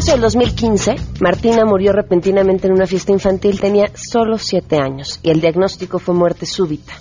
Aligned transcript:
marzo 0.00 0.12
del 0.12 0.22
2015, 0.22 0.94
Martina 1.20 1.66
murió 1.66 1.92
repentinamente 1.92 2.66
en 2.66 2.72
una 2.72 2.86
fiesta 2.86 3.12
infantil. 3.12 3.60
Tenía 3.60 3.90
solo 3.94 4.38
siete 4.38 4.78
años 4.78 5.20
y 5.22 5.28
el 5.28 5.42
diagnóstico 5.42 5.98
fue 5.98 6.14
muerte 6.14 6.46
súbita. 6.46 6.94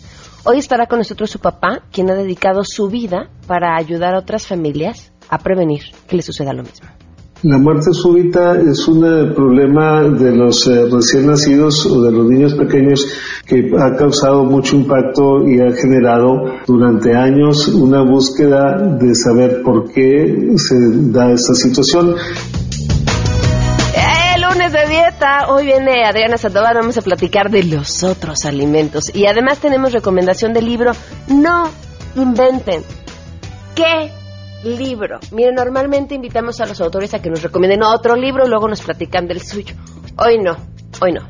Hoy 0.44 0.58
estará 0.58 0.86
con 0.86 0.98
nosotros 0.98 1.30
su 1.30 1.40
papá, 1.40 1.84
quien 1.94 2.10
ha 2.10 2.16
dedicado 2.16 2.62
su 2.66 2.90
vida 2.90 3.30
para 3.48 3.78
ayudar 3.78 4.16
a 4.16 4.20
otras 4.20 4.46
familias 4.46 5.14
a 5.30 5.38
prevenir 5.38 5.80
que 6.10 6.18
le 6.18 6.22
suceda 6.22 6.52
lo 6.52 6.64
mismo. 6.64 6.90
La 7.44 7.58
muerte 7.58 7.94
súbita 7.94 8.60
es 8.60 8.86
un 8.90 9.00
problema 9.34 10.04
de 10.04 10.36
los 10.36 10.68
eh, 10.68 10.90
recién 10.92 11.28
nacidos 11.28 11.86
o 11.86 12.02
de 12.02 12.12
los 12.12 12.28
niños 12.28 12.54
pequeños 12.56 13.08
que 13.48 13.72
ha 13.80 13.96
causado 13.96 14.44
mucho 14.44 14.76
impacto 14.76 15.48
y 15.48 15.62
ha 15.62 15.72
generado 15.72 16.44
durante 16.68 17.16
años 17.16 17.70
una 17.70 18.02
búsqueda 18.02 18.98
de 19.00 19.16
saber 19.16 19.62
por 19.64 19.90
qué 19.90 20.52
se 20.58 20.76
da 21.14 21.32
esta 21.32 21.54
situación 21.54 22.10
eh, 22.10 22.69
de 24.72 24.88
dieta. 24.88 25.48
Hoy 25.50 25.66
viene 25.66 26.06
Adriana 26.06 26.38
Sandoval, 26.38 26.76
vamos 26.76 26.98
a 26.98 27.02
platicar 27.02 27.50
de 27.50 27.64
los 27.64 28.04
otros 28.04 28.46
alimentos. 28.46 29.14
Y 29.16 29.26
además 29.26 29.60
tenemos 29.60 29.94
recomendación 29.94 30.54
del 30.54 30.66
libro 30.66 30.92
No 31.28 31.70
inventen. 32.16 32.84
¿Qué 33.74 34.12
libro. 34.64 35.20
Miren, 35.32 35.56
normalmente 35.56 36.14
invitamos 36.14 36.60
a 36.62 36.68
los 36.68 36.80
autores 36.82 37.14
a 37.14 37.22
que 37.22 37.30
nos 37.30 37.42
recomienden 37.42 37.82
otro 37.82 38.16
libro 38.16 38.46
y 38.46 38.50
luego 38.50 38.68
nos 38.68 38.82
platican 38.82 39.28
del 39.28 39.42
suyo. 39.42 39.76
Hoy 40.18 40.38
no, 40.38 40.56
hoy 41.02 41.14
no. 41.14 41.22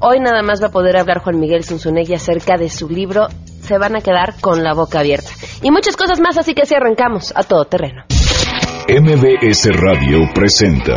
Hoy 0.00 0.18
nada 0.18 0.42
más 0.42 0.60
va 0.62 0.68
a 0.68 0.72
poder 0.72 0.96
hablar 0.96 1.18
Juan 1.18 1.38
Miguel 1.38 1.64
Zunzunegui 1.64 2.14
acerca 2.14 2.56
de 2.56 2.70
su 2.70 2.88
libro. 2.88 3.28
Se 3.62 3.78
van 3.78 3.94
a 3.94 4.00
quedar 4.00 4.40
con 4.40 4.64
la 4.64 4.74
boca 4.74 5.00
abierta. 5.00 5.30
Y 5.62 5.70
muchas 5.70 5.96
cosas 5.96 6.18
más, 6.20 6.38
así 6.38 6.54
que 6.54 6.66
si 6.66 6.74
arrancamos 6.74 7.32
a 7.36 7.42
todo 7.42 7.66
terreno. 7.66 8.04
MBS 8.88 9.68
Radio 9.76 10.20
presenta 10.34 10.96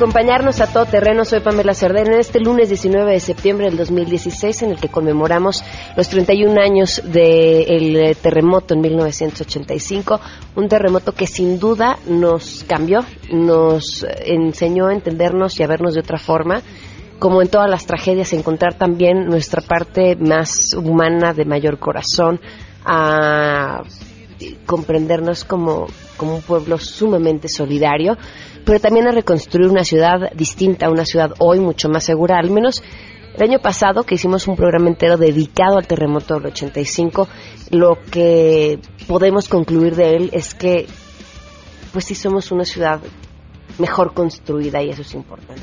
Acompañarnos 0.00 0.62
a 0.62 0.66
todo 0.66 0.86
terreno. 0.86 1.26
Soy 1.26 1.40
Pamela 1.40 1.74
Cerdera 1.74 2.14
en 2.14 2.20
este 2.20 2.40
lunes 2.40 2.70
19 2.70 3.12
de 3.12 3.20
septiembre 3.20 3.66
del 3.66 3.76
2016 3.76 4.62
en 4.62 4.70
el 4.70 4.80
que 4.80 4.88
conmemoramos 4.88 5.62
los 5.94 6.08
31 6.08 6.58
años 6.58 7.02
del 7.04 7.96
eh, 7.96 8.14
terremoto 8.14 8.72
en 8.72 8.80
1985. 8.80 10.18
Un 10.56 10.68
terremoto 10.68 11.12
que 11.12 11.26
sin 11.26 11.58
duda 11.58 11.98
nos 12.06 12.64
cambió, 12.66 13.00
nos 13.30 14.06
enseñó 14.24 14.86
a 14.86 14.94
entendernos 14.94 15.60
y 15.60 15.64
a 15.64 15.66
vernos 15.66 15.92
de 15.92 16.00
otra 16.00 16.18
forma 16.18 16.62
como 17.18 17.42
en 17.42 17.48
todas 17.48 17.68
las 17.68 17.84
tragedias, 17.84 18.32
encontrar 18.32 18.78
también 18.78 19.26
nuestra 19.26 19.60
parte 19.60 20.16
más 20.16 20.72
humana, 20.74 21.34
de 21.34 21.44
mayor 21.44 21.78
corazón, 21.78 22.40
a 22.86 23.82
comprendernos 24.64 25.44
como, 25.44 25.88
como 26.16 26.36
un 26.36 26.40
pueblo 26.40 26.78
sumamente 26.78 27.48
solidario 27.48 28.16
pero 28.70 28.78
también 28.78 29.08
a 29.08 29.10
reconstruir 29.10 29.68
una 29.68 29.82
ciudad 29.82 30.30
distinta, 30.32 30.90
una 30.90 31.04
ciudad 31.04 31.32
hoy 31.40 31.58
mucho 31.58 31.88
más 31.88 32.04
segura, 32.04 32.38
al 32.38 32.50
menos 32.50 32.84
el 33.34 33.42
año 33.42 33.58
pasado 33.58 34.04
que 34.04 34.14
hicimos 34.14 34.46
un 34.46 34.54
programa 34.54 34.86
entero 34.86 35.16
dedicado 35.16 35.76
al 35.76 35.88
terremoto 35.88 36.34
del 36.34 36.46
85, 36.52 37.26
lo 37.70 37.98
que 38.12 38.78
podemos 39.08 39.48
concluir 39.48 39.96
de 39.96 40.14
él 40.14 40.30
es 40.32 40.54
que 40.54 40.86
pues 41.92 42.04
sí 42.04 42.14
somos 42.14 42.52
una 42.52 42.64
ciudad 42.64 43.00
mejor 43.78 44.14
construida 44.14 44.80
y 44.80 44.90
eso 44.90 45.02
es 45.02 45.14
importante. 45.14 45.60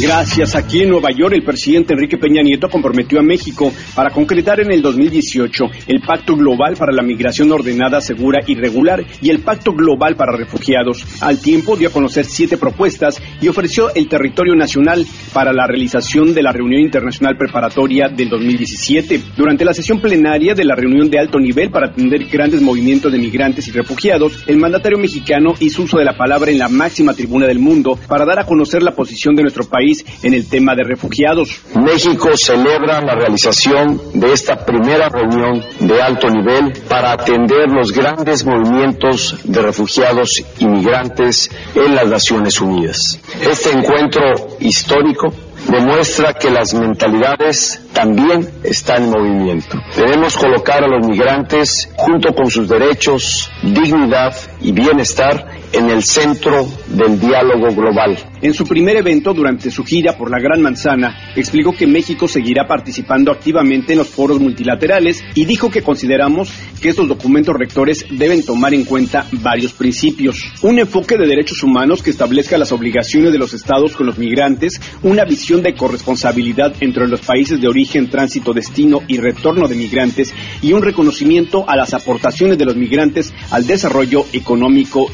Gracias. 0.00 0.54
Aquí 0.54 0.82
en 0.82 0.90
Nueva 0.90 1.10
York, 1.10 1.34
el 1.34 1.42
presidente 1.42 1.92
Enrique 1.92 2.18
Peña 2.18 2.40
Nieto 2.40 2.68
comprometió 2.68 3.18
a 3.18 3.22
México 3.22 3.72
para 3.96 4.10
concretar 4.10 4.60
en 4.60 4.70
el 4.70 4.80
2018 4.80 5.64
el 5.88 6.00
Pacto 6.02 6.36
Global 6.36 6.76
para 6.76 6.92
la 6.92 7.02
Migración 7.02 7.50
Ordenada, 7.50 8.00
Segura 8.00 8.38
y 8.46 8.54
Regular 8.54 9.04
y 9.20 9.30
el 9.30 9.40
Pacto 9.40 9.72
Global 9.72 10.14
para 10.14 10.36
Refugiados. 10.36 11.04
Al 11.20 11.40
tiempo 11.40 11.76
dio 11.76 11.88
a 11.88 11.92
conocer 11.92 12.26
siete 12.26 12.56
propuestas 12.56 13.20
y 13.40 13.48
ofreció 13.48 13.92
el 13.92 14.08
territorio 14.08 14.54
nacional 14.54 15.04
para 15.32 15.52
la 15.52 15.66
realización 15.66 16.32
de 16.32 16.44
la 16.44 16.52
reunión 16.52 16.82
internacional 16.82 17.36
preparatoria 17.36 18.08
del 18.08 18.28
2017. 18.28 19.20
Durante 19.36 19.64
la 19.64 19.74
sesión 19.74 20.00
plenaria 20.00 20.54
de 20.54 20.64
la 20.64 20.76
reunión 20.76 21.10
de 21.10 21.18
alto 21.18 21.40
nivel 21.40 21.70
para 21.70 21.88
atender 21.88 22.24
grandes 22.26 22.62
movimientos 22.62 23.10
de 23.10 23.18
migrantes 23.18 23.66
y 23.66 23.72
refugiados, 23.72 24.44
el 24.46 24.58
mandatario 24.58 24.98
mexicano 24.98 25.54
hizo 25.58 25.82
uso 25.82 25.98
de 25.98 26.04
la 26.04 26.16
palabra 26.16 26.52
en 26.52 26.58
la 26.58 26.68
máxima 26.68 27.14
tribuna 27.14 27.48
del 27.48 27.58
mundo 27.58 27.98
para 28.06 28.24
dar 28.24 28.38
a 28.38 28.46
conocer 28.46 28.84
la 28.84 28.94
posición 28.94 29.34
de 29.34 29.42
nuestro 29.42 29.64
país 29.64 29.87
en 30.22 30.34
el 30.34 30.48
tema 30.48 30.74
de 30.74 30.84
refugiados. 30.84 31.60
México 31.74 32.30
celebra 32.36 33.00
la 33.00 33.14
realización 33.14 34.00
de 34.14 34.32
esta 34.32 34.64
primera 34.64 35.08
reunión 35.08 35.64
de 35.80 36.02
alto 36.02 36.28
nivel 36.28 36.72
para 36.88 37.12
atender 37.12 37.70
los 37.70 37.92
grandes 37.92 38.44
movimientos 38.44 39.36
de 39.44 39.62
refugiados 39.62 40.42
y 40.58 40.66
migrantes 40.66 41.50
en 41.74 41.94
las 41.94 42.06
Naciones 42.06 42.60
Unidas. 42.60 43.20
Este 43.40 43.72
encuentro 43.72 44.22
histórico 44.60 45.32
demuestra 45.66 46.34
que 46.34 46.50
las 46.50 46.72
mentalidades 46.74 47.80
también 47.92 48.48
están 48.62 49.04
en 49.04 49.10
movimiento. 49.10 49.76
Debemos 49.96 50.36
colocar 50.36 50.84
a 50.84 50.88
los 50.88 51.06
migrantes 51.06 51.88
junto 51.96 52.34
con 52.34 52.50
sus 52.50 52.68
derechos, 52.68 53.50
dignidad 53.62 54.34
y 54.60 54.72
bienestar 54.72 55.46
en 55.72 55.90
el 55.90 56.02
centro 56.02 56.66
del 56.88 57.20
diálogo 57.20 57.74
global. 57.74 58.16
En 58.40 58.54
su 58.54 58.64
primer 58.64 58.96
evento 58.96 59.34
durante 59.34 59.70
su 59.70 59.84
gira 59.84 60.16
por 60.16 60.30
la 60.30 60.38
Gran 60.38 60.62
Manzana, 60.62 61.32
explicó 61.36 61.72
que 61.72 61.86
México 61.86 62.26
seguirá 62.26 62.66
participando 62.66 63.30
activamente 63.30 63.92
en 63.92 63.98
los 63.98 64.08
foros 64.08 64.40
multilaterales 64.40 65.22
y 65.34 65.44
dijo 65.44 65.70
que 65.70 65.82
consideramos 65.82 66.50
que 66.80 66.90
estos 66.90 67.08
documentos 67.08 67.54
rectores 67.56 68.06
deben 68.10 68.44
tomar 68.44 68.74
en 68.74 68.84
cuenta 68.84 69.26
varios 69.32 69.72
principios. 69.72 70.42
Un 70.62 70.78
enfoque 70.78 71.16
de 71.16 71.26
derechos 71.26 71.62
humanos 71.62 72.02
que 72.02 72.10
establezca 72.10 72.58
las 72.58 72.72
obligaciones 72.72 73.32
de 73.32 73.38
los 73.38 73.52
estados 73.52 73.94
con 73.94 74.06
los 74.06 74.18
migrantes, 74.18 74.80
una 75.02 75.24
visión 75.24 75.62
de 75.62 75.74
corresponsabilidad 75.74 76.74
entre 76.80 77.08
los 77.08 77.20
países 77.20 77.60
de 77.60 77.68
origen, 77.68 78.08
tránsito, 78.08 78.52
destino 78.52 79.02
y 79.06 79.18
retorno 79.18 79.68
de 79.68 79.76
migrantes 79.76 80.32
y 80.62 80.72
un 80.72 80.82
reconocimiento 80.82 81.68
a 81.68 81.76
las 81.76 81.92
aportaciones 81.92 82.56
de 82.56 82.64
los 82.64 82.76
migrantes 82.76 83.34
al 83.50 83.66
desarrollo 83.66 84.24
económico 84.32 84.47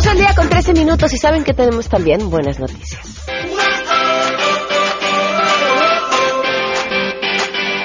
12 0.00 0.08
del 0.14 0.18
día 0.20 0.34
con 0.34 0.48
13 0.48 0.72
minutos 0.72 1.12
y 1.12 1.18
saben 1.18 1.44
que 1.44 1.52
tenemos 1.52 1.86
también 1.90 2.30
buenas 2.30 2.58
noticias. 2.58 3.22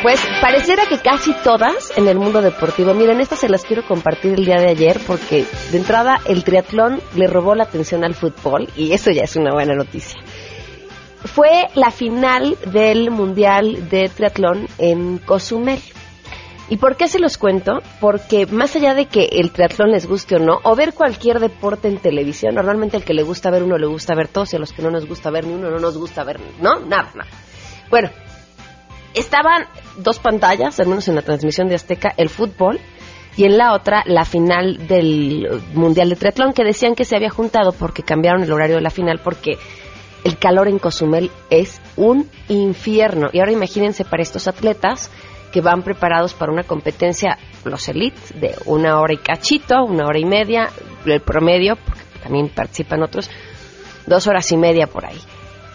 Pues 0.02 0.22
pareciera 0.40 0.86
que 0.86 1.00
casi 1.00 1.34
todas 1.44 1.92
en 1.98 2.08
el 2.08 2.18
mundo 2.18 2.42
deportivo. 2.42 2.94
Miren, 2.94 3.20
estas 3.20 3.40
se 3.40 3.50
las 3.50 3.66
quiero 3.66 3.86
compartir 3.86 4.36
el 4.36 4.46
día 4.46 4.56
de 4.56 4.70
ayer 4.70 5.02
porque 5.06 5.46
de 5.72 5.78
entrada 5.78 6.22
el 6.26 6.46
triatlón 6.46 7.02
le 7.16 7.28
robó 7.28 7.54
la 7.54 7.64
atención 7.66 8.06
al 8.06 8.16
fútbol 8.16 8.70
y 8.78 8.94
eso 8.94 9.12
ya 9.12 9.24
es 9.24 9.36
una 9.36 9.52
buena 9.52 9.76
noticia. 9.76 10.18
Fue 11.26 11.66
la 11.74 11.92
final 11.92 12.58
del 12.68 13.12
Mundial 13.12 13.90
de 13.90 14.08
Triatlón 14.08 14.70
en 14.78 15.18
Cozumel. 15.18 15.82
¿Y 16.68 16.78
por 16.78 16.98
qué 16.98 17.08
se 17.08 17.20
los 17.20 17.38
cuento? 17.38 17.82
Porque 18.00 18.48
más 18.48 18.76
allá 18.76 18.96
de 18.96 19.06
que 19.06 19.26
el 19.32 19.52
triatlón 19.52 19.92
les 19.92 20.08
guste 20.08 20.38
o 20.38 20.40
no, 20.40 20.60
o 20.64 20.76
ver 20.76 20.94
cualquier 20.94 21.40
deporte 21.40 21.88
en 21.88 22.00
televisión, 22.00 22.56
normalmente 22.56 22.98
al 22.98 23.04
que 23.04 23.14
le 23.14 23.22
gusta 23.22 23.52
ver 23.52 23.62
uno 23.62 23.78
le 23.78 23.86
gusta 23.86 24.16
ver 24.16 24.30
todos 24.30 24.52
y 24.54 24.56
a 24.56 24.60
los 24.60 24.74
que 24.74 24.82
no 24.82 24.90
nos 24.90 25.08
gusta 25.08 25.30
ver 25.30 25.46
ni 25.46 25.54
uno 25.54 25.70
no 25.70 25.78
nos 25.78 25.98
gusta 25.98 26.24
ver, 26.24 26.40
¿no? 26.60 26.80
Nada, 26.80 27.12
nada. 27.14 27.30
Bueno, 27.92 28.10
estaban 29.14 29.68
dos 29.98 30.18
pantallas, 30.18 30.80
al 30.80 30.88
menos 30.88 31.08
en 31.08 31.16
la 31.16 31.22
transmisión 31.22 31.68
de 31.68 31.76
Azteca, 31.76 32.14
el 32.18 32.30
fútbol 32.30 32.80
y 33.38 33.44
en 33.44 33.58
la 33.58 33.74
otra 33.74 34.04
la 34.08 34.26
final 34.26 34.88
del 34.88 35.62
Mundial 35.74 36.10
de 36.10 36.16
Triatlón 36.16 36.54
que 36.54 36.64
decían 36.64 36.96
que 36.96 37.06
se 37.06 37.16
había 37.16 37.30
juntado 37.30 37.74
porque 37.74 38.02
cambiaron 38.02 38.44
el 38.44 38.52
horario 38.52 38.78
de 38.78 38.82
la 38.82 38.90
final 38.90 39.20
porque 39.24 39.60
el 40.24 40.40
calor 40.40 40.68
en 40.68 40.80
Cozumel 40.80 41.30
es 41.52 41.80
un 41.96 42.28
infierno. 42.50 43.30
Y 43.32 43.40
ahora 43.40 43.52
imagínense 43.52 44.04
para 44.04 44.24
estos 44.24 44.48
atletas 44.48 45.12
que 45.56 45.62
van 45.62 45.84
preparados 45.84 46.34
para 46.34 46.52
una 46.52 46.64
competencia, 46.64 47.38
los 47.64 47.88
elites, 47.88 48.38
de 48.38 48.54
una 48.66 49.00
hora 49.00 49.14
y 49.14 49.18
cachito, 49.20 49.86
una 49.86 50.06
hora 50.06 50.20
y 50.20 50.26
media, 50.26 50.70
el 51.06 51.22
promedio, 51.22 51.78
porque 51.78 52.02
también 52.22 52.50
participan 52.50 53.02
otros, 53.02 53.32
dos 54.06 54.28
horas 54.28 54.52
y 54.52 54.58
media 54.58 54.88
por 54.88 55.06
ahí. 55.06 55.18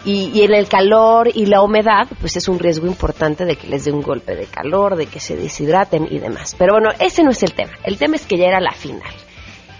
Y, 0.05 0.29
y, 0.35 0.43
en 0.43 0.53
el 0.53 0.67
calor 0.67 1.29
y 1.33 1.47
la 1.47 1.63
humedad, 1.63 2.07
pues 2.19 2.37
es 2.37 2.47
un 2.47 2.59
riesgo 2.59 2.85
importante 2.85 3.43
de 3.43 3.55
que 3.55 3.65
les 3.65 3.85
dé 3.85 3.91
un 3.91 4.03
golpe 4.03 4.35
de 4.35 4.45
calor, 4.45 4.95
de 4.95 5.07
que 5.07 5.19
se 5.19 5.35
deshidraten 5.35 6.07
y 6.11 6.19
demás. 6.19 6.55
Pero 6.59 6.73
bueno, 6.73 6.89
ese 6.99 7.23
no 7.23 7.31
es 7.31 7.41
el 7.41 7.53
tema. 7.53 7.71
El 7.83 7.97
tema 7.97 8.17
es 8.17 8.27
que 8.27 8.37
ya 8.37 8.49
era 8.49 8.59
la 8.59 8.73
final. 8.73 9.11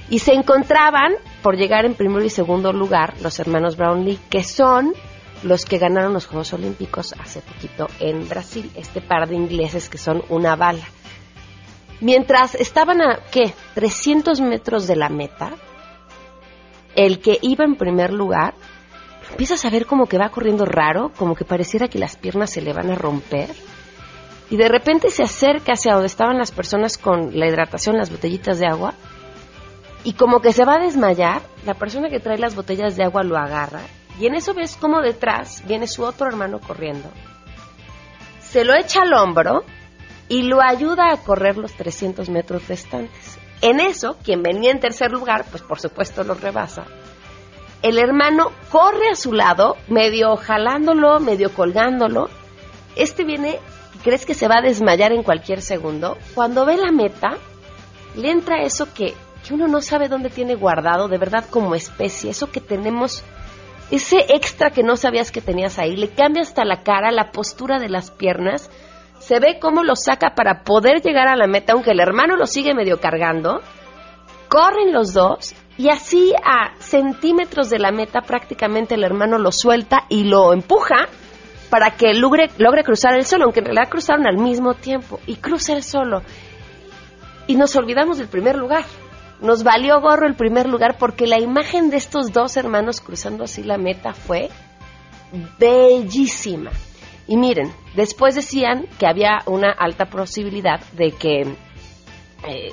Y 0.09 0.17
se 0.17 0.33
encontraban, 0.33 1.13
por 1.43 1.57
llegar 1.57 1.85
en 1.85 1.93
primero 1.93 2.25
y 2.25 2.31
segundo 2.31 2.73
lugar, 2.73 3.13
los 3.21 3.39
hermanos 3.39 3.77
Brownlee, 3.77 4.17
que 4.31 4.43
son 4.43 4.93
los 5.43 5.65
que 5.65 5.77
ganaron 5.77 6.13
los 6.13 6.27
Juegos 6.27 6.53
Olímpicos 6.53 7.13
hace 7.19 7.41
poquito 7.41 7.87
en 7.99 8.27
Brasil, 8.27 8.71
este 8.75 9.01
par 9.01 9.27
de 9.27 9.35
ingleses 9.35 9.89
que 9.89 9.97
son 9.97 10.23
una 10.29 10.55
bala. 10.55 10.85
Mientras 11.99 12.55
estaban 12.55 13.01
a, 13.01 13.19
¿qué? 13.31 13.53
300 13.75 14.41
metros 14.41 14.87
de 14.87 14.95
la 14.95 15.09
meta, 15.09 15.51
el 16.95 17.19
que 17.19 17.39
iba 17.41 17.63
en 17.63 17.75
primer 17.75 18.11
lugar, 18.11 18.53
empiezas 19.29 19.63
a 19.65 19.69
ver 19.69 19.85
como 19.85 20.07
que 20.07 20.17
va 20.17 20.29
corriendo 20.29 20.65
raro, 20.65 21.11
como 21.15 21.35
que 21.35 21.45
pareciera 21.45 21.87
que 21.87 21.99
las 21.99 22.17
piernas 22.17 22.51
se 22.51 22.61
le 22.61 22.73
van 22.73 22.91
a 22.91 22.95
romper, 22.95 23.49
y 24.49 24.57
de 24.57 24.67
repente 24.67 25.09
se 25.09 25.23
acerca 25.23 25.73
hacia 25.73 25.93
donde 25.93 26.07
estaban 26.07 26.37
las 26.37 26.51
personas 26.51 26.97
con 26.97 27.39
la 27.39 27.47
hidratación, 27.47 27.97
las 27.97 28.11
botellitas 28.11 28.59
de 28.59 28.67
agua, 28.67 28.93
y 30.03 30.13
como 30.13 30.41
que 30.41 30.51
se 30.51 30.65
va 30.65 30.75
a 30.75 30.83
desmayar, 30.83 31.41
la 31.65 31.75
persona 31.75 32.09
que 32.09 32.19
trae 32.19 32.37
las 32.37 32.55
botellas 32.55 32.97
de 32.97 33.03
agua 33.03 33.23
lo 33.23 33.37
agarra 33.37 33.81
y 34.21 34.27
en 34.27 34.35
eso 34.35 34.53
ves 34.53 34.77
como 34.79 35.01
detrás 35.01 35.63
viene 35.65 35.87
su 35.87 36.03
otro 36.03 36.27
hermano 36.27 36.59
corriendo. 36.59 37.09
Se 38.39 38.63
lo 38.63 38.75
echa 38.75 39.01
al 39.01 39.13
hombro 39.13 39.63
y 40.29 40.43
lo 40.43 40.61
ayuda 40.61 41.11
a 41.11 41.17
correr 41.17 41.57
los 41.57 41.73
300 41.73 42.29
metros 42.29 42.67
restantes. 42.67 43.39
En 43.61 43.79
eso, 43.79 44.17
quien 44.23 44.43
venía 44.43 44.69
en 44.69 44.79
tercer 44.79 45.11
lugar, 45.11 45.45
pues 45.49 45.63
por 45.63 45.79
supuesto 45.79 46.23
lo 46.23 46.35
rebasa. 46.35 46.85
El 47.81 47.97
hermano 47.97 48.51
corre 48.69 49.09
a 49.11 49.15
su 49.15 49.33
lado, 49.33 49.75
medio 49.87 50.35
jalándolo, 50.35 51.19
medio 51.19 51.51
colgándolo. 51.51 52.29
Este 52.95 53.23
viene, 53.23 53.57
crees 54.03 54.27
que 54.27 54.35
se 54.35 54.47
va 54.47 54.57
a 54.59 54.61
desmayar 54.61 55.13
en 55.13 55.23
cualquier 55.23 55.63
segundo. 55.63 56.15
Cuando 56.35 56.63
ve 56.63 56.77
la 56.77 56.91
meta, 56.91 57.39
le 58.13 58.29
entra 58.29 58.61
eso 58.61 58.93
que, 58.93 59.15
que 59.43 59.55
uno 59.55 59.67
no 59.67 59.81
sabe 59.81 60.09
dónde 60.09 60.29
tiene 60.29 60.53
guardado, 60.53 61.07
de 61.07 61.17
verdad 61.17 61.43
como 61.49 61.73
especie, 61.73 62.29
eso 62.29 62.51
que 62.51 62.61
tenemos 62.61 63.23
ese 63.91 64.25
extra 64.29 64.71
que 64.71 64.83
no 64.83 64.95
sabías 64.95 65.31
que 65.31 65.41
tenías 65.41 65.77
ahí, 65.77 65.95
le 65.95 66.09
cambia 66.09 66.41
hasta 66.41 66.65
la 66.65 66.81
cara, 66.83 67.11
la 67.11 67.31
postura 67.31 67.77
de 67.77 67.89
las 67.89 68.09
piernas, 68.09 68.71
se 69.19 69.39
ve 69.39 69.59
cómo 69.59 69.83
lo 69.83 69.95
saca 69.95 70.33
para 70.33 70.63
poder 70.63 71.01
llegar 71.01 71.27
a 71.27 71.35
la 71.35 71.47
meta, 71.47 71.73
aunque 71.73 71.91
el 71.91 71.99
hermano 71.99 72.37
lo 72.37 72.47
sigue 72.47 72.73
medio 72.73 72.99
cargando, 72.99 73.61
corren 74.47 74.93
los 74.93 75.13
dos 75.13 75.53
y 75.77 75.89
así 75.89 76.33
a 76.43 76.73
centímetros 76.79 77.69
de 77.69 77.79
la 77.79 77.91
meta 77.91 78.21
prácticamente 78.21 78.95
el 78.95 79.03
hermano 79.03 79.37
lo 79.37 79.51
suelta 79.51 80.05
y 80.09 80.23
lo 80.23 80.53
empuja 80.53 81.07
para 81.69 81.91
que 81.91 82.13
logre, 82.13 82.49
logre 82.57 82.83
cruzar 82.83 83.13
el 83.15 83.25
solo, 83.25 83.45
aunque 83.45 83.59
en 83.59 83.67
realidad 83.67 83.89
cruzaron 83.89 84.25
al 84.25 84.37
mismo 84.37 84.73
tiempo 84.73 85.19
y 85.25 85.35
cruza 85.35 85.73
el 85.73 85.83
solo. 85.83 86.21
Y 87.47 87.55
nos 87.55 87.75
olvidamos 87.75 88.17
del 88.17 88.27
primer 88.27 88.57
lugar 88.57 88.83
nos 89.41 89.63
valió 89.63 89.99
gorro 90.01 90.27
el 90.27 90.35
primer 90.35 90.69
lugar 90.69 90.97
porque 90.97 91.27
la 91.27 91.39
imagen 91.39 91.89
de 91.89 91.97
estos 91.97 92.31
dos 92.31 92.57
hermanos 92.57 93.01
cruzando 93.01 93.43
así 93.43 93.63
la 93.63 93.77
meta 93.77 94.13
fue 94.13 94.49
bellísima. 95.57 96.71
Y 97.27 97.37
miren, 97.37 97.73
después 97.95 98.35
decían 98.35 98.87
que 98.99 99.07
había 99.07 99.39
una 99.45 99.71
alta 99.71 100.05
posibilidad 100.05 100.81
de 100.91 101.11
que, 101.11 101.41
eh, 102.47 102.71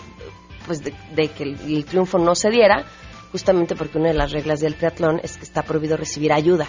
pues 0.67 0.83
de, 0.83 1.29
que 1.29 1.45
el, 1.45 1.85
triunfo 1.85 2.19
no 2.19 2.35
se 2.35 2.51
diera, 2.51 2.85
justamente 3.31 3.77
porque 3.77 3.99
una 3.99 4.09
de 4.09 4.15
las 4.15 4.33
reglas 4.33 4.61
del 4.61 4.75
triatlón 4.75 5.21
es 5.23 5.37
que 5.37 5.45
está 5.45 5.63
prohibido 5.63 5.97
recibir 5.97 6.33
ayuda. 6.33 6.67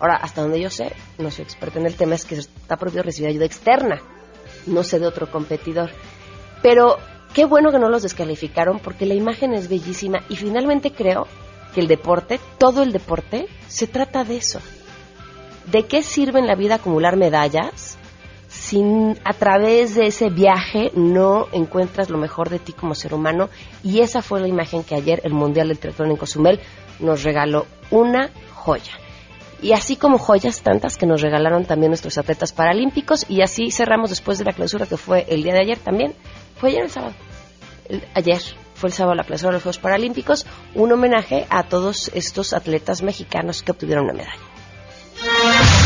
Ahora, 0.00 0.16
hasta 0.16 0.42
donde 0.42 0.60
yo 0.60 0.70
sé, 0.70 0.92
no 1.18 1.30
soy 1.30 1.44
experta 1.44 1.78
en 1.78 1.86
el 1.86 1.94
tema, 1.94 2.14
es 2.14 2.24
que 2.24 2.36
está 2.36 2.76
prohibido 2.76 3.02
recibir 3.02 3.30
ayuda 3.30 3.46
externa, 3.46 4.00
no 4.66 4.82
sé 4.82 4.98
de 4.98 5.06
otro 5.06 5.30
competidor. 5.30 5.90
Pero 6.62 6.98
qué 7.38 7.44
bueno 7.44 7.70
que 7.70 7.78
no 7.78 7.88
los 7.88 8.02
descalificaron 8.02 8.80
porque 8.80 9.06
la 9.06 9.14
imagen 9.14 9.54
es 9.54 9.68
bellísima 9.68 10.24
y 10.28 10.34
finalmente 10.34 10.90
creo 10.90 11.28
que 11.72 11.80
el 11.80 11.86
deporte, 11.86 12.40
todo 12.58 12.82
el 12.82 12.90
deporte, 12.90 13.46
se 13.68 13.86
trata 13.86 14.24
de 14.24 14.38
eso. 14.38 14.58
¿De 15.70 15.86
qué 15.86 16.02
sirve 16.02 16.40
en 16.40 16.48
la 16.48 16.56
vida 16.56 16.74
acumular 16.74 17.16
medallas 17.16 17.96
si 18.48 18.82
a 19.22 19.32
través 19.34 19.94
de 19.94 20.08
ese 20.08 20.30
viaje 20.30 20.90
no 20.96 21.46
encuentras 21.52 22.10
lo 22.10 22.18
mejor 22.18 22.50
de 22.50 22.58
ti 22.58 22.72
como 22.72 22.96
ser 22.96 23.14
humano? 23.14 23.50
Y 23.84 24.00
esa 24.00 24.20
fue 24.20 24.40
la 24.40 24.48
imagen 24.48 24.82
que 24.82 24.96
ayer 24.96 25.20
el 25.22 25.32
Mundial 25.32 25.68
del 25.68 25.78
Triatlón 25.78 26.10
en 26.10 26.16
Cozumel 26.16 26.58
nos 26.98 27.22
regaló 27.22 27.66
una 27.92 28.30
joya. 28.52 28.94
Y 29.62 29.72
así 29.72 29.94
como 29.94 30.18
joyas 30.18 30.62
tantas 30.62 30.96
que 30.96 31.06
nos 31.06 31.20
regalaron 31.20 31.64
también 31.64 31.90
nuestros 31.90 32.18
atletas 32.18 32.52
paralímpicos 32.52 33.26
y 33.28 33.42
así 33.42 33.70
cerramos 33.70 34.10
después 34.10 34.38
de 34.38 34.44
la 34.44 34.52
clausura 34.52 34.86
que 34.86 34.96
fue 34.96 35.24
el 35.28 35.44
día 35.44 35.52
de 35.52 35.60
ayer 35.60 35.78
también. 35.78 36.14
Fue 36.58 36.70
ayer 36.70 36.84
el 36.84 36.90
sábado. 36.90 37.14
ayer 38.14 38.40
fue 38.74 38.90
el 38.90 38.94
sábado 38.94 39.14
la 39.14 39.24
clausura 39.24 39.50
de 39.50 39.54
los 39.54 39.62
Juegos 39.62 39.78
Paralímpicos, 39.78 40.46
un 40.74 40.92
homenaje 40.92 41.46
a 41.50 41.64
todos 41.64 42.10
estos 42.14 42.52
atletas 42.52 43.02
mexicanos 43.02 43.62
que 43.62 43.72
obtuvieron 43.72 44.04
una 44.04 44.14
medalla. 44.14 45.77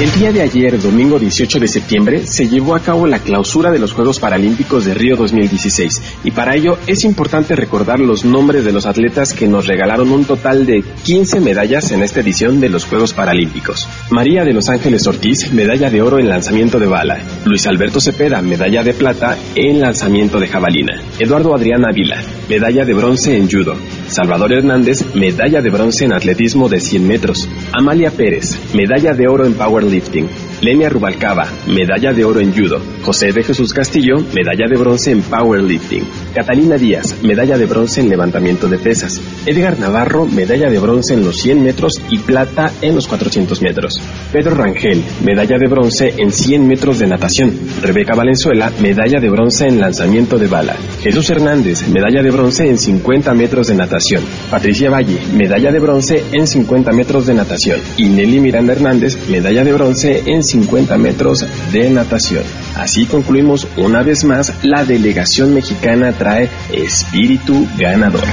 El 0.00 0.10
día 0.12 0.32
de 0.32 0.40
ayer, 0.40 0.80
domingo 0.80 1.18
18 1.18 1.60
de 1.60 1.68
septiembre, 1.68 2.26
se 2.26 2.48
llevó 2.48 2.74
a 2.74 2.80
cabo 2.80 3.06
la 3.06 3.18
clausura 3.18 3.70
de 3.70 3.78
los 3.78 3.92
Juegos 3.92 4.18
Paralímpicos 4.18 4.86
de 4.86 4.94
Río 4.94 5.14
2016 5.14 6.22
y 6.24 6.30
para 6.30 6.56
ello 6.56 6.78
es 6.86 7.04
importante 7.04 7.54
recordar 7.54 8.00
los 8.00 8.24
nombres 8.24 8.64
de 8.64 8.72
los 8.72 8.86
atletas 8.86 9.34
que 9.34 9.46
nos 9.46 9.66
regalaron 9.66 10.10
un 10.10 10.24
total 10.24 10.64
de 10.64 10.82
15 11.04 11.40
medallas 11.40 11.90
en 11.90 12.02
esta 12.02 12.20
edición 12.20 12.60
de 12.60 12.70
los 12.70 12.86
Juegos 12.86 13.12
Paralímpicos. 13.12 13.86
María 14.08 14.42
de 14.42 14.54
Los 14.54 14.70
Ángeles 14.70 15.06
Ortiz, 15.06 15.52
medalla 15.52 15.90
de 15.90 16.00
oro 16.00 16.18
en 16.18 16.30
lanzamiento 16.30 16.78
de 16.78 16.86
bala. 16.86 17.20
Luis 17.44 17.66
Alberto 17.66 18.00
Cepeda, 18.00 18.40
medalla 18.40 18.82
de 18.82 18.94
plata 18.94 19.36
en 19.54 19.82
lanzamiento 19.82 20.40
de 20.40 20.48
jabalina. 20.48 20.98
Eduardo 21.18 21.54
Adrián 21.54 21.84
Ávila, 21.84 22.22
medalla 22.48 22.86
de 22.86 22.94
bronce 22.94 23.36
en 23.36 23.50
judo. 23.50 23.76
Salvador 24.10 24.52
Hernández, 24.52 25.14
medalla 25.14 25.62
de 25.62 25.70
bronce 25.70 26.04
en 26.04 26.12
atletismo 26.12 26.68
de 26.68 26.80
100 26.80 27.06
metros. 27.06 27.48
Amalia 27.72 28.10
Pérez, 28.10 28.58
medalla 28.74 29.14
de 29.14 29.28
oro 29.28 29.46
en 29.46 29.54
power 29.54 29.84
lifting. 29.84 30.28
Lenia 30.60 30.90
Rubalcaba, 30.90 31.48
medalla 31.66 32.12
de 32.12 32.22
oro 32.22 32.38
en 32.40 32.52
judo. 32.52 32.82
José 33.02 33.32
de 33.32 33.42
Jesús 33.42 33.72
Castillo, 33.72 34.16
medalla 34.34 34.66
de 34.68 34.78
bronce 34.78 35.10
en 35.10 35.22
powerlifting. 35.22 36.04
Catalina 36.34 36.76
Díaz, 36.76 37.16
medalla 37.22 37.56
de 37.56 37.64
bronce 37.64 38.02
en 38.02 38.10
levantamiento 38.10 38.68
de 38.68 38.78
pesas. 38.78 39.22
Edgar 39.46 39.78
Navarro, 39.78 40.26
medalla 40.26 40.68
de 40.68 40.78
bronce 40.78 41.14
en 41.14 41.24
los 41.24 41.38
100 41.38 41.62
metros 41.62 41.94
y 42.10 42.18
plata 42.18 42.70
en 42.82 42.94
los 42.94 43.06
400 43.06 43.62
metros. 43.62 44.02
Pedro 44.32 44.54
Rangel, 44.54 45.02
medalla 45.24 45.56
de 45.58 45.66
bronce 45.66 46.14
en 46.18 46.30
100 46.30 46.68
metros 46.68 46.98
de 46.98 47.06
natación. 47.06 47.58
Rebeca 47.80 48.14
Valenzuela, 48.14 48.70
medalla 48.82 49.18
de 49.18 49.30
bronce 49.30 49.66
en 49.66 49.80
lanzamiento 49.80 50.36
de 50.36 50.48
bala. 50.48 50.76
Jesús 51.02 51.30
Hernández, 51.30 51.88
medalla 51.88 52.22
de 52.22 52.30
bronce 52.30 52.68
en 52.68 52.76
50 52.76 53.32
metros 53.32 53.68
de 53.68 53.76
natación. 53.76 54.22
Patricia 54.50 54.90
Valle, 54.90 55.18
medalla 55.34 55.72
de 55.72 55.80
bronce 55.80 56.22
en 56.32 56.46
50 56.46 56.92
metros 56.92 57.26
de 57.26 57.32
natación. 57.32 57.80
Y 57.96 58.10
Nelly 58.10 58.40
Miranda 58.40 58.74
Hernández, 58.74 59.16
medalla 59.30 59.64
de 59.64 59.72
bronce 59.72 60.22
en 60.26 60.49
50 60.50 60.96
metros 60.98 61.46
de 61.72 61.90
natación. 61.90 62.44
Así 62.76 63.06
concluimos 63.06 63.66
una 63.76 64.02
vez 64.02 64.24
más, 64.24 64.52
la 64.62 64.84
delegación 64.84 65.54
mexicana 65.54 66.12
trae 66.12 66.50
espíritu 66.72 67.66
ganador. 67.78 68.24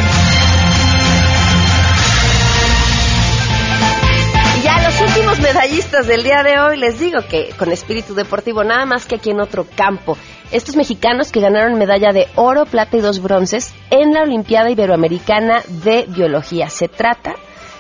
Ya 4.63 4.81
los 4.81 5.01
últimos 5.01 5.39
medallistas 5.39 6.07
del 6.07 6.23
día 6.23 6.43
de 6.43 6.59
hoy 6.59 6.77
les 6.77 6.99
digo 6.99 7.19
que 7.29 7.51
con 7.57 7.71
espíritu 7.71 8.15
deportivo, 8.15 8.63
nada 8.63 8.85
más 8.85 9.05
que 9.05 9.15
aquí 9.15 9.29
en 9.29 9.39
otro 9.39 9.65
campo. 9.75 10.17
Estos 10.51 10.75
mexicanos 10.75 11.31
que 11.31 11.41
ganaron 11.41 11.77
medalla 11.77 12.11
de 12.13 12.27
oro, 12.35 12.65
plata 12.65 12.97
y 12.97 13.01
dos 13.01 13.21
bronces 13.21 13.73
en 13.89 14.13
la 14.13 14.23
Olimpiada 14.23 14.71
Iberoamericana 14.71 15.61
de 15.83 16.05
Biología. 16.07 16.69
Se 16.69 16.87
trata 16.87 17.35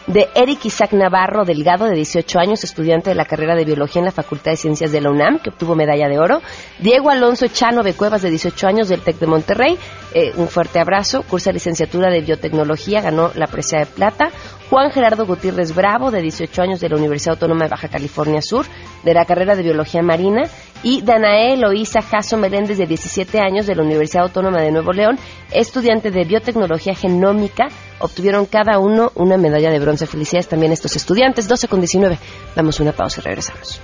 de 0.07 0.29
Eric 0.35 0.65
Isaac 0.65 0.93
Navarro 0.93 1.43
Delgado, 1.43 1.85
de 1.85 1.95
18 1.95 2.39
años, 2.39 2.63
estudiante 2.63 3.09
de 3.09 3.15
la 3.15 3.25
carrera 3.25 3.55
de 3.55 3.65
Biología 3.65 3.99
en 3.99 4.05
la 4.05 4.11
Facultad 4.11 4.51
de 4.51 4.57
Ciencias 4.57 4.91
de 4.91 5.01
la 5.01 5.11
UNAM, 5.11 5.39
que 5.39 5.49
obtuvo 5.49 5.75
medalla 5.75 6.07
de 6.07 6.17
oro. 6.17 6.41
Diego 6.79 7.09
Alonso 7.09 7.47
Chano 7.47 7.83
de 7.83 7.93
Cuevas, 7.93 8.21
de 8.21 8.29
18 8.29 8.67
años, 8.67 8.87
del 8.87 9.01
TEC 9.01 9.19
de 9.19 9.27
Monterrey. 9.27 9.77
Eh, 10.13 10.31
un 10.37 10.47
fuerte 10.47 10.79
abrazo. 10.79 11.23
Cursa 11.23 11.51
licenciatura 11.51 12.09
de 12.09 12.21
Biotecnología, 12.21 13.01
ganó 13.01 13.31
la 13.35 13.47
presea 13.47 13.79
de 13.79 13.85
plata. 13.85 14.31
Juan 14.69 14.91
Gerardo 14.91 15.25
Gutiérrez 15.25 15.75
Bravo, 15.75 16.09
de 16.09 16.21
18 16.21 16.61
años, 16.61 16.79
de 16.79 16.89
la 16.89 16.95
Universidad 16.95 17.35
Autónoma 17.35 17.65
de 17.65 17.69
Baja 17.69 17.89
California 17.89 18.41
Sur, 18.41 18.65
de 19.03 19.13
la 19.13 19.25
carrera 19.25 19.55
de 19.55 19.63
Biología 19.63 20.01
Marina. 20.01 20.43
Y 20.83 21.01
Danae 21.01 21.57
Loisa 21.57 22.01
Jasso 22.01 22.37
Meléndez, 22.37 22.77
de 22.77 22.85
17 22.85 23.39
años, 23.39 23.65
de 23.65 23.75
la 23.75 23.83
Universidad 23.83 24.23
Autónoma 24.23 24.61
de 24.61 24.71
Nuevo 24.71 24.93
León, 24.93 25.17
estudiante 25.51 26.11
de 26.11 26.23
Biotecnología 26.23 26.95
Genómica. 26.95 27.67
Obtuvieron 27.99 28.45
cada 28.45 28.79
uno 28.79 29.11
una 29.15 29.37
medalla 29.37 29.71
de 29.71 29.79
bronce. 29.79 30.05
Felicidades 30.05 30.47
también 30.47 30.71
a 30.71 30.73
estos 30.73 30.95
estudiantes. 30.95 31.47
12 31.47 31.67
con 31.67 31.79
19. 31.79 32.17
Damos 32.55 32.79
una 32.79 32.91
pausa 32.91 33.21
y 33.21 33.23
regresamos. 33.23 33.81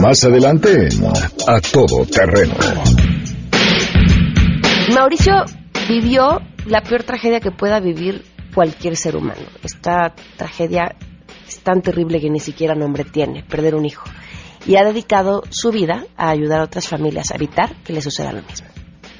Más 0.00 0.24
adelante, 0.24 0.88
a 1.46 1.60
todo 1.60 2.04
terreno. 2.06 2.54
Mauricio 4.94 5.32
vivió 5.88 6.40
la 6.66 6.82
peor 6.82 7.02
tragedia 7.02 7.40
que 7.40 7.50
pueda 7.50 7.80
vivir 7.80 8.24
cualquier 8.54 8.96
ser 8.96 9.16
humano. 9.16 9.42
Esta 9.62 10.14
tragedia 10.36 10.94
es 11.46 11.58
tan 11.60 11.82
terrible 11.82 12.20
que 12.20 12.30
ni 12.30 12.40
siquiera 12.40 12.74
nombre 12.74 13.04
tiene, 13.04 13.42
perder 13.42 13.74
un 13.74 13.84
hijo. 13.84 14.08
Y 14.66 14.76
ha 14.76 14.84
dedicado 14.84 15.42
su 15.50 15.70
vida 15.70 16.06
a 16.16 16.30
ayudar 16.30 16.60
a 16.60 16.64
otras 16.64 16.88
familias 16.88 17.30
a 17.30 17.36
evitar 17.36 17.76
que 17.82 17.92
le 17.92 18.00
suceda 18.00 18.32
lo 18.32 18.42
mismo. 18.42 18.75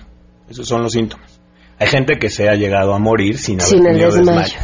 Esos 0.50 0.68
son 0.68 0.84
los 0.84 0.94
síntomas. 0.94 1.40
Hay 1.80 1.88
gente 1.88 2.20
que 2.20 2.30
se 2.30 2.50
ha 2.50 2.56
llegado 2.56 2.94
a 2.94 3.00
morir 3.00 3.38
sin 3.38 3.62
haber 3.62 3.82
tenido 3.82 4.12
desmayo. 4.12 4.60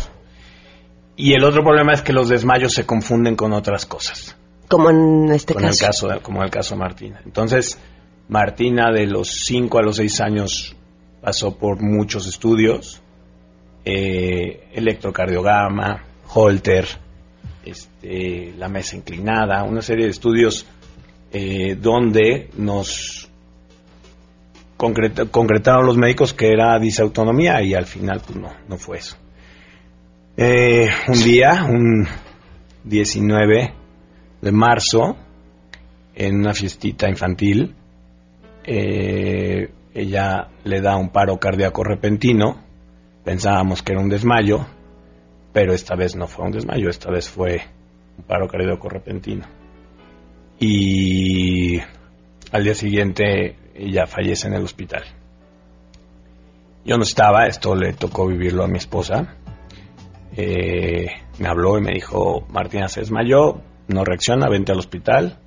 Y 1.15 1.33
el 1.33 1.43
otro 1.43 1.63
problema 1.63 1.93
es 1.93 2.01
que 2.01 2.13
los 2.13 2.29
desmayos 2.29 2.73
se 2.73 2.85
confunden 2.85 3.35
con 3.35 3.51
otras 3.53 3.85
cosas. 3.85 4.38
Como 4.69 4.89
en 4.89 5.31
este 5.31 5.53
caso. 5.53 5.67
El 5.67 5.77
caso 5.77 6.21
como 6.21 6.43
el 6.43 6.49
caso 6.49 6.75
de 6.75 6.79
Martina. 6.79 7.21
Entonces, 7.25 7.77
Martina 8.29 8.91
de 8.91 9.07
los 9.07 9.29
5 9.29 9.79
a 9.79 9.81
los 9.81 9.97
6 9.97 10.21
años 10.21 10.75
pasó 11.21 11.57
por 11.57 11.81
muchos 11.81 12.27
estudios, 12.27 13.01
eh, 13.83 14.69
electrocardiograma, 14.73 16.03
Holter, 16.33 16.88
este, 17.65 18.53
la 18.57 18.69
mesa 18.69 18.95
inclinada, 18.95 19.63
una 19.63 19.81
serie 19.81 20.05
de 20.05 20.11
estudios 20.11 20.65
eh, 21.31 21.75
donde 21.75 22.49
nos 22.55 23.28
concretaron 24.79 25.86
los 25.86 25.98
médicos 25.98 26.33
que 26.33 26.53
era 26.53 26.79
disautonomía 26.79 27.62
y 27.62 27.74
al 27.74 27.86
final 27.86 28.21
pues 28.25 28.39
no, 28.39 28.50
no 28.67 28.77
fue 28.77 29.00
eso. 29.00 29.17
Eh, 30.38 30.88
un 31.09 31.21
día, 31.21 31.65
un 31.69 32.07
19 32.86 33.74
de 34.41 34.51
marzo, 34.53 35.17
en 36.15 36.36
una 36.38 36.53
fiestita 36.53 37.09
infantil, 37.09 37.75
eh, 38.63 39.69
ella 39.93 40.48
le 40.63 40.79
da 40.79 40.95
un 40.95 41.09
paro 41.09 41.38
cardíaco 41.38 41.83
repentino, 41.83 42.63
pensábamos 43.25 43.83
que 43.83 43.91
era 43.91 44.01
un 44.01 44.09
desmayo, 44.09 44.65
pero 45.51 45.74
esta 45.74 45.95
vez 45.95 46.15
no 46.15 46.27
fue 46.27 46.45
un 46.45 46.51
desmayo, 46.51 46.89
esta 46.89 47.12
vez 47.12 47.29
fue 47.29 47.62
un 48.17 48.24
paro 48.24 48.48
cardíaco 48.48 48.88
repentino. 48.88 49.45
Y 50.57 51.79
al 52.51 52.63
día 52.63 52.75
siguiente 52.75 53.55
ella 53.79 54.05
fallece 54.07 54.48
en 54.48 54.53
el 54.53 54.63
hospital. 54.63 55.03
Yo 56.86 56.98
no 56.98 57.03
estaba, 57.03 57.48
esto 57.48 57.75
le 57.75 57.93
tocó 57.93 58.27
vivirlo 58.27 58.63
a 58.63 58.67
mi 58.67 58.77
esposa, 58.77 59.36
eh, 60.36 61.07
me 61.39 61.48
habló 61.48 61.77
y 61.77 61.81
me 61.81 61.93
dijo, 61.93 62.45
Martina 62.50 62.88
se 62.88 63.01
desmayó, 63.01 63.62
no 63.88 64.05
reacciona, 64.05 64.50
vente 64.50 64.71
al 64.71 64.79
hospital. 64.79 65.38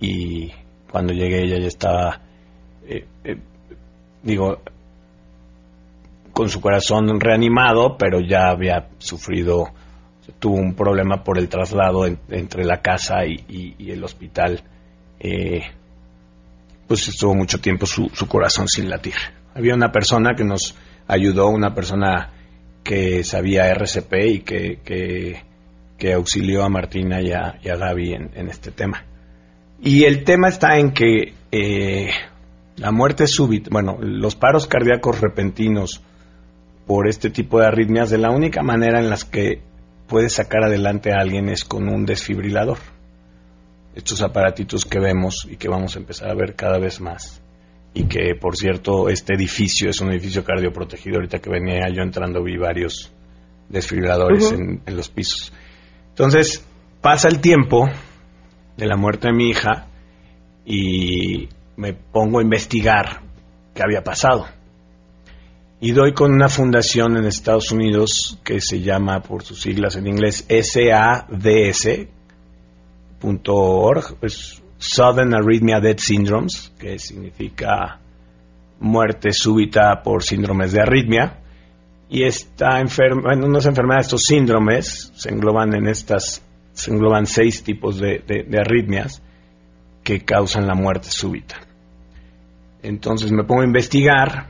Y 0.00 0.52
cuando 0.90 1.12
llegué 1.12 1.42
ella 1.42 1.58
ya 1.58 1.66
estaba, 1.66 2.20
eh, 2.86 3.06
eh, 3.24 3.38
digo, 4.22 4.58
con 6.32 6.48
su 6.48 6.60
corazón 6.60 7.20
reanimado, 7.20 7.96
pero 7.96 8.20
ya 8.20 8.48
había 8.48 8.88
sufrido, 8.98 9.72
tuvo 10.38 10.56
un 10.56 10.74
problema 10.74 11.22
por 11.22 11.38
el 11.38 11.48
traslado 11.48 12.06
entre 12.06 12.64
la 12.64 12.82
casa 12.82 13.24
y, 13.24 13.76
el 13.78 14.02
hospital. 14.02 14.62
Pues 16.86 17.08
estuvo 17.08 17.34
mucho 17.34 17.60
tiempo 17.60 17.86
su, 17.86 18.10
su 18.12 18.26
corazón 18.28 18.68
sin 18.68 18.88
latir. 18.88 19.14
Había 19.54 19.74
una 19.74 19.92
persona 19.92 20.34
que 20.36 20.44
nos 20.44 20.74
ayudó, 21.06 21.48
una 21.48 21.74
persona 21.74 22.30
que 22.82 23.24
sabía 23.24 23.70
RCP 23.72 24.12
y 24.26 24.38
que, 24.40 24.78
que, 25.98 26.12
auxilió 26.12 26.62
a 26.62 26.68
Martina 26.68 27.22
y 27.22 27.32
a, 27.32 27.58
Gaby 27.64 28.12
en, 28.12 28.48
este 28.50 28.70
tema. 28.70 29.06
Y 29.80 30.04
el 30.04 30.22
tema 30.22 30.48
está 30.48 30.78
en 30.78 30.92
que 30.92 31.32
eh, 31.50 32.10
la 32.76 32.92
muerte 32.92 33.26
súbita, 33.26 33.70
bueno, 33.72 33.96
los 34.00 34.36
paros 34.36 34.66
cardíacos 34.66 35.18
repentinos 35.22 36.02
por 36.86 37.08
este 37.08 37.30
tipo 37.30 37.58
de 37.58 37.66
arritmias, 37.68 38.10
de 38.10 38.18
la 38.18 38.30
única 38.30 38.62
manera 38.62 39.00
en 39.00 39.08
las 39.08 39.24
que 39.24 39.62
puedes 40.06 40.34
sacar 40.34 40.64
adelante 40.64 41.10
a 41.10 41.20
alguien 41.20 41.48
es 41.48 41.64
con 41.64 41.88
un 41.88 42.04
desfibrilador. 42.04 42.78
Estos 43.94 44.22
aparatitos 44.22 44.84
que 44.84 44.98
vemos 44.98 45.46
y 45.48 45.56
que 45.56 45.68
vamos 45.68 45.94
a 45.94 46.00
empezar 46.00 46.30
a 46.30 46.34
ver 46.34 46.54
cada 46.54 46.78
vez 46.78 47.00
más 47.00 47.40
y 47.94 48.04
que 48.04 48.34
por 48.34 48.56
cierto 48.56 49.08
este 49.08 49.34
edificio 49.34 49.88
es 49.88 50.00
un 50.00 50.10
edificio 50.10 50.44
cardioprotegido. 50.44 51.16
Ahorita 51.16 51.38
que 51.38 51.48
venía 51.48 51.88
yo 51.94 52.02
entrando 52.02 52.42
vi 52.42 52.56
varios 52.56 53.12
desfibriladores 53.68 54.52
en, 54.52 54.82
los 54.86 55.08
pisos. 55.08 55.52
Entonces 56.08 56.66
pasa 57.00 57.28
el 57.28 57.40
tiempo 57.40 57.88
de 58.76 58.86
la 58.86 58.96
muerte 58.96 59.28
de 59.28 59.34
mi 59.34 59.48
hija 59.48 59.86
y 60.66 61.48
me 61.76 61.92
pongo 61.92 62.40
a 62.40 62.42
investigar 62.42 63.22
qué 63.74 63.82
había 63.82 64.02
pasado. 64.02 64.46
Y 65.80 65.92
doy 65.92 66.14
con 66.14 66.32
una 66.32 66.48
fundación 66.48 67.16
en 67.16 67.26
Estados 67.26 67.70
Unidos 67.70 68.40
que 68.42 68.60
se 68.60 68.80
llama, 68.80 69.22
por 69.22 69.42
sus 69.42 69.60
siglas 69.60 69.96
en 69.96 70.06
inglés, 70.06 70.46
SADS.org. 73.24 74.16
Es 74.22 74.62
Sudden 74.78 75.34
Arrhythmia 75.34 75.80
Death 75.80 76.00
Syndromes, 76.00 76.72
que 76.78 76.98
significa 76.98 78.00
muerte 78.80 79.32
súbita 79.32 80.02
por 80.02 80.22
síndromes 80.22 80.72
de 80.72 80.82
arritmia. 80.82 81.38
Y 82.10 82.24
esta 82.24 82.80
enferma, 82.80 83.22
bueno, 83.22 83.46
unas 83.46 83.66
enfermedades, 83.66 84.06
estos 84.06 84.24
síndromes, 84.24 85.12
se 85.14 85.30
engloban 85.30 85.74
en 85.74 85.88
estas, 85.88 86.42
se 86.72 86.90
engloban 86.90 87.26
seis 87.26 87.62
tipos 87.62 87.98
de 87.98 88.58
arritmias 88.58 89.22
que 90.04 90.20
causan 90.20 90.66
la 90.66 90.74
muerte 90.74 91.08
súbita. 91.10 91.56
Entonces 92.82 93.32
me 93.32 93.44
pongo 93.44 93.62
a 93.62 93.64
investigar, 93.64 94.48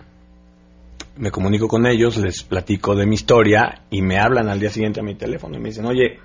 me 1.17 1.31
comunico 1.31 1.69
con 1.69 1.87
ellos, 1.87 2.17
les 2.17 2.43
platico 2.43 2.97
de 2.97 3.07
mi 3.07 3.15
historia 3.15 3.83
y 3.89 4.03
me 4.03 4.19
hablan 4.19 4.49
al 4.49 4.59
día 4.59 4.71
siguiente 4.71 4.99
a 4.99 5.05
mi 5.05 5.15
teléfono 5.15 5.57
y 5.57 5.61
me 5.61 5.69
dicen, 5.69 5.87
oye, 5.87 6.19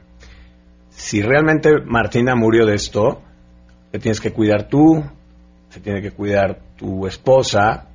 si 0.99 1.21
realmente 1.21 1.79
Martina 1.85 2.35
murió 2.35 2.65
de 2.65 2.75
esto, 2.75 3.21
te 3.89 3.99
tienes 3.99 4.19
que 4.19 4.33
cuidar 4.33 4.67
tú, 4.67 5.01
se 5.69 5.79
tiene 5.79 6.01
que 6.01 6.11
cuidar 6.11 6.59
tu 6.75 7.07
esposa 7.07 7.87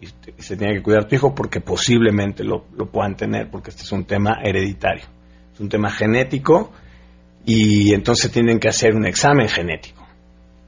y 0.00 0.06
se 0.40 0.56
tiene 0.56 0.74
que 0.74 0.82
cuidar 0.82 1.08
tu 1.08 1.16
hijo 1.16 1.34
porque 1.34 1.60
posiblemente 1.60 2.44
lo, 2.44 2.62
puedan 2.92 3.16
tener, 3.16 3.50
porque 3.50 3.70
este 3.70 3.82
es 3.82 3.90
un 3.90 4.04
tema 4.04 4.38
hereditario, 4.44 5.06
es 5.52 5.58
un 5.58 5.68
tema 5.68 5.90
genético 5.90 6.70
y 7.44 7.92
entonces 7.92 8.30
tienen 8.30 8.60
que 8.60 8.68
hacer 8.68 8.94
un 8.94 9.06
examen 9.06 9.48
genético. 9.48 10.06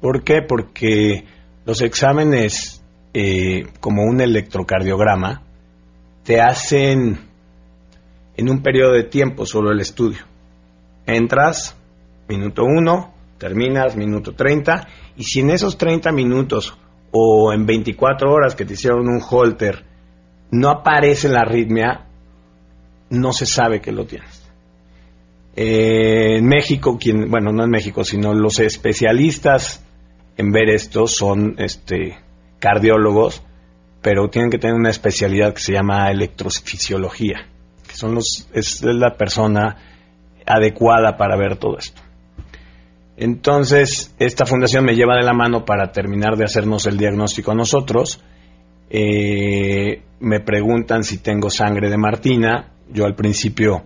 ¿Por 0.00 0.24
qué? 0.24 0.42
Porque 0.42 1.24
los 1.64 1.80
exámenes 1.80 2.82
eh, 3.14 3.68
como 3.78 4.02
un 4.02 4.20
electrocardiograma 4.20 5.42
te 6.24 6.40
hacen 6.40 7.20
en 8.36 8.50
un 8.50 8.62
periodo 8.64 8.94
de 8.94 9.04
tiempo 9.04 9.46
solo 9.46 9.70
el 9.70 9.78
estudio. 9.78 10.38
Entras, 11.08 11.74
minuto 12.28 12.64
uno, 12.64 13.14
terminas 13.38 13.96
minuto 13.96 14.34
30 14.34 14.86
y 15.16 15.24
si 15.24 15.40
en 15.40 15.48
esos 15.50 15.78
30 15.78 16.12
minutos 16.12 16.76
o 17.12 17.50
en 17.50 17.64
24 17.64 18.30
horas 18.30 18.54
que 18.54 18.66
te 18.66 18.74
hicieron 18.74 19.08
un 19.08 19.22
holter 19.26 19.86
no 20.50 20.68
aparece 20.68 21.30
la 21.30 21.40
arritmia, 21.40 22.06
no 23.08 23.32
se 23.32 23.46
sabe 23.46 23.80
que 23.80 23.90
lo 23.90 24.04
tienes. 24.04 24.50
Eh, 25.56 26.36
en 26.36 26.46
México, 26.46 26.98
quien, 26.98 27.30
bueno, 27.30 27.52
no 27.52 27.64
en 27.64 27.70
México, 27.70 28.04
sino 28.04 28.34
los 28.34 28.60
especialistas 28.60 29.82
en 30.36 30.52
ver 30.52 30.68
esto 30.68 31.06
son 31.06 31.54
este, 31.56 32.18
cardiólogos, 32.58 33.42
pero 34.02 34.28
tienen 34.28 34.50
que 34.50 34.58
tener 34.58 34.76
una 34.76 34.90
especialidad 34.90 35.54
que 35.54 35.60
se 35.60 35.72
llama 35.72 36.10
electrofisiología, 36.10 37.48
que 37.88 37.96
son 37.96 38.14
los, 38.14 38.46
es 38.52 38.82
la 38.82 39.16
persona 39.16 39.97
adecuada 40.48 41.16
para 41.16 41.37
ver 41.37 41.56
todo 41.56 41.78
esto. 41.78 42.00
Entonces, 43.16 44.14
esta 44.20 44.46
fundación 44.46 44.84
me 44.84 44.94
lleva 44.94 45.16
de 45.16 45.24
la 45.24 45.32
mano 45.32 45.64
para 45.64 45.90
terminar 45.90 46.37
de 46.37 46.44
hacernos 46.44 46.87
el 46.87 46.96
diagnóstico 46.96 47.50
a 47.50 47.54
nosotros. 47.54 48.22
Eh, 48.90 50.02
me 50.20 50.40
preguntan 50.40 51.02
si 51.02 51.18
tengo 51.18 51.50
sangre 51.50 51.90
de 51.90 51.98
Martina. 51.98 52.68
Yo 52.92 53.06
al 53.06 53.16
principio, 53.16 53.82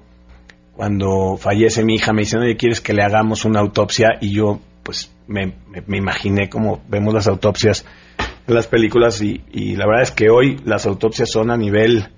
cuando 0.76 1.38
fallece 1.38 1.82
mi 1.82 1.94
hija, 1.94 2.12
me 2.12 2.22
dicen, 2.22 2.40
oye, 2.40 2.56
¿quieres 2.56 2.82
que 2.82 2.92
le 2.92 3.02
hagamos 3.02 3.46
una 3.46 3.60
autopsia? 3.60 4.18
Y 4.20 4.34
yo, 4.34 4.60
pues, 4.82 5.10
me, 5.26 5.54
imaginé 5.88 6.50
cómo 6.50 6.82
vemos 6.88 7.14
las 7.14 7.26
autopsias 7.26 7.86
en 8.46 8.54
las 8.54 8.66
películas 8.66 9.22
y, 9.22 9.76
la 9.76 9.86
verdad 9.86 10.02
es 10.02 10.10
que 10.10 10.28
hoy 10.28 10.60
las 10.66 10.84
autopsias 10.84 11.30
son 11.30 11.50
a 11.50 11.56
nivel 11.56 12.08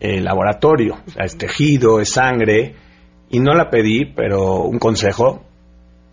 eh, 0.00 0.22
laboratorio. 0.22 0.96
O 1.06 1.10
sea, 1.10 1.26
es 1.26 1.36
tejido, 1.36 2.00
es 2.00 2.12
sangre. 2.12 2.85
Y 3.30 3.40
no 3.40 3.54
la 3.54 3.70
pedí, 3.70 4.04
pero 4.04 4.62
un 4.62 4.78
consejo, 4.78 5.42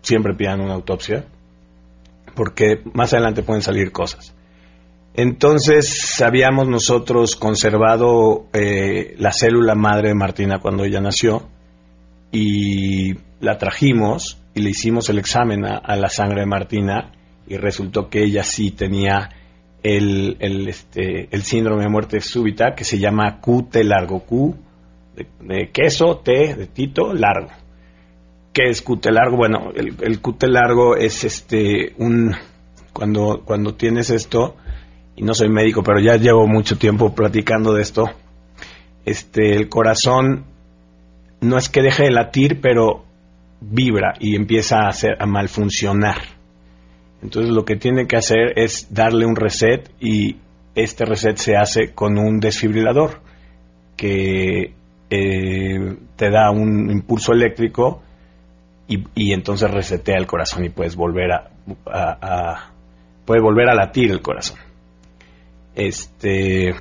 siempre 0.02 0.34
pidan 0.34 0.60
una 0.60 0.74
autopsia, 0.74 1.26
porque 2.34 2.82
más 2.92 3.12
adelante 3.12 3.42
pueden 3.42 3.62
salir 3.62 3.92
cosas. 3.92 4.34
Entonces 5.14 6.20
habíamos 6.20 6.66
nosotros 6.66 7.36
conservado 7.36 8.46
eh, 8.52 9.14
la 9.18 9.32
célula 9.32 9.76
madre 9.76 10.08
de 10.08 10.14
Martina 10.14 10.58
cuando 10.58 10.84
ella 10.84 11.00
nació 11.00 11.48
y 12.32 13.14
la 13.38 13.56
trajimos 13.56 14.42
y 14.54 14.62
le 14.62 14.70
hicimos 14.70 15.08
el 15.10 15.20
examen 15.20 15.64
a, 15.64 15.96
la 15.96 16.08
sangre 16.08 16.40
de 16.40 16.46
Martina 16.46 17.12
y 17.46 17.56
resultó 17.56 18.08
que 18.08 18.24
ella 18.24 18.42
sí 18.42 18.72
tenía 18.72 19.30
el, 19.84 20.36
el, 20.40 20.68
este, 20.68 21.28
el 21.30 21.42
síndrome 21.42 21.84
de 21.84 21.90
muerte 21.90 22.20
súbita 22.20 22.74
que 22.74 22.84
se 22.84 22.98
llama 22.98 23.40
QT 23.40 23.76
largo, 23.84 24.20
Q 24.20 24.56
de, 25.16 25.70
queso, 25.70 26.18
T 26.18 26.54
de 26.54 26.66
Tito, 26.66 27.12
largo. 27.12 27.50
¿Qué 28.52 28.70
es 28.70 28.82
QT 28.82 29.06
largo? 29.06 29.36
Bueno, 29.36 29.72
el, 29.74 29.96
el 30.00 30.20
largo 30.52 30.96
es 30.96 31.24
este 31.24 31.92
un 31.98 32.34
cuando 32.92 33.42
cuando 33.44 33.74
tienes 33.74 34.10
esto 34.10 34.56
y 35.16 35.22
no 35.22 35.34
soy 35.34 35.48
médico, 35.48 35.82
pero 35.82 36.00
ya 36.00 36.16
llevo 36.16 36.46
mucho 36.46 36.78
tiempo 36.78 37.14
platicando 37.14 37.72
de 37.74 37.82
esto. 37.82 38.10
Este 39.04 39.56
el 39.56 39.68
corazón 39.68 40.44
no 41.40 41.58
es 41.58 41.68
que 41.68 41.82
deje 41.82 42.04
de 42.04 42.10
latir, 42.10 42.60
pero 42.60 43.04
vibra 43.60 44.14
y 44.20 44.36
empieza 44.36 44.82
a 44.82 44.88
hacer 44.88 45.16
a 45.18 45.26
malfuncionar. 45.26 46.18
Entonces 47.22 47.52
lo 47.52 47.64
que 47.64 47.76
tiene 47.76 48.06
que 48.06 48.16
hacer 48.16 48.52
es 48.56 48.92
darle 48.92 49.26
un 49.26 49.36
reset 49.36 49.90
y 50.00 50.36
este 50.74 51.04
reset 51.04 51.36
se 51.36 51.56
hace 51.56 51.92
con 51.92 52.18
un 52.18 52.38
desfibrilador 52.38 53.20
que 53.96 54.74
eh, 55.10 55.96
te 56.16 56.30
da 56.30 56.50
un 56.50 56.90
impulso 56.90 57.32
eléctrico 57.32 58.02
y, 58.86 59.32
entonces 59.32 59.70
resetea 59.70 60.16
el 60.18 60.26
corazón 60.26 60.64
y 60.64 60.68
puedes 60.68 60.94
volver 60.94 61.32
a, 61.32 61.50
a, 61.86 62.70
puede 63.24 63.40
volver 63.40 63.70
a 63.70 63.74
latir 63.74 64.10
el 64.10 64.20
corazón. 64.20 64.58
Este, 65.74 66.74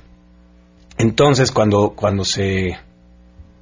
entonces 0.98 1.52
cuando 1.52 1.92
cuando 1.92 2.24
se 2.24 2.78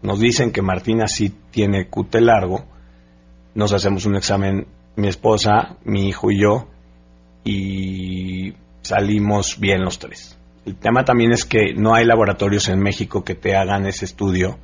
nos 0.02 0.20
dicen 0.20 0.52
que 0.52 0.62
Martina 0.62 1.08
sí 1.08 1.34
tiene 1.52 1.88
cute 1.88 2.20
largo, 2.20 2.66
nos 3.54 3.74
hacemos 3.74 4.06
un 4.06 4.16
examen 4.16 4.68
mi 4.96 5.08
esposa, 5.08 5.78
mi 5.84 6.10
hijo 6.10 6.32
y 6.32 6.42
yo 6.42 6.68
y 7.44 8.54
salimos 8.82 9.60
bien 9.60 9.84
los 9.84 10.00
tres. 10.00 10.38
El 10.66 10.76
tema 10.76 11.04
también 11.04 11.32
es 11.32 11.46
que 11.46 11.74
no 11.74 11.96
hay 11.96 12.06
laboratorios 12.06 12.70
en 12.70 12.80
México 12.80 13.24
que 13.24 13.36
te 13.36 13.56
hagan 13.56 13.88
ese 13.88 14.06
estudio 14.06 14.60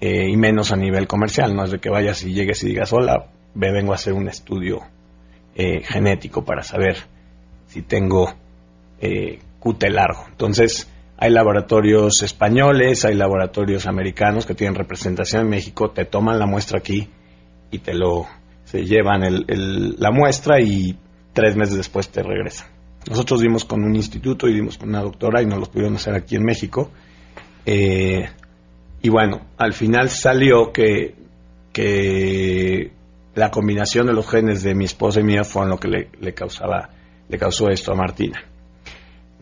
eh, 0.00 0.28
y 0.28 0.36
menos 0.36 0.72
a 0.72 0.76
nivel 0.76 1.08
comercial. 1.08 1.54
No 1.54 1.64
es 1.64 1.70
de 1.72 1.78
que 1.78 1.90
vayas 1.90 2.22
y 2.22 2.32
llegues 2.32 2.62
y 2.62 2.68
digas, 2.68 2.92
hola, 2.92 3.26
me 3.54 3.72
vengo 3.72 3.92
a 3.92 3.96
hacer 3.96 4.12
un 4.12 4.28
estudio 4.28 4.82
eh, 5.54 5.82
genético 5.82 6.44
para 6.44 6.62
saber 6.62 6.96
si 7.66 7.82
tengo 7.82 8.32
eh, 9.00 9.40
largo. 9.90 10.26
Entonces, 10.28 10.88
hay 11.18 11.30
laboratorios 11.30 12.22
españoles, 12.22 13.04
hay 13.04 13.14
laboratorios 13.14 13.86
americanos 13.86 14.46
que 14.46 14.54
tienen 14.54 14.76
representación 14.76 15.42
en 15.42 15.48
México, 15.48 15.90
te 15.90 16.04
toman 16.04 16.38
la 16.38 16.46
muestra 16.46 16.78
aquí 16.78 17.08
y 17.70 17.78
te 17.80 17.94
lo 17.94 18.26
se 18.64 18.84
llevan 18.84 19.22
la 19.98 20.10
muestra 20.10 20.60
y 20.60 20.98
tres 21.32 21.56
meses 21.56 21.76
después 21.76 22.08
te 22.10 22.22
regresan. 22.22 22.75
Nosotros 23.08 23.40
dimos 23.40 23.64
con 23.64 23.84
un 23.84 23.94
instituto 23.94 24.48
y 24.48 24.54
dimos 24.54 24.78
con 24.78 24.88
una 24.88 25.00
doctora 25.00 25.40
y 25.40 25.46
no 25.46 25.56
lo 25.56 25.66
pudieron 25.66 25.94
hacer 25.94 26.14
aquí 26.14 26.36
en 26.36 26.44
México. 26.44 26.90
Eh, 27.64 28.28
y 29.00 29.08
bueno, 29.08 29.46
al 29.58 29.72
final 29.72 30.10
salió 30.10 30.72
que, 30.72 31.14
la 33.34 33.50
combinación 33.50 34.06
de 34.06 34.14
los 34.14 34.28
genes 34.28 34.62
de 34.62 34.74
mi 34.74 34.86
esposa 34.86 35.20
y 35.20 35.24
mía 35.24 35.44
fue 35.44 35.66
lo 35.66 35.78
que 35.78 35.88
le, 35.88 36.34
causaba, 36.34 36.88
le 37.28 37.38
causó 37.38 37.68
esto 37.68 37.92
a 37.92 37.94
Martina. 37.94 38.42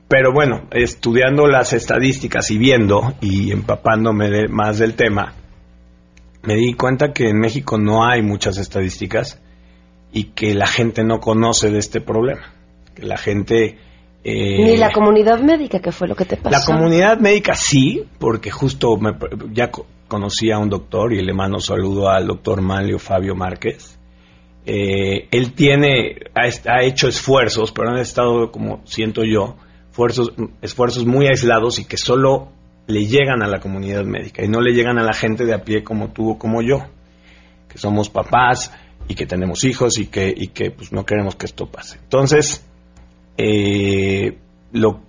Pero 0.08 0.32
bueno, 0.32 0.68
estudiando 0.72 1.46
las 1.46 1.72
estadísticas 1.72 2.50
y 2.50 2.58
viendo 2.58 3.14
y 3.20 3.52
empapándome 3.52 4.48
más 4.48 4.78
del 4.78 4.94
tema, 4.94 5.32
me 6.42 6.56
di 6.56 6.74
cuenta 6.74 7.12
que 7.12 7.30
en 7.30 7.38
México 7.38 7.78
no 7.78 8.04
hay 8.04 8.20
muchas 8.20 8.58
estadísticas 8.58 9.40
y 10.12 10.24
que 10.32 10.54
la 10.54 10.66
gente 10.66 11.04
no 11.04 11.20
conoce 11.20 11.70
de 11.70 11.78
este 11.78 12.00
problema 12.00 12.53
la 12.96 13.16
gente... 13.16 13.78
Eh, 14.22 14.64
Ni 14.64 14.76
la 14.76 14.90
comunidad 14.90 15.40
médica, 15.40 15.80
que 15.80 15.92
fue 15.92 16.08
lo 16.08 16.16
que 16.16 16.24
te 16.24 16.36
pasó. 16.36 16.50
La 16.50 16.64
comunidad 16.64 17.18
médica 17.18 17.54
sí, 17.54 18.04
porque 18.18 18.50
justo 18.50 18.98
ya 19.52 19.70
conocí 20.08 20.50
a 20.50 20.58
un 20.58 20.70
doctor 20.70 21.12
y 21.12 21.22
le 21.22 21.34
mando 21.34 21.60
saludo 21.60 22.08
al 22.08 22.26
doctor 22.26 22.62
Manlio 22.62 22.98
Fabio 22.98 23.34
Márquez. 23.34 23.98
Eh, 24.66 25.28
él 25.30 25.52
tiene, 25.52 26.16
ha, 26.34 26.82
hecho 26.82 27.08
esfuerzos, 27.08 27.70
pero 27.72 27.90
han 27.90 27.98
estado, 27.98 28.50
como 28.50 28.80
siento 28.86 29.22
yo, 29.24 29.56
esfuerzos, 29.90 30.32
esfuerzos 30.62 31.04
muy 31.04 31.26
aislados 31.26 31.78
y 31.78 31.84
que 31.84 31.98
solo 31.98 32.48
le 32.86 33.06
llegan 33.06 33.42
a 33.42 33.46
la 33.46 33.60
comunidad 33.60 34.04
médica 34.04 34.44
y 34.44 34.48
no 34.48 34.60
le 34.60 34.72
llegan 34.72 34.98
a 34.98 35.02
la 35.02 35.12
gente 35.12 35.44
de 35.44 35.54
a 35.54 35.64
pie 35.64 35.84
como 35.84 36.12
tú 36.12 36.30
o 36.30 36.38
como 36.38 36.62
yo, 36.62 36.86
que 37.68 37.78
somos 37.78 38.08
papás 38.08 38.72
y 39.08 39.14
que 39.14 39.26
tenemos 39.26 39.64
hijos 39.64 39.98
y 39.98 40.06
que, 40.06 40.32
y 40.34 40.48
que 40.48 40.70
pues, 40.70 40.92
no 40.92 41.04
queremos 41.04 41.36
que 41.36 41.46
esto 41.46 41.66
pase. 41.66 41.98
Entonces, 42.02 42.64
eh, 43.36 44.38
lo, 44.72 45.00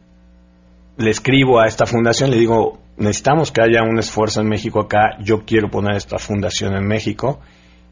le 0.97 1.09
escribo 1.09 1.59
a 1.59 1.67
esta 1.67 1.85
fundación, 1.85 2.31
le 2.31 2.38
digo, 2.38 2.79
necesitamos 2.97 3.51
que 3.51 3.61
haya 3.61 3.83
un 3.83 3.99
esfuerzo 3.99 4.41
en 4.41 4.47
México 4.47 4.79
acá, 4.79 5.17
yo 5.21 5.43
quiero 5.45 5.69
poner 5.69 5.95
esta 5.95 6.17
fundación 6.17 6.75
en 6.75 6.88
México. 6.88 7.39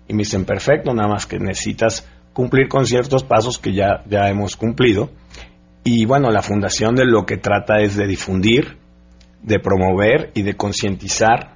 Y 0.08 0.14
me 0.14 0.20
dicen, 0.20 0.46
perfecto, 0.46 0.94
nada 0.94 1.10
más 1.10 1.26
que 1.26 1.40
necesitas 1.40 2.08
cumplir 2.34 2.68
con 2.68 2.86
ciertos 2.86 3.24
pasos 3.24 3.58
que 3.58 3.74
ya, 3.74 4.04
ya 4.08 4.30
hemos 4.30 4.56
cumplido. 4.56 5.10
Y 5.84 6.06
bueno, 6.06 6.30
la 6.30 6.42
fundación 6.42 6.96
de 6.96 7.06
lo 7.06 7.26
que 7.26 7.38
trata 7.38 7.80
es 7.82 7.96
de 7.96 8.08
difundir, 8.08 8.78
de 9.42 9.60
promover 9.60 10.32
y 10.34 10.44
de 10.44 10.56
concientizar 10.56 11.56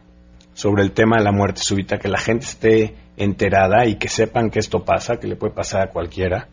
sobre 0.53 0.83
el 0.83 0.91
tema 0.91 1.17
de 1.17 1.23
la 1.23 1.31
muerte 1.31 1.61
súbita, 1.61 1.97
que 1.97 2.09
la 2.09 2.19
gente 2.19 2.45
esté 2.45 2.95
enterada 3.15 3.85
y 3.85 3.95
que 3.95 4.09
sepan 4.09 4.49
que 4.49 4.59
esto 4.59 4.83
pasa, 4.83 5.17
que 5.17 5.27
le 5.27 5.35
puede 5.35 5.53
pasar 5.53 5.81
a 5.81 5.91
cualquiera 5.91 6.47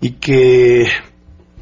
y 0.00 0.12
que, 0.12 0.86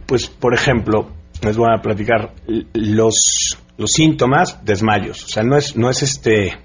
pues, 0.06 0.26
por 0.28 0.54
ejemplo, 0.54 1.10
les 1.42 1.56
voy 1.56 1.68
a 1.72 1.80
platicar 1.82 2.34
los, 2.72 3.58
los 3.76 3.90
síntomas, 3.90 4.64
desmayos. 4.64 5.24
O 5.24 5.28
sea, 5.28 5.42
no 5.42 5.56
es, 5.56 5.76
no 5.76 5.90
es 5.90 6.02
este, 6.02 6.58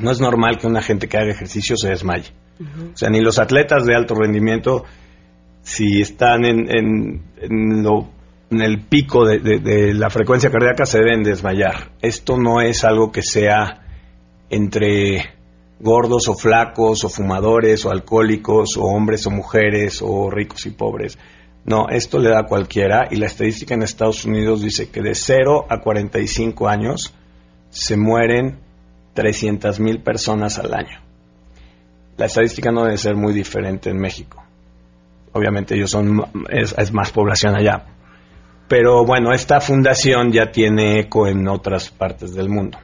no 0.00 0.10
es 0.10 0.20
normal 0.20 0.58
que 0.58 0.66
una 0.66 0.82
gente 0.82 1.08
que 1.08 1.18
haga 1.18 1.30
ejercicio 1.30 1.76
se 1.76 1.90
desmaye. 1.90 2.30
O 2.60 2.96
sea, 2.96 3.10
ni 3.10 3.20
los 3.20 3.40
atletas 3.40 3.84
de 3.84 3.96
alto 3.96 4.14
rendimiento, 4.14 4.84
si 5.62 6.00
están 6.00 6.44
en, 6.44 6.68
en, 6.70 7.22
en, 7.40 8.60
el 8.60 8.80
pico 8.82 9.26
de, 9.26 9.40
de, 9.40 9.92
la 9.92 10.08
frecuencia 10.08 10.50
cardíaca, 10.50 10.86
se 10.86 10.98
deben 10.98 11.24
desmayar. 11.24 11.90
Esto 12.00 12.36
no 12.36 12.60
es 12.60 12.84
algo 12.84 13.10
que 13.10 13.22
sea 13.22 13.82
entre 14.50 15.34
gordos 15.80 16.28
o 16.28 16.34
flacos 16.34 17.04
o 17.04 17.08
fumadores 17.08 17.84
o 17.84 17.90
alcohólicos 17.90 18.76
o 18.76 18.84
hombres 18.84 19.26
o 19.26 19.30
mujeres 19.30 20.00
o 20.02 20.30
ricos 20.30 20.66
y 20.66 20.70
pobres. 20.70 21.18
No, 21.64 21.88
esto 21.88 22.18
le 22.18 22.30
da 22.30 22.40
a 22.40 22.46
cualquiera 22.46 23.08
y 23.10 23.16
la 23.16 23.26
estadística 23.26 23.74
en 23.74 23.82
Estados 23.82 24.24
Unidos 24.24 24.60
dice 24.60 24.90
que 24.90 25.00
de 25.00 25.14
0 25.14 25.66
a 25.68 25.80
45 25.80 26.68
años 26.68 27.14
se 27.70 27.96
mueren 27.96 28.58
300 29.14 29.80
mil 29.80 30.02
personas 30.02 30.58
al 30.58 30.74
año. 30.74 31.00
La 32.16 32.26
estadística 32.26 32.70
no 32.70 32.84
debe 32.84 32.98
ser 32.98 33.16
muy 33.16 33.32
diferente 33.32 33.90
en 33.90 33.98
México. 33.98 34.42
Obviamente 35.32 35.74
ellos 35.74 35.90
son, 35.90 36.24
es, 36.48 36.92
más 36.92 37.10
población 37.10 37.56
allá. 37.56 37.86
Pero 38.68 39.04
bueno, 39.04 39.32
esta 39.32 39.60
fundación 39.60 40.30
ya 40.32 40.52
tiene 40.52 41.00
eco 41.00 41.26
en 41.26 41.48
otras 41.48 41.90
partes 41.90 42.34
del 42.34 42.48
mundo. 42.48 42.78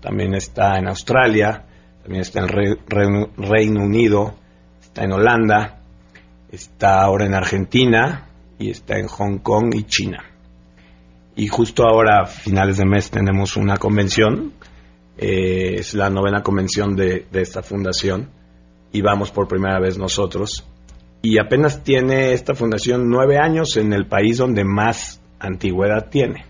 También 0.00 0.34
está 0.34 0.78
en 0.78 0.88
Australia, 0.88 1.64
también 2.06 2.22
está 2.22 2.38
en 2.38 2.44
el 2.44 3.28
Reino 3.36 3.82
Unido, 3.82 4.36
está 4.80 5.02
en 5.02 5.12
Holanda, 5.12 5.80
está 6.52 7.02
ahora 7.02 7.26
en 7.26 7.34
Argentina 7.34 8.28
y 8.60 8.70
está 8.70 8.96
en 8.96 9.08
Hong 9.08 9.38
Kong 9.38 9.74
y 9.74 9.82
China. 9.82 10.24
Y 11.34 11.48
justo 11.48 11.82
ahora, 11.82 12.22
a 12.22 12.26
finales 12.26 12.76
de 12.76 12.86
mes, 12.86 13.10
tenemos 13.10 13.56
una 13.56 13.78
convención, 13.78 14.52
eh, 15.18 15.80
es 15.80 15.94
la 15.94 16.08
novena 16.08 16.44
convención 16.44 16.94
de, 16.94 17.26
de 17.28 17.42
esta 17.42 17.64
fundación 17.64 18.30
y 18.92 19.02
vamos 19.02 19.32
por 19.32 19.48
primera 19.48 19.80
vez 19.80 19.98
nosotros. 19.98 20.64
Y 21.22 21.40
apenas 21.40 21.82
tiene 21.82 22.34
esta 22.34 22.54
fundación 22.54 23.10
nueve 23.10 23.36
años 23.36 23.76
en 23.76 23.92
el 23.92 24.06
país 24.06 24.38
donde 24.38 24.62
más 24.62 25.20
antigüedad 25.40 26.08
tiene. 26.08 26.44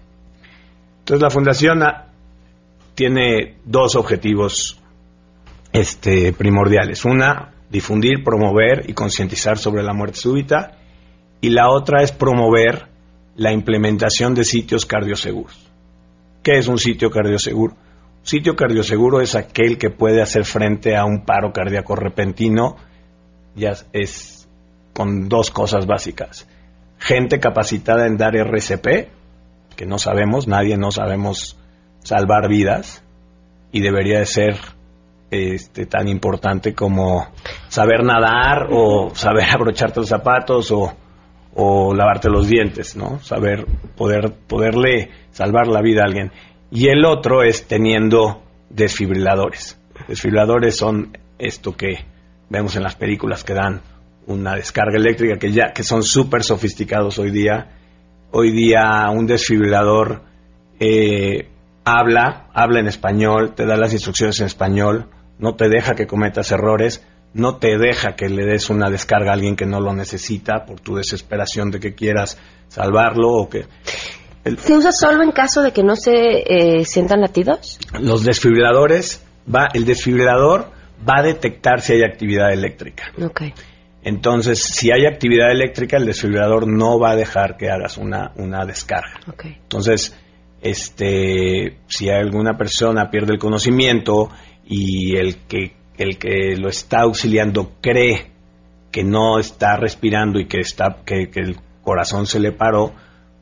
Entonces 0.98 1.22
la 1.22 1.30
fundación 1.30 1.82
tiene 2.94 3.56
dos 3.64 3.96
objetivos 3.96 4.82
este, 5.76 6.32
primordiales. 6.32 7.04
Una, 7.04 7.52
difundir, 7.70 8.24
promover 8.24 8.88
y 8.88 8.94
concientizar 8.94 9.58
sobre 9.58 9.82
la 9.82 9.92
muerte 9.92 10.18
súbita. 10.18 10.78
Y 11.40 11.50
la 11.50 11.68
otra 11.68 12.02
es 12.02 12.12
promover 12.12 12.88
la 13.36 13.52
implementación 13.52 14.34
de 14.34 14.44
sitios 14.44 14.86
cardioseguros. 14.86 15.70
¿Qué 16.42 16.58
es 16.58 16.68
un 16.68 16.78
sitio 16.78 17.10
cardioseguro? 17.10 17.74
Un 17.74 18.26
sitio 18.26 18.56
cardioseguro 18.56 19.20
es 19.20 19.34
aquel 19.34 19.76
que 19.76 19.90
puede 19.90 20.22
hacer 20.22 20.44
frente 20.44 20.96
a 20.96 21.04
un 21.04 21.24
paro 21.24 21.52
cardíaco 21.52 21.94
repentino. 21.94 22.76
Ya 23.54 23.74
es 23.92 24.48
con 24.94 25.28
dos 25.28 25.50
cosas 25.50 25.86
básicas. 25.86 26.48
Gente 26.98 27.38
capacitada 27.38 28.06
en 28.06 28.16
dar 28.16 28.34
RCP, 28.34 29.10
que 29.76 29.84
no 29.84 29.98
sabemos, 29.98 30.48
nadie 30.48 30.78
no 30.78 30.90
sabemos 30.90 31.58
salvar 32.02 32.48
vidas, 32.48 33.02
y 33.72 33.82
debería 33.82 34.20
de 34.20 34.26
ser 34.26 34.56
este, 35.30 35.86
tan 35.86 36.08
importante 36.08 36.74
como 36.74 37.26
saber 37.68 38.04
nadar 38.04 38.68
o 38.70 39.14
saber 39.14 39.44
abrocharte 39.52 40.00
los 40.00 40.08
zapatos 40.08 40.70
o, 40.70 40.92
o 41.54 41.94
lavarte 41.94 42.28
los 42.28 42.48
dientes, 42.48 42.96
¿no? 42.96 43.20
Saber 43.20 43.66
poder 43.96 44.32
poderle 44.46 45.10
salvar 45.30 45.66
la 45.66 45.80
vida 45.80 46.02
a 46.02 46.06
alguien. 46.06 46.32
Y 46.70 46.88
el 46.88 47.04
otro 47.04 47.42
es 47.42 47.66
teniendo 47.66 48.42
desfibriladores. 48.70 49.80
Desfibriladores 50.08 50.76
son 50.76 51.16
esto 51.38 51.76
que 51.76 52.04
vemos 52.48 52.76
en 52.76 52.82
las 52.82 52.96
películas 52.96 53.44
que 53.44 53.54
dan 53.54 53.80
una 54.26 54.54
descarga 54.54 54.96
eléctrica 54.96 55.38
que 55.38 55.52
ya 55.52 55.72
que 55.72 55.82
son 55.82 56.02
súper 56.02 56.42
sofisticados 56.42 57.18
hoy 57.18 57.30
día. 57.30 57.70
Hoy 58.32 58.50
día 58.50 59.08
un 59.10 59.26
desfibrilador 59.26 60.22
eh, 60.78 61.48
habla, 61.84 62.48
habla 62.52 62.80
en 62.80 62.88
español, 62.88 63.54
te 63.54 63.64
da 63.64 63.76
las 63.76 63.92
instrucciones 63.92 64.40
en 64.40 64.46
español, 64.46 65.08
no 65.38 65.54
te 65.54 65.68
deja 65.68 65.94
que 65.94 66.06
cometas 66.06 66.50
errores, 66.52 67.04
no 67.34 67.56
te 67.56 67.76
deja 67.78 68.16
que 68.16 68.28
le 68.28 68.44
des 68.44 68.70
una 68.70 68.90
descarga 68.90 69.30
a 69.30 69.34
alguien 69.34 69.56
que 69.56 69.66
no 69.66 69.80
lo 69.80 69.92
necesita 69.92 70.64
por 70.64 70.80
tu 70.80 70.96
desesperación 70.96 71.70
de 71.70 71.80
que 71.80 71.94
quieras 71.94 72.38
salvarlo 72.68 73.28
o 73.30 73.48
que... 73.48 73.66
¿Se 74.58 74.76
usa 74.76 74.92
solo 74.92 75.24
en 75.24 75.32
caso 75.32 75.62
de 75.62 75.72
que 75.72 75.82
no 75.82 75.96
se 75.96 76.12
eh, 76.12 76.84
sientan 76.84 77.20
latidos? 77.20 77.78
Los 78.00 78.24
desfibriladores, 78.24 79.24
va, 79.52 79.68
el 79.74 79.84
desfibrilador 79.84 80.70
va 81.06 81.18
a 81.18 81.22
detectar 81.22 81.80
si 81.80 81.94
hay 81.94 82.04
actividad 82.04 82.52
eléctrica. 82.52 83.10
Okay. 83.20 83.52
Entonces, 84.02 84.60
si 84.60 84.92
hay 84.92 85.04
actividad 85.04 85.50
eléctrica, 85.50 85.96
el 85.96 86.06
desfibrilador 86.06 86.68
no 86.68 86.98
va 87.00 87.10
a 87.10 87.16
dejar 87.16 87.56
que 87.56 87.70
hagas 87.70 87.98
una, 87.98 88.30
una 88.36 88.64
descarga. 88.64 89.18
Okay. 89.32 89.58
Entonces, 89.60 90.16
este, 90.60 91.78
si 91.88 92.08
alguna 92.08 92.56
persona 92.56 93.10
pierde 93.10 93.32
el 93.32 93.38
conocimiento 93.40 94.30
y 94.66 95.16
el 95.16 95.36
que, 95.48 95.72
el 95.96 96.18
que 96.18 96.56
lo 96.56 96.68
está 96.68 97.02
auxiliando 97.02 97.72
cree 97.80 98.32
que 98.90 99.04
no 99.04 99.38
está 99.38 99.76
respirando 99.76 100.38
y 100.40 100.46
que, 100.46 100.60
está, 100.60 100.98
que, 101.04 101.28
que 101.30 101.40
el 101.40 101.56
corazón 101.82 102.26
se 102.26 102.40
le 102.40 102.52
paró, 102.52 102.92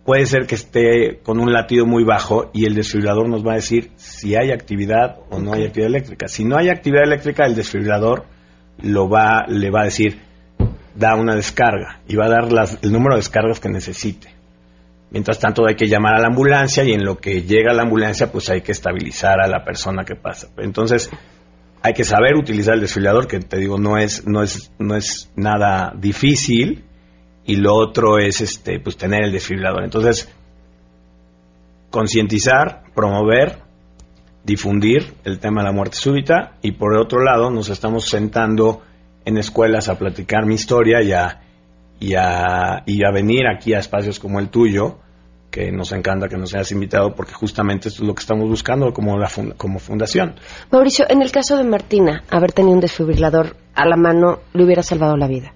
puede 0.04 0.26
ser 0.26 0.46
que 0.46 0.54
esté 0.54 1.20
con 1.22 1.40
un 1.40 1.52
latido 1.52 1.86
muy 1.86 2.04
bajo 2.04 2.50
y 2.52 2.66
el 2.66 2.74
desfibrilador 2.74 3.28
nos 3.28 3.46
va 3.46 3.52
a 3.52 3.56
decir 3.56 3.90
si 3.96 4.36
hay 4.36 4.50
actividad 4.50 5.18
o 5.30 5.38
no 5.38 5.54
hay 5.54 5.64
actividad 5.64 5.90
eléctrica. 5.90 6.28
Si 6.28 6.44
no 6.44 6.56
hay 6.56 6.68
actividad 6.68 7.04
eléctrica, 7.04 7.46
el 7.46 7.54
desfibrilador 7.54 8.24
lo 8.82 9.08
va, 9.08 9.46
le 9.48 9.70
va 9.70 9.82
a 9.82 9.84
decir 9.84 10.18
da 10.94 11.16
una 11.16 11.34
descarga 11.34 12.00
y 12.06 12.16
va 12.16 12.26
a 12.26 12.30
dar 12.30 12.52
las, 12.52 12.78
el 12.82 12.92
número 12.92 13.14
de 13.14 13.20
descargas 13.20 13.60
que 13.60 13.68
necesite. 13.68 14.33
Mientras 15.14 15.38
tanto 15.38 15.64
hay 15.64 15.76
que 15.76 15.86
llamar 15.86 16.16
a 16.16 16.20
la 16.20 16.26
ambulancia 16.26 16.82
y 16.82 16.90
en 16.90 17.04
lo 17.04 17.18
que 17.18 17.42
llega 17.42 17.72
la 17.72 17.82
ambulancia 17.82 18.32
pues 18.32 18.50
hay 18.50 18.62
que 18.62 18.72
estabilizar 18.72 19.40
a 19.40 19.46
la 19.46 19.64
persona 19.64 20.04
que 20.04 20.16
pasa. 20.16 20.48
Entonces 20.56 21.08
hay 21.82 21.92
que 21.92 22.02
saber 22.02 22.34
utilizar 22.34 22.74
el 22.74 22.80
desfibrilador, 22.80 23.28
que 23.28 23.38
te 23.38 23.58
digo 23.58 23.78
no 23.78 23.96
es, 23.96 24.26
no 24.26 24.42
es, 24.42 24.72
no 24.80 24.96
es 24.96 25.30
nada 25.36 25.92
difícil, 25.96 26.82
y 27.44 27.54
lo 27.54 27.76
otro 27.76 28.18
es 28.18 28.40
este, 28.40 28.80
pues 28.80 28.96
tener 28.96 29.22
el 29.22 29.30
desfibrilador. 29.30 29.84
Entonces, 29.84 30.28
concientizar, 31.90 32.82
promover, 32.92 33.58
difundir 34.42 35.14
el 35.22 35.38
tema 35.38 35.60
de 35.60 35.68
la 35.68 35.72
muerte 35.72 35.96
súbita, 35.96 36.54
y 36.60 36.72
por 36.72 36.92
el 36.92 37.00
otro 37.00 37.22
lado 37.22 37.52
nos 37.52 37.68
estamos 37.68 38.08
sentando 38.08 38.82
en 39.24 39.38
escuelas 39.38 39.88
a 39.88 39.96
platicar 39.96 40.44
mi 40.44 40.54
historia 40.54 41.02
y 41.02 41.12
a, 41.12 41.40
y 42.00 42.14
a, 42.14 42.82
y 42.84 43.06
a 43.06 43.12
venir 43.12 43.44
aquí 43.46 43.74
a 43.74 43.78
espacios 43.78 44.18
como 44.18 44.40
el 44.40 44.48
tuyo, 44.48 45.03
que 45.54 45.70
nos 45.70 45.92
encanta 45.92 46.28
que 46.28 46.36
nos 46.36 46.52
hayas 46.54 46.72
invitado 46.72 47.14
porque 47.14 47.32
justamente 47.32 47.88
esto 47.88 48.02
es 48.02 48.08
lo 48.08 48.14
que 48.14 48.20
estamos 48.20 48.48
buscando 48.48 48.92
como, 48.92 49.16
la 49.16 49.30
como 49.56 49.78
fundación. 49.78 50.34
Mauricio, 50.72 51.06
en 51.08 51.22
el 51.22 51.30
caso 51.30 51.56
de 51.56 51.62
Martina, 51.62 52.24
haber 52.28 52.50
tenido 52.50 52.74
un 52.74 52.80
desfibrilador 52.80 53.56
a 53.74 53.86
la 53.86 53.96
mano 53.96 54.40
le 54.52 54.64
hubiera 54.64 54.82
salvado 54.82 55.16
la 55.16 55.28
vida. 55.28 55.52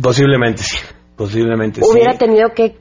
Posiblemente 0.00 0.62
sí, 0.62 0.78
posiblemente 1.16 1.80
¿Hubiera 1.82 2.18
tenido 2.18 2.50
que 2.54 2.76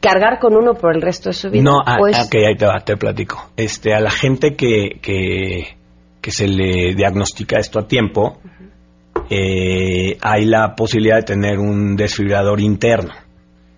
cargar 0.00 0.38
con 0.40 0.56
uno 0.56 0.72
por 0.72 0.96
el 0.96 1.02
resto 1.02 1.28
de 1.28 1.34
su 1.34 1.50
vida? 1.50 1.62
No, 1.62 1.80
a, 1.84 1.96
pues... 1.98 2.18
ok, 2.18 2.34
ahí 2.46 2.56
te, 2.56 2.66
te, 2.84 2.96
platico. 2.96 3.50
Este, 3.56 3.92
a 3.92 4.00
la 4.00 4.10
gente 4.10 4.56
que, 4.56 4.98
que, 5.02 5.76
que 6.22 6.30
se 6.30 6.48
le 6.48 6.94
diagnostica 6.94 7.58
esto 7.58 7.78
a 7.78 7.86
tiempo, 7.86 8.38
uh 8.42 8.48
-huh 8.48 8.64
eh, 9.30 10.18
hay 10.20 10.44
la 10.44 10.74
posibilidad 10.74 11.16
de 11.16 11.22
tener 11.22 11.58
un 11.58 11.96
desfibrilador 11.96 12.60
interno, 12.60 13.14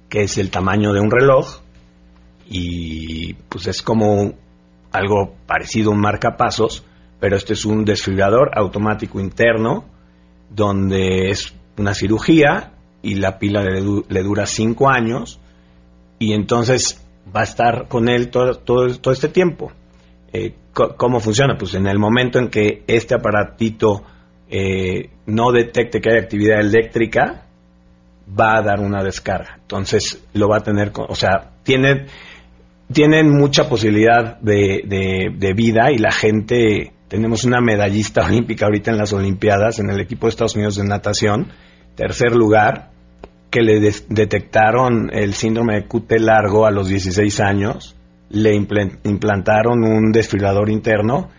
que 0.09 0.23
es 0.23 0.39
el 0.39 0.51
tamaño 0.51 0.93
de 0.93 1.01
un 1.01 1.11
reloj 1.11 1.61
y 2.49 3.35
pues 3.49 3.67
es 3.67 3.83
como 3.83 4.35
algo 4.93 5.35
parecido 5.47 5.91
a 5.91 5.95
un 5.95 6.01
marcapasos, 6.01 6.85
pero 7.21 7.37
este 7.37 7.55
es 7.55 7.65
un 7.65 7.85
desfibrilador 7.85 8.51
automático 8.55 9.21
interno 9.21 9.85
donde 10.51 11.31
es 11.31 11.55
una 11.77 11.95
cirugía 11.95 12.73
y 13.03 13.17
la 13.17 13.39
pila 13.39 13.63
le, 13.63 13.83
le 14.09 14.23
dura 14.23 14.47
cinco 14.47 14.89
años 14.89 15.41
y 16.19 16.33
entonces 16.33 17.07
va 17.35 17.41
a 17.41 17.45
estar 17.45 17.89
con 17.89 18.09
él 18.09 18.31
todo, 18.31 18.55
todo, 18.55 18.89
todo 18.99 19.13
este 19.13 19.29
tiempo. 19.29 19.73
Eh, 20.33 20.55
¿Cómo 20.73 21.21
funciona? 21.21 21.57
Pues 21.57 21.75
en 21.75 21.87
el 21.87 21.99
momento 21.99 22.39
en 22.39 22.49
que 22.49 22.85
este 22.87 23.15
aparatito 23.15 24.03
eh, 24.49 25.11
no 25.25 25.51
detecte 25.51 26.01
que 26.01 26.11
hay 26.13 26.19
actividad 26.19 26.61
eléctrica, 26.61 27.47
va 28.29 28.59
a 28.59 28.63
dar 28.63 28.81
una 28.81 29.03
descarga. 29.03 29.57
Entonces 29.61 30.23
lo 30.35 30.49
va 30.49 30.59
a 30.59 30.63
tener, 30.63 30.93
o 30.95 31.15
sea, 31.15 31.53
tiene, 31.63 32.07
tienen 32.93 33.31
mucha 33.31 33.69
posibilidad 33.69 34.39
de, 34.41 35.33
de, 35.39 35.53
vida 35.55 35.91
y 35.91 35.99
la 35.99 36.13
gente, 36.13 36.93
tenemos 37.09 37.45
una 37.45 37.61
medallista 37.61 38.25
olímpica 38.27 38.67
ahorita 38.67 38.91
en 38.91 38.99
las 38.99 39.13
Olimpiadas, 39.13 39.79
en 39.79 39.91
el 39.91 40.01
equipo 40.01 40.27
de 40.27 40.31
Estados 40.31 40.55
Unidos 40.55 40.77
de 40.77 40.85
natación, 40.85 41.49
tercer 41.95 42.35
lugar, 42.35 42.91
que 43.51 43.61
le 43.61 43.81
de, 43.81 43.95
detectaron 44.09 45.11
el 45.13 45.35
síndrome 45.35 45.75
de 45.75 45.87
QT 45.87 46.13
largo 46.21 46.67
a 46.67 46.71
los 46.71 46.89
16 46.89 47.41
años, 47.41 47.97
le 48.29 48.55
implantaron 48.55 49.85
un 49.85 50.13
desfibrilador 50.13 50.69
interno 50.69 51.31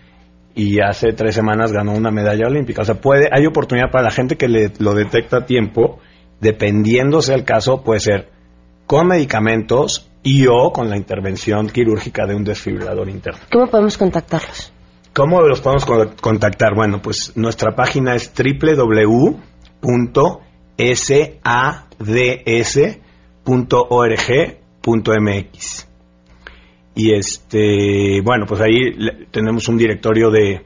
y 0.56 0.80
hace 0.80 1.12
tres 1.12 1.36
semanas 1.36 1.72
ganó 1.72 1.94
una 1.94 2.12
medalla 2.12 2.48
olímpica. 2.48 2.82
O 2.82 2.86
sea, 2.86 2.96
puede, 2.96 3.30
hay 3.32 3.46
oportunidad 3.46 3.92
para 3.92 4.06
la 4.06 4.12
gente 4.12 4.38
que 4.38 4.48
le, 4.48 4.72
lo 4.80 4.96
detecta 4.96 5.38
a 5.38 5.46
tiempo, 5.46 6.00
dependiendo 6.40 7.22
sea 7.22 7.36
el 7.36 7.44
caso, 7.44 7.84
puede 7.84 8.00
ser 8.00 8.30
con 8.88 9.08
medicamentos 9.08 10.10
y 10.28 10.46
o 10.46 10.74
con 10.74 10.90
la 10.90 10.98
intervención 10.98 11.70
quirúrgica 11.70 12.26
de 12.26 12.36
un 12.36 12.44
desfibrilador 12.44 13.08
interno. 13.08 13.40
¿Cómo 13.50 13.68
podemos 13.68 13.98
contactarlos? 13.98 14.74
¿Cómo 15.14 15.42
los 15.42 15.62
podemos 15.62 15.86
contactar? 16.20 16.76
Bueno, 16.76 17.02
pues 17.02 17.32
nuestra 17.38 17.74
página 17.74 18.14
es 18.14 18.34
www.sads.org.mx. 18.36 19.48
Y 26.96 27.14
este, 27.14 28.22
bueno, 28.22 28.46
pues 28.46 28.60
ahí 28.60 28.82
tenemos 29.32 29.70
un 29.70 29.78
directorio 29.78 30.30
de 30.30 30.66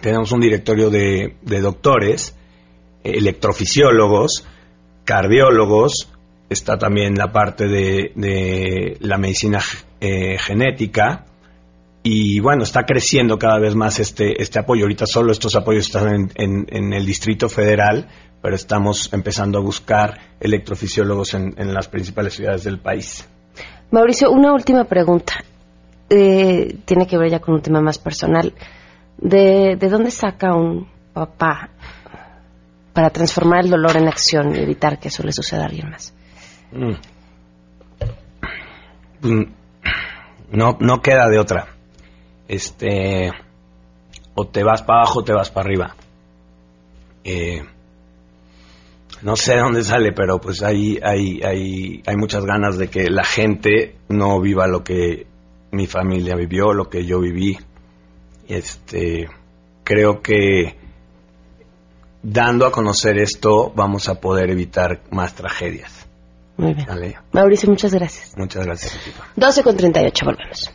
tenemos 0.00 0.30
un 0.30 0.38
directorio 0.38 0.90
de, 0.90 1.34
de 1.42 1.60
doctores, 1.60 2.36
electrofisiólogos, 3.02 4.46
cardiólogos, 5.04 6.08
está 6.50 6.76
también 6.76 7.14
la 7.14 7.32
parte 7.32 7.68
de, 7.68 8.12
de 8.16 8.98
la 9.00 9.16
medicina 9.16 9.60
eh, 10.00 10.36
genética 10.38 11.24
y 12.02 12.40
bueno, 12.40 12.64
está 12.64 12.84
creciendo 12.84 13.38
cada 13.38 13.58
vez 13.58 13.74
más 13.74 14.00
este, 14.00 14.42
este 14.42 14.58
apoyo. 14.58 14.82
Ahorita 14.84 15.06
solo 15.06 15.32
estos 15.32 15.54
apoyos 15.54 15.86
están 15.86 16.14
en, 16.14 16.32
en, 16.34 16.66
en 16.68 16.92
el 16.92 17.06
Distrito 17.06 17.48
Federal, 17.48 18.08
pero 18.42 18.56
estamos 18.56 19.12
empezando 19.12 19.58
a 19.58 19.62
buscar 19.62 20.18
electrofisiólogos 20.40 21.34
en, 21.34 21.54
en 21.56 21.72
las 21.72 21.88
principales 21.88 22.34
ciudades 22.34 22.64
del 22.64 22.78
país. 22.78 23.28
Mauricio, 23.90 24.30
una 24.30 24.52
última 24.52 24.84
pregunta. 24.84 25.44
Eh, 26.08 26.78
tiene 26.84 27.06
que 27.06 27.16
ver 27.16 27.30
ya 27.30 27.38
con 27.38 27.54
un 27.54 27.62
tema 27.62 27.80
más 27.80 27.98
personal. 27.98 28.52
¿De, 29.18 29.76
¿De 29.78 29.88
dónde 29.88 30.10
saca 30.10 30.54
un 30.54 30.88
papá 31.12 31.68
para 32.92 33.10
transformar 33.10 33.64
el 33.64 33.70
dolor 33.70 33.96
en 33.96 34.08
acción 34.08 34.56
y 34.56 34.58
evitar 34.58 34.98
que 34.98 35.08
eso 35.08 35.22
le 35.22 35.32
suceda 35.32 35.62
a 35.62 35.66
alguien 35.66 35.90
más? 35.90 36.14
Mm. 36.72 36.94
No, 40.52 40.76
no 40.80 41.02
queda 41.02 41.28
de 41.28 41.38
otra. 41.38 41.68
Este, 42.48 43.30
o 44.34 44.46
te 44.48 44.64
vas 44.64 44.82
para 44.82 45.00
abajo 45.00 45.20
o 45.20 45.24
te 45.24 45.32
vas 45.32 45.50
para 45.50 45.66
arriba. 45.66 45.96
Eh, 47.24 47.62
no 49.22 49.36
sé 49.36 49.54
de 49.54 49.60
dónde 49.60 49.84
sale, 49.84 50.12
pero 50.12 50.40
pues 50.40 50.62
hay, 50.62 50.98
hay, 51.02 51.40
hay, 51.42 52.02
hay 52.06 52.16
muchas 52.16 52.44
ganas 52.44 52.78
de 52.78 52.88
que 52.88 53.10
la 53.10 53.24
gente 53.24 53.96
no 54.08 54.40
viva 54.40 54.66
lo 54.66 54.82
que 54.82 55.26
mi 55.72 55.86
familia 55.86 56.34
vivió, 56.34 56.72
lo 56.72 56.88
que 56.88 57.04
yo 57.04 57.20
viví. 57.20 57.58
Este, 58.48 59.28
creo 59.84 60.22
que 60.22 60.76
dando 62.22 62.66
a 62.66 62.72
conocer 62.72 63.18
esto 63.18 63.72
vamos 63.74 64.08
a 64.08 64.20
poder 64.20 64.50
evitar 64.50 65.02
más 65.10 65.34
tragedias. 65.34 65.99
Muy 66.60 66.74
bien. 66.74 66.86
Mauricio, 67.32 67.68
muchas 67.68 67.92
gracias. 67.94 68.32
Muchas 68.36 68.66
gracias. 68.66 68.98
12 69.36 69.62
con 69.62 69.76
38, 69.76 70.26
volvemos. 70.26 70.70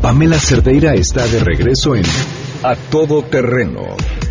Pamela 0.00 0.38
Cerdeira 0.38 0.94
está 0.94 1.26
de 1.26 1.40
regreso 1.40 1.94
en 1.94 2.04
A 2.62 2.74
Todo 2.74 3.22
Terreno. 3.22 3.82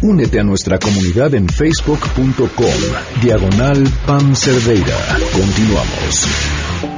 Únete 0.01 0.39
a 0.39 0.43
nuestra 0.43 0.79
comunidad 0.79 1.35
en 1.35 1.47
facebook.com, 1.47 2.73
diagonal 3.21 3.87
Pam 4.05 4.35
Cerdeira. 4.35 4.97
Continuamos. 5.33 6.88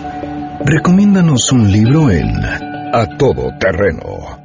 Recomiéndanos 0.65 1.51
un 1.51 1.71
libro 1.71 2.11
en 2.11 2.29
A 2.45 3.17
Todo 3.17 3.49
Terreno. 3.59 4.37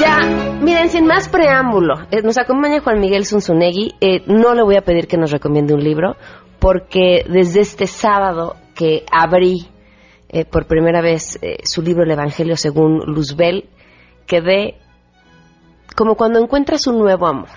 Ya, 0.00 0.58
miren, 0.62 0.88
sin 0.88 1.06
más 1.06 1.28
preámbulo, 1.28 2.06
eh, 2.10 2.22
nos 2.22 2.38
acompaña 2.38 2.80
Juan 2.80 3.00
Miguel 3.00 3.26
Zunzunegui. 3.26 3.94
Eh, 4.00 4.22
no 4.26 4.54
le 4.54 4.62
voy 4.62 4.76
a 4.76 4.82
pedir 4.82 5.08
que 5.08 5.16
nos 5.16 5.32
recomiende 5.32 5.74
un 5.74 5.82
libro, 5.82 6.16
porque 6.60 7.24
desde 7.28 7.60
este 7.60 7.86
sábado 7.86 8.56
que 8.74 9.04
abrí 9.10 9.68
eh, 10.28 10.44
por 10.44 10.66
primera 10.66 11.00
vez 11.00 11.38
su 11.64 11.82
libro 11.82 12.04
El 12.04 12.12
Evangelio 12.12 12.56
según 12.56 13.00
Luzbel, 13.06 13.68
quedé 14.26 14.76
como 15.96 16.14
cuando 16.14 16.38
encuentras 16.38 16.86
un 16.86 16.98
nuevo 16.98 17.26
amor, 17.26 17.48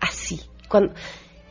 así, 0.00 0.40
cuando, 0.68 0.92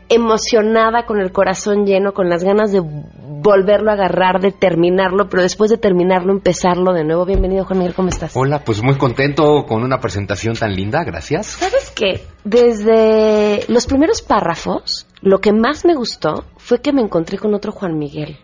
emocionada, 0.09 1.05
con 1.05 1.19
el 1.19 1.31
corazón 1.31 1.85
lleno, 1.85 2.13
con 2.13 2.29
las 2.29 2.43
ganas 2.43 2.71
de 2.71 2.81
volverlo 2.81 3.91
a 3.91 3.93
agarrar, 3.93 4.39
de 4.41 4.51
terminarlo, 4.51 5.29
pero 5.29 5.43
después 5.43 5.69
de 5.69 5.77
terminarlo, 5.77 6.31
empezarlo 6.31 6.93
de 6.93 7.03
nuevo. 7.03 7.25
Bienvenido, 7.25 7.65
Juan 7.65 7.79
Miguel, 7.79 7.95
¿cómo 7.95 8.09
estás? 8.09 8.35
Hola, 8.35 8.63
pues 8.63 8.81
muy 8.83 8.97
contento 8.97 9.65
con 9.67 9.83
una 9.83 9.99
presentación 9.99 10.55
tan 10.55 10.75
linda, 10.75 11.03
gracias. 11.03 11.47
¿Sabes 11.47 11.91
qué? 11.95 12.23
Desde 12.43 13.65
los 13.67 13.85
primeros 13.87 14.21
párrafos, 14.21 15.07
lo 15.21 15.39
que 15.41 15.53
más 15.53 15.85
me 15.85 15.95
gustó 15.95 16.45
fue 16.57 16.81
que 16.81 16.93
me 16.93 17.01
encontré 17.01 17.37
con 17.37 17.53
otro 17.53 17.71
Juan 17.71 17.97
Miguel. 17.97 18.37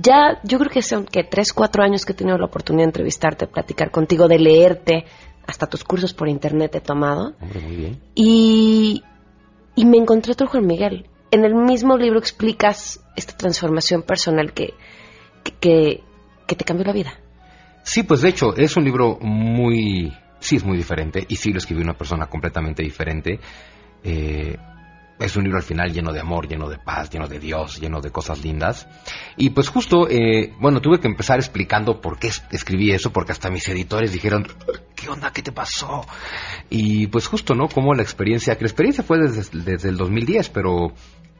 Ya, 0.00 0.38
yo 0.44 0.58
creo 0.58 0.70
que 0.70 0.82
son 0.82 1.06
que 1.06 1.24
tres, 1.24 1.52
cuatro 1.52 1.82
años 1.82 2.04
que 2.04 2.12
he 2.12 2.16
tenido 2.16 2.38
la 2.38 2.46
oportunidad 2.46 2.84
de 2.84 2.90
entrevistarte, 2.90 3.46
platicar 3.48 3.90
contigo, 3.90 4.28
de 4.28 4.38
leerte, 4.38 5.04
hasta 5.48 5.66
tus 5.66 5.82
cursos 5.82 6.12
por 6.12 6.28
internet 6.28 6.74
he 6.74 6.80
tomado. 6.80 7.32
Hombre, 7.40 7.60
muy 7.60 7.76
bien. 7.76 8.00
Y, 8.14 8.57
y 9.78 9.84
me 9.86 9.96
encontré 9.96 10.32
otro 10.32 10.48
Juan 10.48 10.66
Miguel. 10.66 11.06
En 11.30 11.44
el 11.44 11.54
mismo 11.54 11.96
libro 11.96 12.18
explicas 12.18 13.00
esta 13.14 13.36
transformación 13.36 14.02
personal 14.02 14.52
que, 14.52 14.74
que, 15.60 16.02
que 16.48 16.56
te 16.56 16.64
cambió 16.64 16.84
la 16.84 16.92
vida. 16.92 17.12
Sí, 17.84 18.02
pues 18.02 18.22
de 18.22 18.30
hecho 18.30 18.56
es 18.56 18.76
un 18.76 18.82
libro 18.82 19.18
muy, 19.20 20.12
sí 20.40 20.56
es 20.56 20.64
muy 20.64 20.76
diferente 20.76 21.24
y 21.28 21.36
sí 21.36 21.52
lo 21.52 21.58
escribió 21.58 21.84
una 21.84 21.96
persona 21.96 22.26
completamente 22.26 22.82
diferente. 22.82 23.38
Eh, 24.02 24.56
es 25.18 25.36
un 25.36 25.44
libro 25.44 25.58
al 25.58 25.64
final 25.64 25.92
lleno 25.92 26.12
de 26.12 26.20
amor, 26.20 26.48
lleno 26.48 26.68
de 26.68 26.78
paz, 26.78 27.10
lleno 27.10 27.26
de 27.26 27.38
Dios, 27.38 27.80
lleno 27.80 28.00
de 28.00 28.10
cosas 28.10 28.42
lindas. 28.42 28.86
Y 29.36 29.50
pues 29.50 29.68
justo, 29.68 30.08
eh, 30.08 30.54
bueno, 30.60 30.80
tuve 30.80 31.00
que 31.00 31.08
empezar 31.08 31.38
explicando 31.38 32.00
por 32.00 32.18
qué 32.18 32.30
escribí 32.50 32.92
eso, 32.92 33.12
porque 33.12 33.32
hasta 33.32 33.50
mis 33.50 33.68
editores 33.68 34.12
dijeron, 34.12 34.46
¿qué 34.94 35.08
onda? 35.08 35.32
¿Qué 35.32 35.42
te 35.42 35.52
pasó? 35.52 36.06
Y 36.70 37.08
pues 37.08 37.26
justo, 37.26 37.54
¿no? 37.54 37.68
Como 37.68 37.94
la 37.94 38.02
experiencia, 38.02 38.56
que 38.56 38.64
la 38.64 38.68
experiencia 38.68 39.02
fue 39.02 39.18
desde, 39.18 39.58
desde 39.64 39.88
el 39.88 39.96
2010, 39.96 40.50
pero 40.50 40.92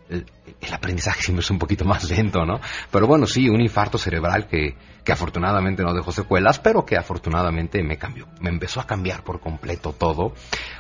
el, 0.09 0.27
el, 0.61 0.73
aprendizaje 0.73 1.23
siempre 1.23 1.43
es 1.43 1.51
un 1.51 1.59
poquito 1.59 1.85
más 1.85 2.11
lento, 2.11 2.45
¿no? 2.45 2.61
Pero 2.91 3.07
bueno, 3.07 3.27
sí, 3.27 3.49
un 3.49 3.61
infarto 3.61 3.99
cerebral 3.99 4.49
que, 4.49 4.77
que 5.05 5.12
afortunadamente 5.12 5.83
no 5.83 5.95
dejó 5.95 6.12
secuelas, 6.12 6.59
pero 6.59 6.85
que 6.85 6.97
afortunadamente 6.97 7.83
me 7.83 7.97
cambió, 7.97 8.27
me 8.41 8.51
empezó 8.51 8.81
a 8.81 8.87
cambiar 8.87 9.23
por 9.23 9.41
completo 9.41 9.93
todo. 9.93 10.35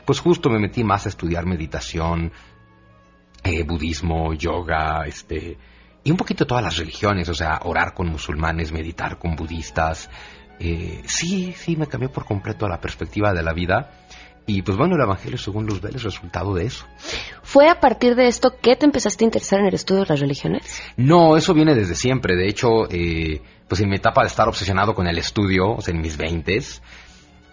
Pues 0.04 0.20
justo 0.20 0.50
me 0.50 0.58
metí 0.58 0.84
más 0.84 1.06
a 1.06 1.08
estudiar 1.08 1.46
meditación, 1.46 2.32
eh, 3.44 3.62
budismo, 3.62 4.34
yoga, 4.34 5.04
este, 5.06 5.56
y 6.04 6.10
un 6.10 6.16
poquito 6.16 6.46
todas 6.46 6.64
las 6.64 6.76
religiones, 6.76 7.28
o 7.28 7.34
sea, 7.34 7.60
orar 7.64 7.94
con 7.94 8.08
musulmanes, 8.08 8.72
meditar 8.72 9.18
con 9.18 9.36
budistas. 9.36 10.10
Eh, 10.58 11.02
sí, 11.06 11.52
sí, 11.56 11.76
me 11.76 11.86
cambió 11.86 12.10
por 12.10 12.24
completo 12.24 12.68
la 12.68 12.80
perspectiva 12.80 13.32
de 13.32 13.42
la 13.42 13.52
vida. 13.52 13.90
Y 14.46 14.62
pues 14.62 14.78
bueno, 14.78 14.96
el 14.96 15.02
Evangelio 15.02 15.36
según 15.36 15.66
Luzbel 15.66 15.94
es 15.94 16.02
resultado 16.02 16.54
de 16.54 16.64
eso. 16.64 16.86
¿Fue 17.42 17.68
a 17.68 17.80
partir 17.80 18.14
de 18.14 18.28
esto 18.28 18.54
que 18.58 18.76
te 18.76 18.86
empezaste 18.86 19.22
a 19.22 19.26
interesar 19.26 19.60
en 19.60 19.66
el 19.66 19.74
estudio 19.74 20.04
de 20.04 20.08
las 20.08 20.20
religiones? 20.20 20.82
No, 20.96 21.36
eso 21.36 21.52
viene 21.52 21.74
desde 21.74 21.94
siempre. 21.94 22.34
De 22.34 22.48
hecho, 22.48 22.90
eh, 22.90 23.42
pues 23.68 23.82
en 23.82 23.90
mi 23.90 23.96
etapa 23.96 24.22
de 24.22 24.28
estar 24.28 24.48
obsesionado 24.48 24.94
con 24.94 25.06
el 25.06 25.18
estudio, 25.18 25.72
o 25.72 25.82
sea, 25.82 25.94
en 25.94 26.00
mis 26.00 26.16
veintes, 26.16 26.82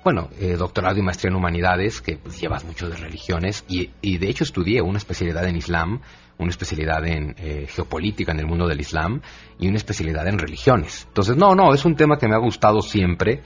bueno, 0.05 0.29
eh, 0.39 0.55
doctorado 0.55 0.99
y 0.99 1.01
maestría 1.01 1.31
en 1.31 1.35
humanidades, 1.35 1.99
que 1.99 2.17
pues, 2.17 2.39
llevas 2.39 2.63
mucho 2.63 2.87
de 2.87 2.95
religiones, 2.95 3.65
y, 3.67 3.89
y, 4.01 4.19
de 4.19 4.29
hecho 4.29 4.43
estudié 4.43 4.79
una 4.79 4.99
especialidad 4.99 5.47
en 5.47 5.55
Islam, 5.55 6.01
una 6.37 6.51
especialidad 6.51 7.03
en 7.07 7.33
eh, 7.39 7.65
geopolítica 7.67 8.31
en 8.31 8.39
el 8.39 8.45
mundo 8.45 8.67
del 8.67 8.79
Islam 8.79 9.21
y 9.57 9.67
una 9.67 9.77
especialidad 9.77 10.27
en 10.27 10.37
religiones. 10.37 11.05
Entonces, 11.07 11.35
no, 11.37 11.55
no, 11.55 11.73
es 11.73 11.85
un 11.85 11.95
tema 11.95 12.19
que 12.19 12.27
me 12.27 12.35
ha 12.35 12.37
gustado 12.37 12.83
siempre, 12.83 13.41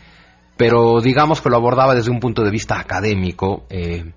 pero 0.58 1.00
digamos 1.00 1.39
que 1.39 1.50
lo 1.50 1.56
abordaba 1.56 1.95
desde 1.95 2.12
un 2.12 2.19
punto 2.19 2.43
de 2.43 2.52
vista 2.52 2.78
académico. 2.78 3.65
Eh, 3.69 4.12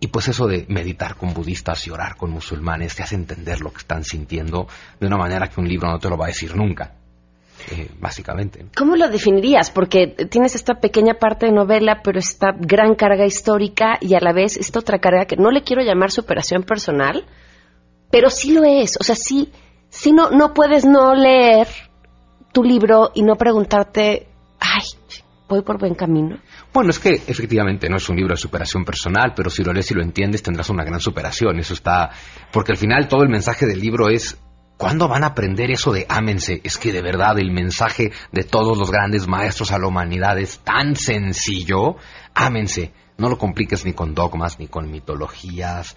y 0.00 0.06
pues 0.06 0.28
eso 0.28 0.48
de 0.48 0.64
meditar 0.68 1.16
con 1.16 1.34
budistas 1.34 1.86
y 1.86 1.90
orar 1.90 2.16
con 2.16 2.30
musulmanes 2.30 2.96
te 2.96 3.02
hace 3.02 3.16
entender 3.16 3.60
lo 3.60 3.70
que 3.70 3.78
están 3.78 4.02
sintiendo 4.02 4.66
de 4.98 5.06
una 5.06 5.16
manera 5.16 5.48
que 5.48 5.60
un 5.60 5.68
libro 5.68 5.88
no 5.88 5.98
te 5.98 6.08
lo 6.08 6.16
va 6.16 6.24
a 6.24 6.28
decir 6.28 6.56
nunca. 6.56 6.94
Eh, 7.70 7.88
básicamente. 7.98 8.66
¿Cómo 8.76 8.96
lo 8.96 9.08
definirías? 9.08 9.70
Porque 9.70 10.08
tienes 10.08 10.54
esta 10.54 10.74
pequeña 10.74 11.14
parte 11.14 11.46
de 11.46 11.52
novela, 11.52 12.00
pero 12.02 12.18
esta 12.18 12.52
gran 12.58 12.94
carga 12.94 13.24
histórica 13.24 13.98
y 14.00 14.14
a 14.14 14.20
la 14.20 14.32
vez 14.32 14.56
esta 14.56 14.80
otra 14.80 14.98
carga 14.98 15.26
que 15.26 15.36
no 15.36 15.50
le 15.50 15.62
quiero 15.62 15.82
llamar 15.82 16.10
superación 16.10 16.64
personal, 16.64 17.24
pero 18.10 18.30
sí 18.30 18.52
lo 18.52 18.64
es. 18.64 18.96
O 19.00 19.04
sea, 19.04 19.14
sí, 19.14 19.52
sí 19.88 20.12
no, 20.12 20.30
no 20.30 20.54
puedes 20.54 20.84
no 20.84 21.14
leer 21.14 21.68
tu 22.52 22.64
libro 22.64 23.12
y 23.14 23.22
no 23.22 23.36
preguntarte, 23.36 24.26
ay, 24.58 24.82
voy 25.48 25.62
por 25.62 25.78
buen 25.78 25.94
camino. 25.94 26.38
Bueno, 26.72 26.90
es 26.90 26.98
que 26.98 27.14
efectivamente 27.26 27.88
no 27.88 27.96
es 27.96 28.08
un 28.08 28.16
libro 28.16 28.34
de 28.34 28.40
superación 28.40 28.84
personal, 28.84 29.32
pero 29.34 29.50
si 29.50 29.62
lo 29.62 29.72
lees 29.72 29.90
y 29.90 29.94
lo 29.94 30.02
entiendes 30.02 30.42
tendrás 30.42 30.70
una 30.70 30.84
gran 30.84 31.00
superación. 31.00 31.58
Eso 31.58 31.74
está, 31.74 32.10
porque 32.50 32.72
al 32.72 32.78
final 32.78 33.08
todo 33.08 33.22
el 33.22 33.28
mensaje 33.28 33.66
del 33.66 33.80
libro 33.80 34.08
es 34.08 34.38
¿Cuándo 34.82 35.06
van 35.06 35.22
a 35.22 35.28
aprender 35.28 35.70
eso 35.70 35.92
de 35.92 36.06
ámense? 36.08 36.60
Es 36.64 36.76
que 36.76 36.90
de 36.90 37.02
verdad 37.02 37.38
el 37.38 37.52
mensaje 37.52 38.10
de 38.32 38.42
todos 38.42 38.76
los 38.76 38.90
grandes 38.90 39.28
maestros 39.28 39.70
a 39.70 39.78
la 39.78 39.86
humanidad 39.86 40.36
es 40.40 40.58
tan 40.58 40.96
sencillo. 40.96 41.94
Ámense. 42.34 42.92
No 43.16 43.28
lo 43.28 43.38
compliques 43.38 43.84
ni 43.84 43.92
con 43.92 44.12
dogmas 44.12 44.58
ni 44.58 44.66
con 44.66 44.90
mitologías. 44.90 45.96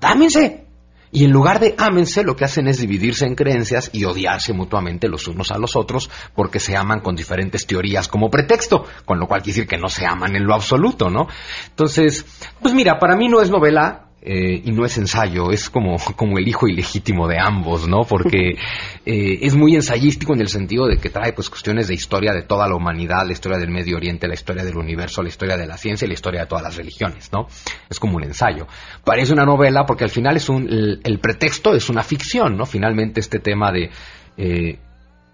¡Ámense! 0.00 0.68
Y 1.10 1.24
en 1.24 1.32
lugar 1.32 1.58
de 1.58 1.74
ámense, 1.76 2.22
lo 2.22 2.36
que 2.36 2.44
hacen 2.44 2.68
es 2.68 2.78
dividirse 2.78 3.26
en 3.26 3.34
creencias 3.34 3.90
y 3.92 4.04
odiarse 4.04 4.52
mutuamente 4.52 5.08
los 5.08 5.26
unos 5.26 5.50
a 5.50 5.58
los 5.58 5.74
otros 5.74 6.08
porque 6.32 6.60
se 6.60 6.76
aman 6.76 7.00
con 7.00 7.16
diferentes 7.16 7.66
teorías 7.66 8.06
como 8.06 8.30
pretexto, 8.30 8.86
con 9.04 9.18
lo 9.18 9.26
cual 9.26 9.42
quiere 9.42 9.56
decir 9.56 9.68
que 9.68 9.78
no 9.78 9.88
se 9.88 10.06
aman 10.06 10.36
en 10.36 10.46
lo 10.46 10.54
absoluto, 10.54 11.10
¿no? 11.10 11.26
Entonces, 11.70 12.24
pues 12.62 12.72
mira, 12.72 13.00
para 13.00 13.16
mí 13.16 13.28
no 13.28 13.42
es 13.42 13.50
novela, 13.50 14.01
eh, 14.24 14.62
y 14.64 14.70
no 14.70 14.84
es 14.84 14.96
ensayo, 14.98 15.50
es 15.50 15.68
como, 15.68 15.96
como 16.16 16.38
el 16.38 16.46
hijo 16.46 16.68
ilegítimo 16.68 17.26
de 17.26 17.38
ambos, 17.40 17.88
¿no? 17.88 18.02
Porque 18.02 18.50
eh, 19.06 19.38
es 19.42 19.56
muy 19.56 19.74
ensayístico 19.74 20.34
en 20.34 20.40
el 20.40 20.48
sentido 20.48 20.86
de 20.86 20.98
que 20.98 21.10
trae 21.10 21.32
pues 21.32 21.50
cuestiones 21.50 21.88
de 21.88 21.94
historia 21.94 22.32
de 22.32 22.42
toda 22.42 22.68
la 22.68 22.76
humanidad, 22.76 23.26
la 23.26 23.32
historia 23.32 23.58
del 23.58 23.70
Medio 23.70 23.96
Oriente, 23.96 24.28
la 24.28 24.34
historia 24.34 24.64
del 24.64 24.76
universo, 24.76 25.22
la 25.22 25.28
historia 25.28 25.56
de 25.56 25.66
la 25.66 25.76
ciencia 25.76 26.06
y 26.06 26.08
la 26.08 26.14
historia 26.14 26.42
de 26.42 26.46
todas 26.46 26.62
las 26.62 26.76
religiones, 26.76 27.32
¿no? 27.32 27.46
Es 27.90 27.98
como 27.98 28.16
un 28.16 28.24
ensayo. 28.24 28.66
Parece 29.04 29.32
una 29.32 29.44
novela 29.44 29.84
porque 29.84 30.04
al 30.04 30.10
final 30.10 30.36
es 30.36 30.48
un, 30.48 30.68
el, 30.68 31.00
el 31.02 31.18
pretexto 31.18 31.74
es 31.74 31.90
una 31.90 32.04
ficción, 32.04 32.56
¿no? 32.56 32.64
Finalmente 32.64 33.20
este 33.20 33.40
tema 33.40 33.72
de... 33.72 33.90
Eh, 34.36 34.78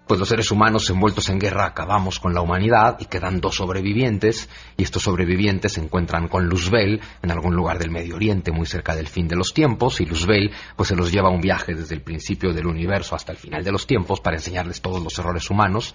pues 0.09 0.19
los 0.19 0.29
seres 0.29 0.49
humanos 0.49 0.89
envueltos 0.89 1.29
en 1.29 1.37
guerra 1.37 1.67
acabamos 1.67 2.19
con 2.19 2.33
la 2.33 2.41
humanidad 2.41 2.97
y 2.99 3.05
quedan 3.05 3.39
dos 3.39 3.57
sobrevivientes 3.57 4.49
y 4.75 4.81
estos 4.81 5.03
sobrevivientes 5.03 5.73
se 5.73 5.81
encuentran 5.81 6.27
con 6.27 6.47
Luzbel 6.47 6.99
en 7.21 7.29
algún 7.29 7.55
lugar 7.55 7.77
del 7.77 7.91
Medio 7.91 8.15
Oriente 8.15 8.51
muy 8.51 8.65
cerca 8.65 8.95
del 8.95 9.07
fin 9.07 9.27
de 9.27 9.35
los 9.35 9.53
tiempos 9.53 10.01
y 10.01 10.07
Luzbel 10.07 10.49
pues 10.75 10.89
se 10.89 10.95
los 10.95 11.11
lleva 11.11 11.27
a 11.27 11.31
un 11.31 11.41
viaje 11.41 11.75
desde 11.75 11.93
el 11.93 12.01
principio 12.01 12.53
del 12.53 12.65
universo 12.65 13.13
hasta 13.13 13.33
el 13.33 13.37
final 13.37 13.63
de 13.63 13.71
los 13.71 13.85
tiempos 13.85 14.19
para 14.19 14.37
enseñarles 14.37 14.81
todos 14.81 15.03
los 15.03 15.15
errores 15.19 15.47
humanos. 15.51 15.93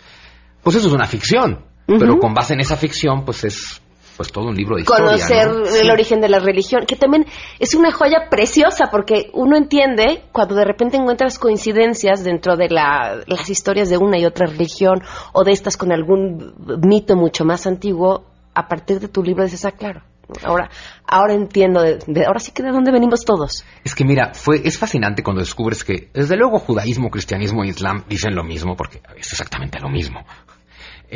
Pues 0.62 0.76
eso 0.76 0.86
es 0.86 0.94
una 0.94 1.08
ficción, 1.08 1.64
uh 1.88 1.94
-huh. 1.94 1.98
pero 1.98 2.20
con 2.20 2.34
base 2.34 2.54
en 2.54 2.60
esa 2.60 2.76
ficción 2.76 3.24
pues 3.24 3.42
es 3.42 3.82
pues 4.16 4.32
todo 4.32 4.46
un 4.46 4.56
libro 4.56 4.76
de 4.76 4.82
historia. 4.82 5.04
Conocer 5.04 5.46
¿no? 5.46 5.58
el 5.60 5.66
sí. 5.66 5.90
origen 5.90 6.20
de 6.20 6.28
la 6.28 6.38
religión, 6.38 6.86
que 6.86 6.96
también 6.96 7.26
es 7.58 7.74
una 7.74 7.92
joya 7.92 8.28
preciosa 8.30 8.88
porque 8.90 9.30
uno 9.32 9.56
entiende 9.56 10.24
cuando 10.32 10.54
de 10.54 10.64
repente 10.64 10.96
encuentras 10.96 11.38
coincidencias 11.38 12.24
dentro 12.24 12.56
de 12.56 12.68
la, 12.68 13.20
las 13.26 13.48
historias 13.50 13.90
de 13.90 13.98
una 13.98 14.18
y 14.18 14.24
otra 14.24 14.46
religión 14.46 15.02
o 15.32 15.44
de 15.44 15.52
estas 15.52 15.76
con 15.76 15.92
algún 15.92 16.54
mito 16.82 17.16
mucho 17.16 17.44
más 17.44 17.66
antiguo, 17.66 18.24
a 18.54 18.68
partir 18.68 19.00
de 19.00 19.08
tu 19.08 19.22
libro 19.22 19.44
dices, 19.44 19.64
ah, 19.64 19.72
claro. 19.72 20.02
Ahora, 20.42 20.70
ahora 21.06 21.34
entiendo, 21.34 21.82
de, 21.82 21.98
de, 22.06 22.24
ahora 22.24 22.40
sí 22.40 22.50
que 22.52 22.62
de 22.62 22.70
dónde 22.70 22.90
venimos 22.90 23.26
todos. 23.26 23.62
Es 23.84 23.94
que 23.94 24.06
mira, 24.06 24.32
fue, 24.32 24.62
es 24.64 24.78
fascinante 24.78 25.22
cuando 25.22 25.40
descubres 25.40 25.84
que, 25.84 26.08
desde 26.14 26.36
luego, 26.36 26.58
judaísmo, 26.58 27.10
cristianismo 27.10 27.62
e 27.62 27.68
islam 27.68 28.04
dicen 28.08 28.34
lo 28.34 28.42
mismo, 28.42 28.74
porque 28.74 29.02
es 29.18 29.32
exactamente 29.32 29.78
lo 29.80 29.90
mismo 29.90 30.24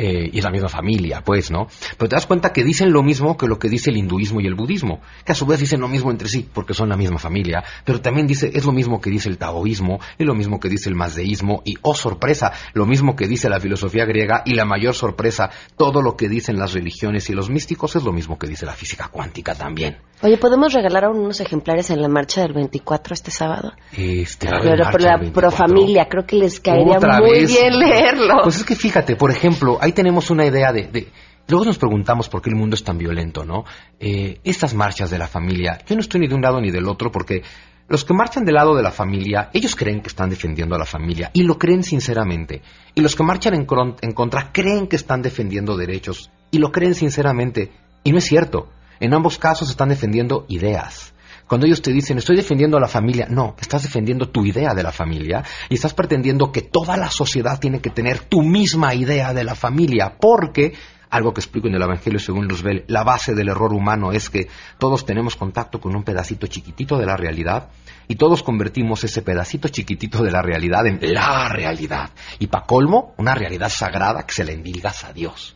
eh, 0.01 0.29
y 0.31 0.37
es 0.37 0.45
la 0.45 0.49
misma 0.49 0.69
familia, 0.69 1.21
pues, 1.25 1.51
¿no? 1.51 1.67
Pero 1.97 2.07
te 2.07 2.15
das 2.15 2.25
cuenta 2.25 2.53
que 2.53 2.63
dicen 2.63 2.93
lo 2.93 3.03
mismo 3.03 3.35
que 3.35 3.47
lo 3.47 3.59
que 3.59 3.67
dice 3.67 3.89
el 3.89 3.97
hinduismo 3.97 4.39
y 4.39 4.47
el 4.47 4.55
budismo, 4.55 5.01
que 5.25 5.33
a 5.33 5.35
su 5.35 5.45
vez 5.45 5.59
dicen 5.59 5.81
lo 5.81 5.89
mismo 5.89 6.09
entre 6.09 6.29
sí, 6.29 6.47
porque 6.53 6.73
son 6.73 6.87
la 6.87 6.95
misma 6.95 7.19
familia, 7.19 7.65
pero 7.83 7.99
también 7.99 8.25
dice, 8.25 8.49
es 8.53 8.63
lo 8.63 8.71
mismo 8.71 9.01
que 9.01 9.09
dice 9.09 9.27
el 9.27 9.37
taoísmo, 9.37 9.99
y 10.17 10.23
lo 10.23 10.35
mismo 10.35 10.57
que 10.61 10.69
dice 10.69 10.87
el 10.87 10.95
mazdeísmo, 10.95 11.61
y, 11.65 11.75
oh 11.81 11.95
sorpresa, 11.95 12.53
lo 12.71 12.85
mismo 12.85 13.17
que 13.17 13.27
dice 13.27 13.49
la 13.49 13.59
filosofía 13.59 14.05
griega, 14.05 14.41
y 14.45 14.53
la 14.53 14.63
mayor 14.63 14.95
sorpresa, 14.95 15.49
todo 15.75 16.01
lo 16.01 16.15
que 16.15 16.29
dicen 16.29 16.57
las 16.57 16.71
religiones 16.71 17.29
y 17.29 17.33
los 17.33 17.49
místicos 17.49 17.97
es 17.97 18.03
lo 18.03 18.13
mismo 18.13 18.39
que 18.39 18.47
dice 18.47 18.65
la 18.65 18.73
física 18.73 19.09
cuántica 19.09 19.53
también. 19.53 19.97
Oye, 20.21 20.37
¿podemos 20.37 20.73
regalar 20.73 21.07
unos 21.07 21.39
ejemplares 21.39 21.89
en 21.91 22.01
la 22.01 22.09
marcha 22.09 22.41
del 22.41 22.51
24 22.51 23.13
este 23.13 23.31
sábado? 23.31 23.71
Este, 23.93 24.49
pero 24.49 24.89
por 24.91 25.01
la 25.01 25.17
profamilia, 25.31 26.07
creo 26.09 26.25
que 26.25 26.35
les 26.35 26.59
caería 26.59 26.99
muy 26.99 27.45
bien 27.45 27.79
leerlo. 27.79 28.41
Pues 28.43 28.57
es 28.57 28.65
que 28.65 28.75
fíjate, 28.75 29.15
por 29.15 29.31
ejemplo, 29.31 29.77
ahí 29.89 29.93
tenemos 29.93 30.29
una 30.29 30.45
idea 30.45 30.71
de, 30.71 31.07
Luego 31.47 31.65
nos 31.65 31.79
preguntamos 31.79 32.29
por 32.29 32.43
qué 32.43 32.51
el 32.51 32.55
mundo 32.55 32.75
es 32.75 32.83
tan 32.83 32.99
violento, 32.99 33.43
¿no? 33.43 33.65
Eh, 33.99 34.39
estas 34.43 34.75
marchas 34.75 35.09
de 35.09 35.17
la 35.17 35.27
familia, 35.27 35.79
yo 35.87 35.95
no 35.95 36.01
estoy 36.01 36.21
ni 36.21 36.27
de 36.27 36.35
un 36.35 36.43
lado 36.43 36.61
ni 36.61 36.69
del 36.69 36.87
otro 36.87 37.11
porque 37.11 37.41
los 37.87 38.05
que 38.05 38.13
marchan 38.13 38.45
del 38.45 38.53
lado 38.53 38.75
de 38.75 38.83
la 38.83 38.91
familia, 38.91 39.49
ellos 39.51 39.75
creen 39.75 40.01
que 40.01 40.09
están 40.09 40.29
defendiendo 40.29 40.75
a 40.75 40.77
la 40.77 40.85
familia 40.85 41.31
y 41.33 41.41
lo 41.41 41.57
creen 41.57 41.81
sinceramente. 41.81 42.61
Y 42.93 43.01
los 43.01 43.15
que 43.15 43.23
marchan 43.23 43.55
en, 43.55 43.65
en 44.01 44.11
contra 44.11 44.51
creen 44.51 44.85
que 44.85 44.95
están 44.95 45.23
defendiendo 45.23 45.75
derechos 45.75 46.29
y 46.51 46.59
lo 46.59 46.71
creen 46.71 46.93
sinceramente. 46.93 47.71
Y 48.03 48.11
no 48.11 48.19
es 48.19 48.25
cierto. 48.25 48.69
En 48.99 49.15
ambos 49.15 49.39
casos 49.39 49.71
están 49.71 49.89
defendiendo 49.89 50.45
ideas. 50.49 51.15
Cuando 51.49 51.65
ellos 51.65 51.81
te 51.81 51.91
dicen, 51.91 52.19
estoy 52.19 52.35
defendiendo 52.35 52.77
a 52.77 52.79
la 52.79 52.87
familia, 52.87 53.25
no, 53.27 53.55
estás 53.59 53.81
defendiendo 53.81 54.29
tu 54.29 54.45
idea 54.45 54.75
de 54.75 54.83
la 54.83 54.91
familia 54.91 55.43
y 55.67 55.73
estás 55.73 55.95
pretendiendo 55.95 56.51
que 56.51 56.61
toda 56.61 56.95
la 56.95 57.09
sociedad 57.09 57.59
tiene 57.59 57.81
que 57.81 57.89
tener 57.89 58.19
tu 58.19 58.43
misma 58.43 58.93
idea 58.93 59.33
de 59.33 59.43
la 59.43 59.55
familia, 59.55 60.15
porque 60.21 60.73
algo 61.09 61.33
que 61.33 61.41
explico 61.41 61.67
en 61.67 61.73
el 61.73 61.81
Evangelio 61.81 62.19
según 62.19 62.47
Luzbel, 62.47 62.85
la 62.85 63.03
base 63.03 63.33
del 63.33 63.49
error 63.49 63.73
humano 63.73 64.11
es 64.11 64.29
que 64.29 64.47
todos 64.77 65.07
tenemos 65.07 65.35
contacto 65.35 65.79
con 65.81 65.95
un 65.95 66.03
pedacito 66.03 66.45
chiquitito 66.45 66.99
de 66.99 67.07
la 67.07 67.17
realidad 67.17 67.69
y 68.07 68.13
todos 68.13 68.43
convertimos 68.43 69.03
ese 69.03 69.23
pedacito 69.23 69.69
chiquitito 69.69 70.21
de 70.21 70.29
la 70.29 70.43
realidad 70.43 70.85
en 70.85 70.99
la 71.01 71.49
realidad. 71.49 72.11
Y 72.37 72.45
para 72.45 72.67
colmo, 72.67 73.15
una 73.17 73.33
realidad 73.33 73.69
sagrada 73.69 74.21
que 74.27 74.35
se 74.35 74.43
le 74.43 74.53
endilgas 74.53 75.03
a 75.03 75.13
Dios. 75.13 75.55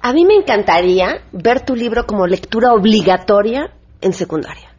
A 0.00 0.14
mí 0.14 0.24
me 0.24 0.36
encantaría 0.36 1.20
ver 1.32 1.66
tu 1.66 1.76
libro 1.76 2.06
como 2.06 2.26
lectura 2.26 2.72
obligatoria 2.72 3.74
en 4.00 4.14
secundaria. 4.14 4.73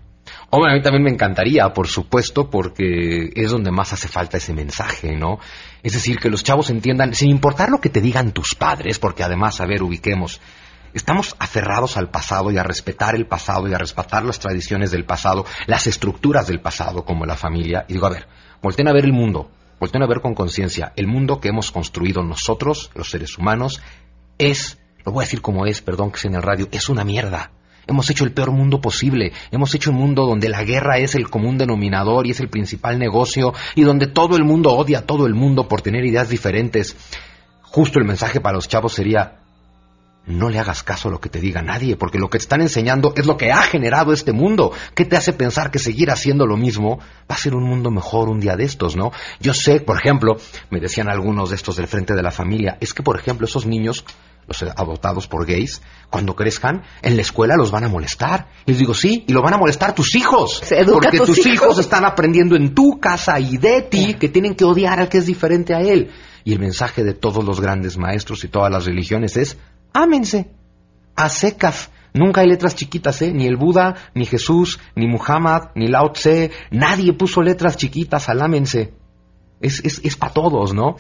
Hombre, 0.52 0.72
a 0.72 0.76
mí 0.76 0.82
también 0.82 1.04
me 1.04 1.10
encantaría, 1.10 1.74
por 1.74 1.88
supuesto, 1.88 2.50
porque 2.50 3.32
es 3.36 3.52
donde 3.52 3.72
más 3.72 3.94
hace 3.94 4.08
falta 4.08 4.38
ese 4.38 4.54
mensaje, 4.54 5.16
¿no? 5.16 5.40
Es 5.84 5.94
decir, 5.94 6.20
que 6.20 6.30
los 6.30 6.44
chavos 6.44 6.70
entiendan, 6.70 7.14
sin 7.14 7.30
importar 7.30 7.70
lo 7.70 7.82
que 7.82 7.90
te 7.90 8.02
digan 8.02 8.32
tus 8.32 8.56
padres, 8.56 9.00
porque 9.00 9.24
además, 9.24 9.60
a 9.60 9.66
ver, 9.66 9.84
ubiquemos, 9.84 10.40
estamos 10.94 11.36
aferrados 11.40 11.98
al 11.98 12.10
pasado 12.10 12.52
y 12.52 12.58
a 12.58 12.64
respetar 12.64 13.16
el 13.16 13.28
pasado 13.28 13.68
y 13.68 13.74
a 13.74 13.78
respetar 13.78 14.24
las 14.24 14.40
tradiciones 14.40 14.92
del 14.92 15.04
pasado, 15.04 15.46
las 15.68 15.88
estructuras 15.88 16.48
del 16.48 16.62
pasado, 16.62 17.04
como 17.04 17.26
la 17.26 17.36
familia. 17.36 17.86
Y 17.90 17.94
digo, 17.94 18.06
a 18.06 18.12
ver, 18.12 18.28
volten 18.62 18.88
a 18.88 18.94
ver 18.94 19.04
el 19.04 19.14
mundo, 19.14 19.52
volten 19.80 20.04
a 20.04 20.08
ver 20.08 20.22
con 20.22 20.36
conciencia, 20.36 20.94
el 20.96 21.08
mundo 21.08 21.40
que 21.40 21.50
hemos 21.50 21.72
construido 21.72 22.24
nosotros, 22.24 22.92
los 22.96 23.10
seres 23.10 23.38
humanos, 23.38 23.82
es, 24.38 24.80
lo 25.04 25.12
voy 25.12 25.24
a 25.24 25.26
decir 25.26 25.42
como 25.42 25.66
es, 25.66 25.82
perdón 25.82 26.12
que 26.12 26.20
sea 26.20 26.30
en 26.30 26.36
el 26.36 26.44
radio, 26.44 26.68
es 26.72 26.88
una 26.88 27.04
mierda. 27.04 27.52
Hemos 27.88 28.10
hecho 28.10 28.24
el 28.24 28.32
peor 28.32 28.52
mundo 28.52 28.82
posible. 28.82 29.32
Hemos 29.52 29.74
hecho 29.76 29.92
un 29.92 29.98
mundo 29.98 30.26
donde 30.26 30.50
la 30.50 30.64
guerra 30.64 30.98
es 30.98 31.16
el 31.16 31.30
común 31.30 31.58
denominador 31.58 32.26
y 32.26 32.32
es 32.32 32.40
el 32.40 32.50
principal 32.50 32.98
negocio 32.98 33.54
y 33.76 33.84
donde 33.84 34.08
todo 34.08 34.38
el 34.38 34.44
mundo 34.44 34.72
odia 34.74 35.00
a 35.00 35.06
todo 35.06 35.28
el 35.28 35.36
mundo 35.36 35.68
por 35.68 35.82
tener 35.82 36.06
ideas 36.06 36.30
diferentes. 36.30 36.96
Justo 37.62 38.00
el 38.00 38.06
mensaje 38.06 38.40
para 38.40 38.56
los 38.56 38.68
chavos 38.68 38.94
sería, 38.94 39.40
no 40.28 40.50
le 40.50 40.60
hagas 40.60 40.82
caso 40.82 41.10
a 41.10 41.12
lo 41.12 41.20
que 41.20 41.30
te 41.30 41.40
diga 41.40 41.62
nadie, 41.62 41.96
porque 41.96 42.18
lo 42.18 42.30
que 42.30 42.40
te 42.40 42.44
están 42.44 42.62
enseñando 42.62 43.14
es 43.16 43.26
lo 43.26 43.38
que 43.38 43.52
ha 43.52 43.62
generado 43.62 44.12
este 44.12 44.32
mundo. 44.32 44.72
¿Qué 44.96 45.06
te 45.06 45.18
hace 45.18 45.34
pensar 45.34 45.72
que 45.72 45.80
seguir 45.80 46.10
haciendo 46.10 46.48
lo 46.48 46.58
mismo 46.58 47.00
va 47.30 47.36
a 47.36 47.38
ser 47.38 47.54
un 47.54 47.64
mundo 47.64 47.92
mejor 47.92 48.30
un 48.30 48.40
día 48.40 48.56
de 48.56 48.64
estos, 48.64 48.96
no? 48.96 49.12
Yo 49.40 49.54
sé, 49.54 49.82
por 49.82 49.98
ejemplo, 49.98 50.38
me 50.72 50.80
decían 50.80 51.10
algunos 51.10 51.50
de 51.50 51.56
estos 51.58 51.76
del 51.76 51.88
frente 51.88 52.16
de 52.16 52.24
la 52.24 52.32
familia, 52.32 52.78
es 52.80 52.94
que, 52.94 53.04
por 53.04 53.20
ejemplo, 53.20 53.46
esos 53.46 53.66
niños 53.66 54.04
los 54.48 54.64
adoptados 54.64 55.28
por 55.28 55.46
gays, 55.46 55.82
cuando 56.10 56.36
crezcan, 56.36 56.84
en 57.02 57.16
la 57.16 57.22
escuela 57.22 57.56
los 57.56 57.72
van 57.72 57.84
a 57.84 57.90
molestar. 57.90 58.50
Y 58.66 58.72
les 58.72 58.80
digo, 58.80 58.94
sí, 58.94 59.24
y 59.28 59.34
lo 59.34 59.42
van 59.42 59.54
a 59.54 59.58
molestar 59.58 59.94
tus 59.94 60.16
hijos. 60.16 60.62
Porque 60.92 61.18
tus, 61.20 61.46
hijos? 61.46 61.80
están 61.80 62.06
aprendiendo 62.06 62.56
en 62.56 62.74
tu 62.74 63.00
casa 63.00 63.40
y 63.40 63.58
de 63.58 63.82
ti 63.82 64.16
que 64.16 64.30
tienen 64.30 64.56
que 64.56 64.66
odiar 64.66 65.00
al 65.00 65.10
que 65.10 65.18
es 65.18 65.26
diferente 65.26 65.74
a 65.74 65.82
él. 65.82 66.12
Y 66.44 66.54
el 66.54 66.60
mensaje 66.60 67.04
de 67.04 67.14
todos 67.14 67.44
los 67.44 67.60
grandes 67.60 67.98
maestros 67.98 68.44
y 68.44 68.48
todas 68.48 68.72
las 68.72 68.86
religiones 68.86 69.36
es, 69.36 69.58
ámense, 69.94 70.52
a 71.16 71.30
secas. 71.30 71.90
Nunca 72.14 72.42
hay 72.42 72.48
letras 72.48 72.76
chiquitas, 72.76 73.22
¿eh? 73.24 73.34
Ni 73.34 73.46
el 73.46 73.58
Buda, 73.58 73.96
ni 74.14 74.26
Jesús, 74.26 74.80
ni 74.96 75.08
Muhammad, 75.08 75.72
ni 75.76 75.88
Lao 75.88 76.12
Tse, 76.12 76.52
nadie 76.72 77.14
puso 77.14 77.42
letras 77.42 77.76
chiquitas 77.76 78.30
al 78.30 78.42
ámense. 78.42 78.94
Es, 79.60 79.84
es, 79.84 80.00
es 80.04 80.16
para 80.16 80.34
todos, 80.34 80.74
¿no? 80.74 80.96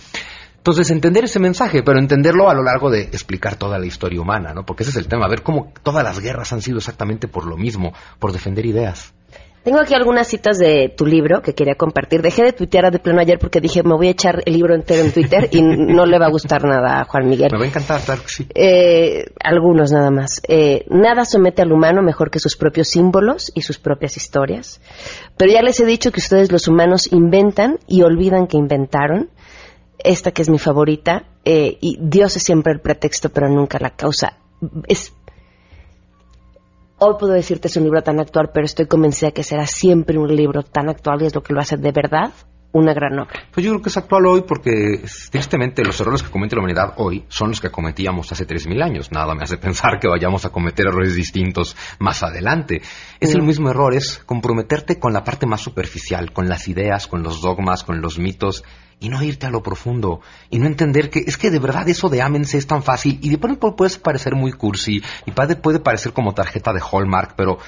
Entonces, 0.66 0.90
entender 0.90 1.26
ese 1.26 1.40
mensaje, 1.40 1.84
pero 1.84 2.00
entenderlo 2.00 2.50
a 2.50 2.56
lo 2.56 2.64
largo 2.64 2.90
de 2.90 3.02
explicar 3.02 3.56
toda 3.56 3.78
la 3.78 3.86
historia 3.86 4.20
humana, 4.20 4.52
¿no? 4.56 4.66
Porque 4.66 4.82
ese 4.82 4.90
es 4.90 4.96
el 4.96 5.08
tema, 5.08 5.28
ver 5.28 5.44
cómo 5.44 5.72
todas 5.84 6.04
las 6.04 6.20
guerras 6.20 6.52
han 6.54 6.64
sido 6.64 6.80
exactamente 6.80 7.28
por 7.28 7.46
lo 7.46 7.56
mismo, 7.56 7.94
por 8.18 8.32
defender 8.32 8.66
ideas. 8.66 9.14
Tengo 9.64 9.80
aquí 9.80 9.94
algunas 9.94 10.28
citas 10.28 10.58
de 10.58 10.92
tu 10.98 11.06
libro 11.06 11.44
que 11.44 11.54
quería 11.54 11.76
compartir. 11.76 12.24
Dejé 12.24 12.46
de 12.46 12.54
tuitear 12.54 12.92
de 12.92 12.98
pleno 12.98 13.20
ayer 13.22 13.38
porque 13.38 13.62
dije, 13.62 13.84
me 13.84 13.96
voy 13.96 14.08
a 14.08 14.12
echar 14.12 14.42
el 14.44 14.54
libro 14.54 14.74
entero 14.74 15.02
en 15.02 15.12
Twitter 15.12 15.50
y 15.52 15.62
no 15.62 16.08
le 16.08 16.18
va 16.18 16.26
a 16.26 16.32
gustar 16.32 16.64
nada 16.64 17.02
a 17.02 17.04
Juan 17.04 17.28
Miguel. 17.28 17.50
Me 17.52 17.60
va 17.60 17.66
a 17.66 17.68
encantar, 17.68 18.02
claro 18.02 18.24
que 18.24 18.30
sí. 18.30 18.48
Eh, 18.56 19.26
algunos 19.44 19.92
nada 19.92 20.10
más. 20.10 20.42
Eh, 20.48 20.84
nada 20.90 21.26
somete 21.26 21.62
al 21.62 21.72
humano 21.72 22.02
mejor 22.02 22.32
que 22.32 22.40
sus 22.40 22.58
propios 22.58 22.88
símbolos 22.88 23.52
y 23.54 23.62
sus 23.62 23.78
propias 23.78 24.18
historias. 24.18 24.82
Pero 25.38 25.52
ya 25.52 25.62
les 25.62 25.80
he 25.80 25.86
dicho 25.86 26.12
que 26.12 26.22
ustedes 26.22 26.52
los 26.52 26.68
humanos 26.68 27.12
inventan 27.12 27.78
y 27.88 28.02
olvidan 28.02 28.48
que 28.48 28.58
inventaron 28.58 29.30
esta 30.00 30.32
que 30.32 30.42
es 30.42 30.50
mi 30.50 30.60
favorita, 30.60 31.26
eh, 31.44 31.78
y 31.82 31.98
Dios 32.02 32.36
es 32.36 32.44
siempre 32.44 32.74
el 32.74 32.82
pretexto, 32.82 33.30
pero 33.30 33.50
nunca 33.50 33.80
la 33.80 33.92
causa. 33.92 34.38
Es, 34.88 35.14
hoy 36.98 37.16
puedo 37.20 37.34
decirte 37.34 37.68
es 37.68 37.78
un 37.78 37.84
libro 37.84 38.02
tan 38.04 38.20
actual, 38.20 38.52
pero 38.54 38.66
estoy 38.66 38.88
convencida 38.88 39.32
que 39.32 39.44
será 39.44 39.68
siempre 39.68 40.18
un 40.18 40.36
libro 40.36 40.64
tan 40.64 40.90
actual 40.90 41.22
y 41.22 41.26
es 41.26 41.36
lo 41.36 41.44
que 41.44 41.54
lo 41.54 41.60
hace 41.60 41.78
de 41.78 41.92
verdad 41.92 42.32
una 42.76 42.94
gran 42.94 43.18
obra. 43.18 43.34
Pues 43.54 43.66
yo 43.66 43.72
creo 43.72 43.82
que 43.82 43.88
es 43.88 43.96
actual 43.96 44.26
hoy 44.26 44.42
porque 44.42 45.02
tristemente 45.32 45.82
los 45.86 45.98
errores 46.02 46.22
que 46.22 46.30
comete 46.30 46.58
la 46.58 46.62
humanidad 46.62 46.94
hoy 46.98 47.24
son 47.30 47.50
los 47.50 47.62
que 47.62 47.70
cometíamos 47.70 48.30
hace 48.34 48.46
3.000 48.46 48.84
años. 48.84 49.12
Nada 49.14 49.34
me 49.34 49.44
hace 49.44 49.58
pensar 49.58 49.98
que 49.98 50.10
vayamos 50.10 50.44
a 50.44 50.50
cometer 50.50 50.88
errores 50.88 51.16
distintos 51.16 51.78
más 52.00 52.22
adelante. 52.22 52.82
Es 53.22 53.34
el 53.34 53.44
mm. 53.44 53.46
mismo 53.46 53.70
error, 53.70 53.94
es 53.94 54.22
comprometerte 54.26 55.00
con 55.00 55.14
la 55.14 55.24
parte 55.24 55.46
más 55.46 55.62
superficial, 55.62 56.34
con 56.34 56.50
las 56.50 56.68
ideas, 56.68 57.08
con 57.08 57.24
los 57.24 57.42
dogmas, 57.42 57.86
con 57.86 58.02
los 58.02 58.20
mitos 58.20 58.66
y 59.00 59.10
no 59.10 59.22
irte 59.22 59.46
a 59.46 59.50
lo 59.50 59.62
profundo 59.62 60.22
y 60.50 60.60
no 60.60 60.68
entender 60.68 61.10
que 61.10 61.20
es 61.20 61.38
que 61.38 61.52
de 61.52 61.60
verdad 61.60 61.88
eso 61.90 62.10
de 62.10 62.22
ámense 62.22 62.58
es 62.58 62.68
tan 62.68 62.84
fácil 62.84 63.20
y 63.22 63.30
de 63.30 63.38
pronto 63.38 63.76
puede 63.76 63.98
parecer 64.00 64.36
muy 64.36 64.52
cursi 64.52 65.02
y 65.26 65.32
puede 65.32 65.80
parecer 65.80 66.14
como 66.14 66.34
tarjeta 66.34 66.74
de 66.74 66.82
Hallmark, 66.82 67.36
pero 67.36 67.60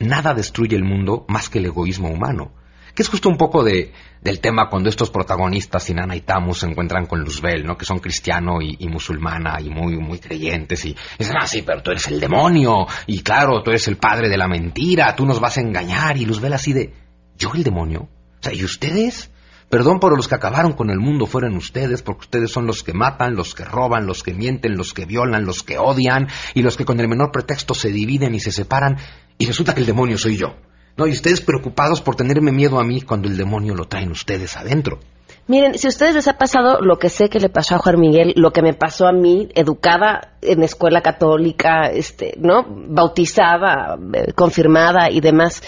nada 0.00 0.34
destruye 0.34 0.76
el 0.76 0.84
mundo 0.84 1.24
más 1.28 1.48
que 1.48 1.58
el 1.58 1.66
egoísmo 1.66 2.08
humano. 2.08 2.52
Que 2.94 3.02
es 3.02 3.08
justo 3.08 3.28
un 3.28 3.36
poco 3.36 3.62
de, 3.62 3.92
del 4.20 4.40
tema 4.40 4.68
cuando 4.68 4.88
estos 4.88 5.10
protagonistas, 5.10 5.84
Sinana 5.84 6.16
y 6.16 6.22
Tamus, 6.22 6.58
se 6.58 6.66
encuentran 6.66 7.06
con 7.06 7.20
Luzbel, 7.20 7.64
¿no? 7.64 7.78
Que 7.78 7.84
son 7.84 8.00
cristiano 8.00 8.60
y, 8.60 8.76
musulmana 8.88 9.60
y 9.60 9.70
muy, 9.70 9.96
muy 9.96 10.18
creyentes 10.18 10.84
y 10.84 10.96
dicen, 11.16 11.36
ah, 11.40 11.46
sí, 11.46 11.62
pero 11.62 11.82
tú 11.82 11.92
eres 11.92 12.08
el 12.08 12.18
demonio 12.18 12.88
y 13.06 13.22
claro, 13.22 13.62
tú 13.62 13.70
eres 13.70 13.86
el 13.86 13.96
padre 13.96 14.28
de 14.28 14.36
la 14.36 14.48
mentira, 14.48 15.14
tú 15.14 15.24
nos 15.24 15.38
vas 15.38 15.56
a 15.58 15.60
engañar 15.60 16.16
y 16.16 16.26
Luzbel 16.26 16.52
así 16.52 16.72
de, 16.72 16.92
¿yo 17.38 17.52
el 17.54 17.62
demonio? 17.62 18.08
O 18.40 18.42
sea, 18.42 18.52
¿y 18.52 18.64
ustedes? 18.64 19.30
Perdón 19.70 20.00
por 20.00 20.16
los 20.16 20.26
que 20.26 20.34
acabaron 20.34 20.72
con 20.72 20.90
el 20.90 20.98
mundo 20.98 21.26
fueron 21.26 21.56
ustedes, 21.56 22.02
porque 22.02 22.22
ustedes 22.22 22.50
son 22.50 22.66
los 22.66 22.82
que 22.82 22.92
matan, 22.92 23.36
los 23.36 23.54
que 23.54 23.64
roban, 23.64 24.04
los 24.04 24.24
que 24.24 24.34
mienten, 24.34 24.76
los 24.76 24.92
que 24.92 25.06
violan, 25.06 25.46
los 25.46 25.62
que 25.62 25.78
odian 25.78 26.26
y 26.54 26.62
los 26.62 26.76
que 26.76 26.84
con 26.84 26.98
el 26.98 27.06
menor 27.06 27.30
pretexto 27.30 27.72
se 27.72 27.90
dividen 27.90 28.34
y 28.34 28.40
se 28.40 28.50
separan 28.50 28.98
y 29.38 29.46
resulta 29.46 29.72
que 29.72 29.80
el 29.80 29.86
demonio 29.86 30.18
soy 30.18 30.36
yo. 30.36 30.56
No, 30.96 31.06
y 31.06 31.12
ustedes 31.12 31.40
preocupados 31.40 32.00
por 32.00 32.16
tenerme 32.16 32.50
miedo 32.50 32.80
a 32.80 32.84
mí 32.84 33.00
cuando 33.02 33.28
el 33.28 33.36
demonio 33.36 33.76
lo 33.76 33.86
traen 33.86 34.10
ustedes 34.10 34.56
adentro. 34.56 34.98
Miren, 35.46 35.78
si 35.78 35.86
a 35.86 35.90
ustedes 35.90 36.14
les 36.16 36.28
ha 36.28 36.36
pasado 36.36 36.80
lo 36.80 36.98
que 36.98 37.08
sé 37.08 37.28
que 37.28 37.38
le 37.38 37.48
pasó 37.48 37.76
a 37.76 37.78
Juan 37.78 38.00
Miguel, 38.00 38.34
lo 38.36 38.52
que 38.52 38.62
me 38.62 38.74
pasó 38.74 39.06
a 39.06 39.12
mí, 39.12 39.48
educada 39.54 40.34
en 40.42 40.64
escuela 40.64 41.00
católica, 41.00 41.86
este, 41.86 42.34
¿no? 42.38 42.66
Bautizada, 42.68 43.96
eh, 44.14 44.32
confirmada 44.32 45.10
y 45.10 45.20
demás, 45.20 45.62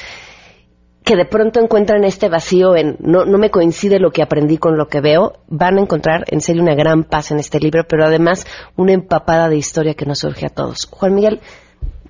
que 1.05 1.16
de 1.16 1.24
pronto 1.24 1.61
encuentran 1.61 2.05
este 2.05 2.28
vacío 2.28 2.76
en 2.76 2.96
no, 3.00 3.24
no 3.24 3.38
me 3.38 3.50
coincide 3.50 3.98
lo 3.98 4.11
que 4.11 4.22
aprendí 4.22 4.59
con 4.59 4.76
lo 4.76 4.86
que 4.86 5.00
veo, 5.00 5.34
van 5.48 5.78
a 5.78 5.82
encontrar 5.82 6.24
en 6.28 6.40
serio 6.40 6.62
una 6.62 6.74
gran 6.74 7.05
paz 7.05 7.30
en 7.30 7.38
este 7.38 7.59
libro, 7.59 7.84
pero 7.88 8.05
además 8.05 8.46
una 8.76 8.92
empapada 8.92 9.48
de 9.48 9.57
historia 9.57 9.94
que 9.94 10.07
nos 10.07 10.20
surge 10.20 10.46
a 10.46 10.50
todos. 10.50 10.86
Juan 10.86 11.14
Miguel, 11.14 11.40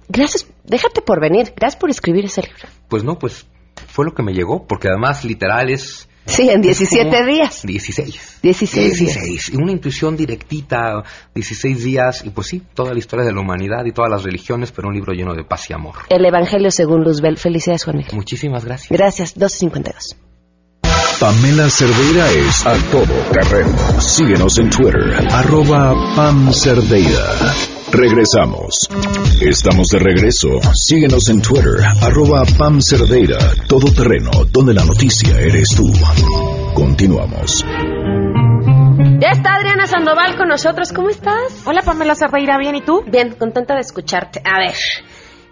gracias, 0.08 0.46
déjate 0.64 1.00
por 1.00 1.20
venir, 1.20 1.52
gracias 1.56 1.80
por 1.80 1.90
escribir 1.90 2.26
ese 2.26 2.42
libro. 2.42 2.68
Pues 2.88 3.02
no, 3.02 3.18
pues 3.18 3.46
fue 3.88 4.04
lo 4.04 4.14
que 4.14 4.22
me 4.22 4.34
llegó, 4.34 4.66
porque 4.66 4.88
además 4.88 5.24
literal 5.24 5.70
es 5.70 6.08
Sí, 6.26 6.48
en 6.48 6.62
17 6.62 7.24
días. 7.26 7.62
16. 7.64 8.38
16. 8.42 8.98
16. 8.98 9.50
Y 9.52 9.56
una 9.56 9.72
intuición 9.72 10.16
directita, 10.16 11.02
16 11.34 11.84
días, 11.84 12.24
y 12.24 12.30
pues 12.30 12.46
sí, 12.46 12.62
toda 12.74 12.92
la 12.92 12.98
historia 12.98 13.24
de 13.24 13.32
la 13.32 13.40
humanidad 13.40 13.84
y 13.84 13.92
todas 13.92 14.10
las 14.10 14.22
religiones, 14.22 14.72
pero 14.72 14.88
un 14.88 14.94
libro 14.94 15.12
lleno 15.12 15.34
de 15.34 15.44
paz 15.44 15.68
y 15.70 15.72
amor. 15.72 15.94
El 16.08 16.24
Evangelio 16.24 16.70
según 16.70 17.02
Luzbel. 17.02 17.36
Felicidades, 17.36 17.84
Juan 17.84 17.98
Miguel. 17.98 18.14
Muchísimas 18.14 18.64
gracias. 18.64 18.90
Gracias, 18.90 19.36
1252. 19.36 20.16
Pamela 21.22 21.70
Cerdeira 21.70 22.28
es 22.30 22.66
a 22.66 22.74
todo 22.90 23.14
terreno. 23.32 23.76
Síguenos 24.00 24.58
en 24.58 24.70
Twitter, 24.70 25.14
arroba 25.30 25.94
Pam 26.16 26.52
Cerdeira. 26.52 27.71
Regresamos. 27.92 28.88
Estamos 29.42 29.88
de 29.88 29.98
regreso. 29.98 30.48
Síguenos 30.72 31.28
en 31.28 31.42
Twitter, 31.42 31.76
arroba 32.00 32.42
Pam 32.58 32.80
Cerdeira, 32.80 33.36
todo 33.68 33.92
terreno, 33.92 34.30
donde 34.50 34.72
la 34.72 34.82
noticia 34.82 35.38
eres 35.38 35.76
tú. 35.76 35.92
Continuamos. 36.74 37.62
Ya 39.20 39.28
está 39.28 39.56
Adriana 39.56 39.86
Sandoval 39.86 40.36
con 40.38 40.48
nosotros. 40.48 40.90
¿Cómo 40.94 41.10
estás? 41.10 41.66
Hola 41.66 41.82
Pamela 41.82 42.14
Cerdeira, 42.14 42.56
¿bien 42.56 42.76
y 42.76 42.80
tú? 42.80 43.04
Bien, 43.06 43.34
contenta 43.38 43.74
de 43.74 43.82
escucharte. 43.82 44.40
A 44.42 44.58
ver, 44.58 44.74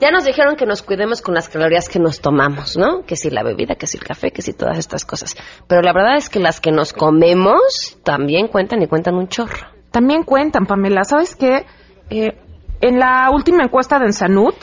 ya 0.01 0.11
nos 0.11 0.25
dijeron 0.25 0.57
que 0.57 0.65
nos 0.65 0.81
cuidemos 0.81 1.21
con 1.21 1.35
las 1.35 1.51
calorías 1.51 1.91
que 1.91 1.99
nos 1.99 2.23
tomamos, 2.23 2.79
¿no? 2.79 3.05
Que 3.05 3.17
si 3.17 3.29
la 3.29 3.43
bebida, 3.43 3.75
que 3.75 3.87
si 3.87 3.99
el 3.99 4.05
café, 4.05 4.31
que 4.31 4.41
si 4.41 4.55
todas 4.55 4.79
estas 4.79 5.05
cosas. 5.05 5.37
Pero 5.69 5.83
la 5.83 5.93
verdad 5.93 6.17
es 6.17 6.31
que 6.31 6.39
las 6.39 6.59
que 6.59 6.73
nos 6.73 6.95
comemos 6.95 7.99
también 8.03 8.49
cuentan 8.49 8.81
y 8.81 8.87
cuentan 8.87 9.17
un 9.17 9.29
chorro. 9.29 9.59
También 9.91 10.23
cuentan, 10.23 10.65
Pamela. 10.65 11.05
¿Sabes 11.05 11.37
qué? 11.37 11.67
Eh, 12.11 12.37
en 12.81 12.99
la 12.99 13.31
última 13.31 13.65
encuesta 13.65 13.99
de 13.99 14.07
Ensanud, 14.07 14.55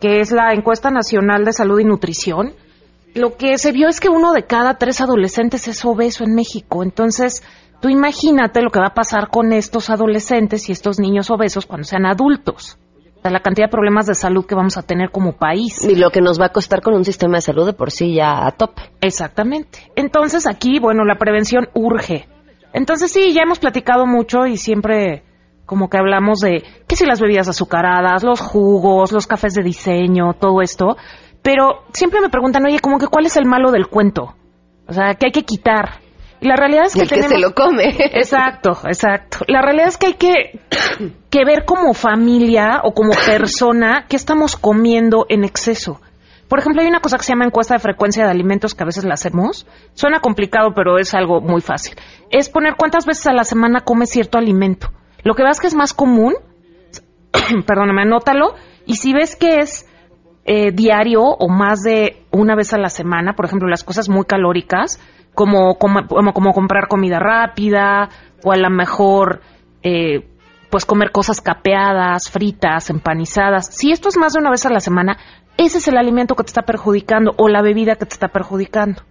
que 0.00 0.20
es 0.20 0.32
la 0.32 0.52
encuesta 0.52 0.90
nacional 0.90 1.44
de 1.44 1.52
salud 1.52 1.78
y 1.78 1.84
nutrición, 1.84 2.54
lo 3.14 3.36
que 3.36 3.58
se 3.58 3.72
vio 3.72 3.88
es 3.88 4.00
que 4.00 4.08
uno 4.08 4.32
de 4.32 4.44
cada 4.44 4.74
tres 4.74 5.00
adolescentes 5.00 5.68
es 5.68 5.84
obeso 5.84 6.24
en 6.24 6.34
México. 6.34 6.82
Entonces, 6.82 7.42
tú 7.80 7.88
imagínate 7.88 8.62
lo 8.62 8.70
que 8.70 8.80
va 8.80 8.88
a 8.88 8.94
pasar 8.94 9.28
con 9.28 9.52
estos 9.52 9.90
adolescentes 9.90 10.68
y 10.68 10.72
estos 10.72 10.98
niños 10.98 11.30
obesos 11.30 11.66
cuando 11.66 11.84
sean 11.84 12.06
adultos. 12.06 12.78
O 13.18 13.22
sea, 13.22 13.30
la 13.30 13.40
cantidad 13.40 13.66
de 13.66 13.72
problemas 13.72 14.06
de 14.06 14.14
salud 14.14 14.46
que 14.46 14.54
vamos 14.54 14.78
a 14.78 14.82
tener 14.82 15.10
como 15.10 15.32
país. 15.32 15.84
Y 15.84 15.96
lo 15.96 16.10
que 16.10 16.22
nos 16.22 16.40
va 16.40 16.46
a 16.46 16.52
costar 16.52 16.80
con 16.80 16.94
un 16.94 17.04
sistema 17.04 17.36
de 17.36 17.42
salud 17.42 17.66
de 17.66 17.74
por 17.74 17.90
sí 17.90 18.14
ya 18.14 18.46
a 18.46 18.52
tope. 18.52 18.82
Exactamente. 19.02 19.90
Entonces 19.94 20.46
aquí, 20.46 20.78
bueno, 20.78 21.04
la 21.04 21.16
prevención 21.16 21.68
urge. 21.74 22.26
Entonces 22.72 23.12
sí, 23.12 23.34
ya 23.34 23.42
hemos 23.42 23.58
platicado 23.58 24.06
mucho 24.06 24.46
y 24.46 24.56
siempre 24.56 25.24
como 25.70 25.88
que 25.88 25.98
hablamos 25.98 26.40
de 26.40 26.64
que 26.88 26.96
si 26.96 27.06
las 27.06 27.20
bebidas 27.20 27.46
azucaradas, 27.46 28.24
los 28.24 28.40
jugos, 28.40 29.12
los 29.12 29.28
cafés 29.28 29.54
de 29.54 29.62
diseño, 29.62 30.34
todo 30.34 30.62
esto, 30.62 30.96
pero 31.42 31.84
siempre 31.92 32.20
me 32.20 32.28
preguntan, 32.28 32.66
oye, 32.66 32.80
como 32.80 32.98
que 32.98 33.06
cuál 33.06 33.26
es 33.26 33.36
el 33.36 33.46
malo 33.46 33.70
del 33.70 33.86
cuento, 33.86 34.34
o 34.88 34.92
sea, 34.92 35.14
que 35.14 35.26
hay 35.26 35.32
que 35.32 35.44
quitar. 35.44 36.00
Y 36.40 36.48
la 36.48 36.56
realidad 36.56 36.86
es 36.86 36.94
que, 36.94 37.02
el 37.02 37.08
que 37.08 37.22
se 37.22 37.38
lo 37.38 37.54
come. 37.54 37.84
Exacto, 38.14 38.72
exacto. 38.84 39.44
La 39.46 39.62
realidad 39.62 39.86
es 39.86 39.96
que 39.96 40.06
hay 40.06 40.14
que, 40.14 40.60
que 41.30 41.44
ver 41.44 41.64
como 41.64 41.94
familia 41.94 42.80
o 42.82 42.92
como 42.92 43.12
persona 43.12 44.06
qué 44.08 44.16
estamos 44.16 44.56
comiendo 44.56 45.26
en 45.28 45.44
exceso. 45.44 46.00
Por 46.48 46.58
ejemplo, 46.58 46.82
hay 46.82 46.88
una 46.88 46.98
cosa 46.98 47.16
que 47.16 47.22
se 47.22 47.32
llama 47.32 47.44
encuesta 47.44 47.74
de 47.74 47.80
frecuencia 47.80 48.24
de 48.24 48.30
alimentos 48.32 48.74
que 48.74 48.82
a 48.82 48.86
veces 48.86 49.04
la 49.04 49.14
hacemos. 49.14 49.68
Suena 49.94 50.18
complicado, 50.18 50.72
pero 50.74 50.98
es 50.98 51.14
algo 51.14 51.40
muy 51.40 51.60
fácil. 51.60 51.94
Es 52.30 52.48
poner 52.48 52.74
cuántas 52.76 53.06
veces 53.06 53.28
a 53.28 53.32
la 53.32 53.44
semana 53.44 53.82
comes 53.82 54.10
cierto 54.10 54.36
alimento. 54.36 54.90
Lo 55.22 55.34
que 55.34 55.42
ves 55.42 55.60
que 55.60 55.66
es 55.66 55.74
más 55.74 55.94
común, 55.94 56.34
perdóname, 57.66 58.02
anótalo, 58.02 58.54
y 58.86 58.96
si 58.96 59.12
ves 59.12 59.36
que 59.36 59.58
es 59.58 59.86
eh, 60.44 60.72
diario 60.72 61.22
o 61.22 61.48
más 61.48 61.82
de 61.82 62.24
una 62.30 62.54
vez 62.56 62.72
a 62.72 62.78
la 62.78 62.88
semana, 62.88 63.34
por 63.34 63.44
ejemplo, 63.44 63.68
las 63.68 63.84
cosas 63.84 64.08
muy 64.08 64.24
calóricas, 64.24 65.00
como, 65.34 65.76
como, 65.76 66.06
como 66.08 66.52
comprar 66.52 66.88
comida 66.88 67.18
rápida, 67.18 68.08
o 68.42 68.52
a 68.52 68.56
lo 68.56 68.70
mejor, 68.70 69.42
eh, 69.82 70.26
pues 70.70 70.86
comer 70.86 71.12
cosas 71.12 71.40
capeadas, 71.40 72.30
fritas, 72.30 72.90
empanizadas. 72.90 73.66
Si 73.74 73.90
esto 73.90 74.08
es 74.08 74.16
más 74.16 74.32
de 74.32 74.40
una 74.40 74.50
vez 74.50 74.64
a 74.66 74.70
la 74.70 74.80
semana, 74.80 75.18
ese 75.56 75.78
es 75.78 75.88
el 75.88 75.98
alimento 75.98 76.34
que 76.34 76.44
te 76.44 76.48
está 76.48 76.62
perjudicando 76.62 77.34
o 77.36 77.48
la 77.48 77.62
bebida 77.62 77.96
que 77.96 78.06
te 78.06 78.14
está 78.14 78.28
perjudicando. 78.28 79.02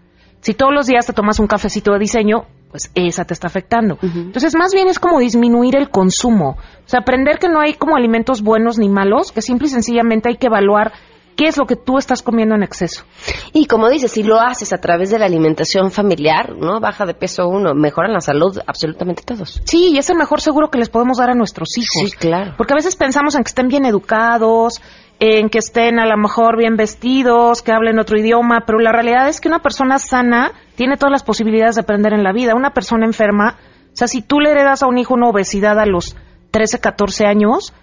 Si 0.42 0.54
todos 0.54 0.74
los 0.74 0.88
días 0.88 1.06
te 1.06 1.14
tomas 1.14 1.40
un 1.40 1.48
cafecito 1.48 1.92
de 1.92 2.00
diseño, 2.00 2.46
pues 2.70 2.92
esa 2.94 3.26
te 3.26 3.34
está 3.34 3.48
afectando. 3.48 3.98
Entonces, 4.02 4.56
más 4.56 4.74
bien 4.74 4.88
es 4.88 5.00
como 5.00 5.20
disminuir 5.20 5.76
el 5.76 5.90
consumo. 5.90 6.58
O 6.86 6.90
sea, 6.90 7.02
aprender 7.02 7.40
que 7.40 7.50
no 7.50 7.60
hay 7.60 7.74
como 7.74 7.96
alimentos 7.96 8.42
buenos 8.42 8.78
ni 8.78 8.90
malos, 8.90 9.32
que 9.32 9.42
simple 9.42 9.68
y 9.68 9.72
sencillamente 9.72 10.30
hay 10.30 10.38
que 10.38 10.48
evaluar 10.48 10.92
qué 11.40 11.46
es 11.46 11.58
lo 11.58 11.66
que 11.66 11.78
tú 11.78 11.98
estás 11.98 12.22
comiendo 12.22 12.54
en 12.56 12.64
exceso. 12.64 13.06
Y 13.54 13.66
como 13.66 13.90
dices, 13.90 14.12
si 14.12 14.24
lo 14.24 14.40
haces 14.42 14.74
a 14.74 14.82
través 14.82 15.10
de 15.10 15.18
la 15.18 15.26
alimentación 15.26 15.90
familiar, 15.90 16.54
¿no? 16.58 16.82
Baja 16.82 17.06
de 17.06 17.14
peso 17.14 17.48
uno, 17.48 17.74
mejoran 17.74 18.12
la 18.12 18.20
salud 18.20 18.60
absolutamente 18.68 19.24
todos. 19.24 19.62
Sí, 19.64 19.92
y 19.94 19.98
es 19.98 20.10
el 20.10 20.18
mejor 20.18 20.42
seguro 20.42 20.70
que 20.70 20.78
les 20.78 20.90
podemos 20.90 21.18
dar 21.18 21.30
a 21.30 21.36
nuestros 21.36 21.78
hijos. 21.78 22.12
Sí, 22.12 22.18
claro. 22.18 22.56
Porque 22.58 22.74
a 22.74 22.76
veces 22.76 22.98
pensamos 22.98 23.36
en 23.36 23.44
que 23.44 23.50
estén 23.50 23.70
bien 23.70 23.86
educados, 23.86 24.82
en 25.20 25.50
que 25.50 25.60
estén 25.60 26.00
a 26.00 26.06
lo 26.06 26.18
mejor 26.18 26.58
bien 26.58 26.76
vestidos, 26.76 27.62
que 27.62 27.72
hablen 27.72 28.00
otro 28.00 28.20
idioma, 28.20 28.64
pero 28.66 28.80
la 28.80 28.92
realidad 28.92 29.30
es 29.30 29.40
que 29.40 29.48
una 29.48 29.60
persona 29.60 29.98
sana 29.98 30.52
tiene 30.80 30.96
todas 30.96 31.12
las 31.12 31.24
posibilidades 31.24 31.76
de 31.76 31.82
aprender 31.82 32.14
en 32.14 32.24
la 32.24 32.32
vida. 32.32 32.56
Una 32.56 32.72
persona 32.72 33.06
enferma, 33.06 33.58
o 33.92 33.98
sea, 33.98 34.08
si 34.08 34.22
tú 34.22 34.40
le 34.40 34.52
heredas 34.52 34.82
a 34.82 34.88
un 34.88 34.98
hijo 34.98 35.14
una 35.14 35.28
obesidad 35.28 35.78
a 35.78 35.86
los 35.86 36.16
13, 36.52 36.80
14 36.80 37.26
años, 37.26 37.74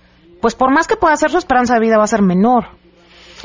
pues 0.41 0.55
por 0.55 0.73
más 0.73 0.87
que 0.87 0.97
pueda 0.97 1.13
hacer 1.13 1.31
su 1.31 1.37
esperanza 1.37 1.75
de 1.75 1.81
vida 1.81 1.99
va 1.99 2.05
a 2.05 2.07
ser 2.07 2.23
menor. 2.23 2.69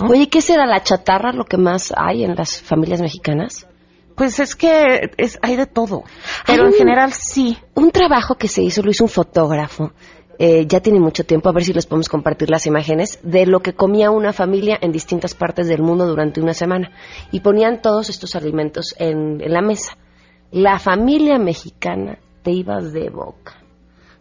Oye, 0.08 0.30
¿qué 0.30 0.40
será 0.40 0.66
la 0.66 0.82
chatarra 0.82 1.34
lo 1.34 1.44
que 1.44 1.58
más 1.58 1.94
hay 1.98 2.24
en 2.24 2.34
las 2.34 2.62
familias 2.62 3.02
mexicanas? 3.02 3.68
Pues 4.16 4.40
es 4.40 4.56
que 4.56 5.12
es, 5.18 5.38
hay 5.42 5.58
de 5.58 5.66
todo, 5.66 6.06
pero 6.48 6.66
en 6.66 6.74
general 6.74 7.12
sí. 7.12 7.58
Un 7.74 7.92
trabajo 7.92 8.36
que 8.36 8.48
se 8.48 8.62
hizo, 8.62 8.82
lo 8.82 8.92
hizo 8.92 9.04
un 9.04 9.10
fotógrafo, 9.10 9.92
eh, 10.40 10.66
ya 10.68 10.80
tiene 10.80 11.00
mucho 11.00 11.24
tiempo, 11.24 11.50
a 11.50 11.52
ver 11.52 11.64
si 11.64 11.74
les 11.74 11.86
podemos 11.86 12.10
compartir 12.10 12.50
las 12.50 12.66
imágenes, 12.66 13.20
de 13.24 13.46
lo 13.46 13.62
que 13.62 13.74
comía 13.74 14.12
una 14.12 14.34
familia 14.34 14.78
en 14.82 14.92
distintas 14.92 15.36
partes 15.36 15.68
del 15.68 15.82
mundo 15.82 16.08
durante 16.08 16.42
una 16.42 16.54
semana. 16.54 16.92
Y 17.32 17.42
ponían 17.42 17.82
todos 17.82 18.10
estos 18.10 18.36
alimentos 18.36 18.96
en, 18.98 19.38
la 19.40 19.62
mesa. 19.62 19.98
La 20.52 20.80
familia 20.80 21.38
mexicana 21.38 22.18
te 22.44 22.52
ibas 22.52 22.92
de 22.92 23.10
boca, 23.10 23.64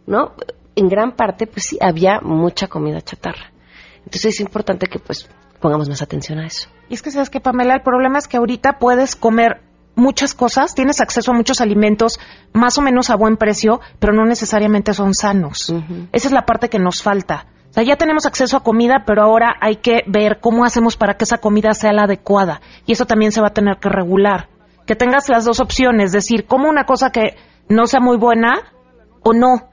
¿no? 0.05 0.33
En 0.75 0.87
gran 0.87 1.15
parte, 1.15 1.47
pues 1.47 1.65
sí, 1.65 1.77
había 1.81 2.21
mucha 2.21 2.67
comida 2.67 3.01
chatarra. 3.01 3.51
Entonces 3.97 4.35
es 4.35 4.39
importante 4.39 4.87
que, 4.87 4.99
pues, 4.99 5.29
pongamos 5.59 5.89
más 5.89 6.01
atención 6.01 6.39
a 6.39 6.47
eso. 6.47 6.69
Y 6.89 6.93
es 6.93 7.01
que, 7.01 7.11
¿sabes 7.11 7.29
que 7.29 7.39
Pamela? 7.39 7.75
El 7.75 7.81
problema 7.81 8.19
es 8.19 8.27
que 8.27 8.37
ahorita 8.37 8.79
puedes 8.79 9.15
comer 9.15 9.61
muchas 10.01 10.33
cosas, 10.33 10.73
tienes 10.73 10.99
acceso 10.99 11.31
a 11.31 11.35
muchos 11.35 11.61
alimentos 11.61 12.19
más 12.53 12.77
o 12.77 12.81
menos 12.81 13.09
a 13.09 13.15
buen 13.15 13.37
precio, 13.37 13.79
pero 13.99 14.13
no 14.13 14.25
necesariamente 14.25 14.93
son 14.93 15.13
sanos. 15.13 15.73
Esa 16.11 16.27
es 16.27 16.33
la 16.33 16.45
parte 16.45 16.69
que 16.69 16.79
nos 16.79 17.03
falta. 17.03 17.45
O 17.69 17.73
sea, 17.73 17.83
ya 17.83 17.95
tenemos 17.95 18.25
acceso 18.25 18.57
a 18.57 18.63
comida, 18.63 19.03
pero 19.05 19.21
ahora 19.21 19.55
hay 19.61 19.77
que 19.77 20.01
ver 20.07 20.39
cómo 20.41 20.65
hacemos 20.65 20.97
para 20.97 21.13
que 21.13 21.23
esa 21.23 21.37
comida 21.37 21.73
sea 21.73 21.93
la 21.93 22.03
adecuada. 22.03 22.59
Y 22.85 22.91
eso 22.91 23.05
también 23.05 23.31
se 23.31 23.39
va 23.39 23.47
a 23.47 23.53
tener 23.53 23.77
que 23.77 23.87
regular. 23.87 24.49
Que 24.85 24.95
tengas 24.95 25.29
las 25.29 25.45
dos 25.45 25.61
opciones, 25.61 26.11
decir, 26.11 26.45
como 26.45 26.67
una 26.67 26.85
cosa 26.85 27.11
que 27.11 27.37
no 27.69 27.85
sea 27.85 28.01
muy 28.01 28.17
buena 28.17 28.73
o 29.23 29.33
no. 29.33 29.69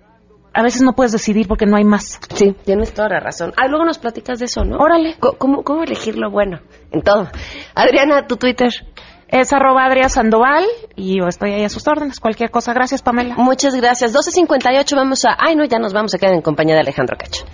A 0.55 0.63
veces 0.63 0.83
no 0.83 0.93
puedes 0.93 1.13
decidir 1.13 1.49
porque 1.49 1.67
no 1.67 1.77
hay 1.77 1.85
más. 1.85 2.21
Sí, 2.35 2.55
tienes 2.65 2.93
toda 2.93 3.09
la 3.09 3.21
razón. 3.21 3.53
Ah, 3.57 3.67
luego 3.67 3.85
nos 3.85 3.99
platicas 3.99 4.39
de 4.39 4.45
eso, 4.45 4.65
¿no? 4.65 4.77
Órale. 4.77 5.17
¿Cómo, 5.39 5.65
cómo 5.65 5.83
elegir 5.83 6.17
lo 6.17 6.31
bueno? 6.31 6.61
En 6.93 7.03
todo. 7.03 7.29
Adriana, 7.75 8.27
tu 8.27 8.37
Twitter. 8.37 8.71
Es 9.29 9.53
arroba 9.53 9.85
Adria 9.85 10.09
Sandoval 10.09 10.65
y 10.97 11.19
yo 11.19 11.27
estoy 11.27 11.53
ahí 11.53 11.65
a 11.65 11.69
sus 11.69 11.87
órdenes. 11.87 12.19
Cualquier 12.19 12.51
cosa. 12.51 12.73
Gracias, 12.73 13.03
Pamela. 13.03 13.35
Muchas 13.37 13.75
gracias. 13.75 14.15
12.58 14.15 14.97
vamos 14.97 15.25
a... 15.27 15.37
Ay, 15.39 15.55
no, 15.55 15.65
ya 15.67 15.79
nos 15.79 15.93
vamos 15.93 16.15
a 16.15 16.19
quedar 16.19 16.35
en 16.35 16.41
compañía 16.41 16.75
de 16.75 16.81
Alejandro 16.81 17.17
Cacho. 17.19 17.45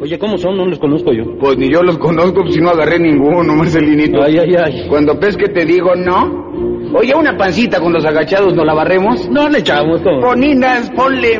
Oye, 0.00 0.18
¿cómo 0.18 0.38
son? 0.38 0.56
No 0.56 0.66
los 0.66 0.78
conozco 0.78 1.12
yo. 1.12 1.38
Pues 1.38 1.58
ni 1.58 1.70
yo 1.70 1.82
los 1.82 1.98
conozco, 1.98 2.40
pues 2.42 2.54
si 2.54 2.60
no 2.60 2.70
agarré 2.70 2.98
ninguno, 2.98 3.54
Marcelinito. 3.54 4.22
Ay, 4.22 4.38
ay, 4.38 4.56
ay. 4.56 4.88
Cuando 4.88 5.20
pesque 5.20 5.48
te 5.48 5.64
digo 5.64 5.94
no. 5.94 6.50
Oye, 6.98 7.14
una 7.14 7.36
pancita 7.36 7.78
con 7.78 7.92
los 7.92 8.04
agachados, 8.04 8.54
¿no 8.54 8.64
la 8.64 8.74
barremos? 8.74 9.28
No 9.28 9.48
le 9.48 9.58
echamos 9.58 10.02
todo. 10.02 10.20
Poninas, 10.20 10.90
ponle... 10.90 11.38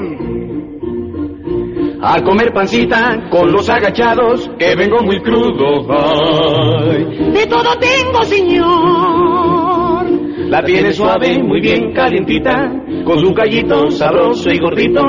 Al 2.03 2.25
comer 2.25 2.53
pancita 2.53 3.29
con 3.31 3.53
los 3.53 3.71
agachados, 3.71 4.51
que 4.59 4.75
vengo 4.75 5.05
muy 5.05 5.21
crudo. 5.21 5.87
Ay. 5.89 7.05
De 7.31 7.47
todo 7.47 7.79
tengo, 7.79 8.25
señor. 8.25 10.11
La 10.49 10.65
tiene 10.65 10.93
suave, 10.93 11.41
muy 11.41 11.61
bien 11.61 11.93
calientita, 11.95 12.73
con 13.05 13.21
su 13.21 13.33
callito 13.33 13.89
sabroso 13.91 14.51
y 14.51 14.59
gordito, 14.59 15.01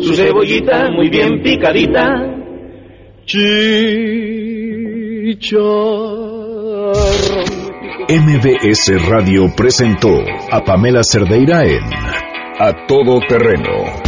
su 0.00 0.14
cebollita 0.14 0.90
muy 0.90 1.10
bien 1.10 1.42
picadita. 1.42 2.06
Chicharro. 3.26 3.68
MBS 8.08 9.06
Radio 9.06 9.52
presentó 9.54 10.24
a 10.50 10.64
Pamela 10.64 11.02
Cerdeira 11.02 11.66
en 11.66 11.84
A 12.58 12.86
Todo 12.86 13.20
Terreno. 13.28 14.07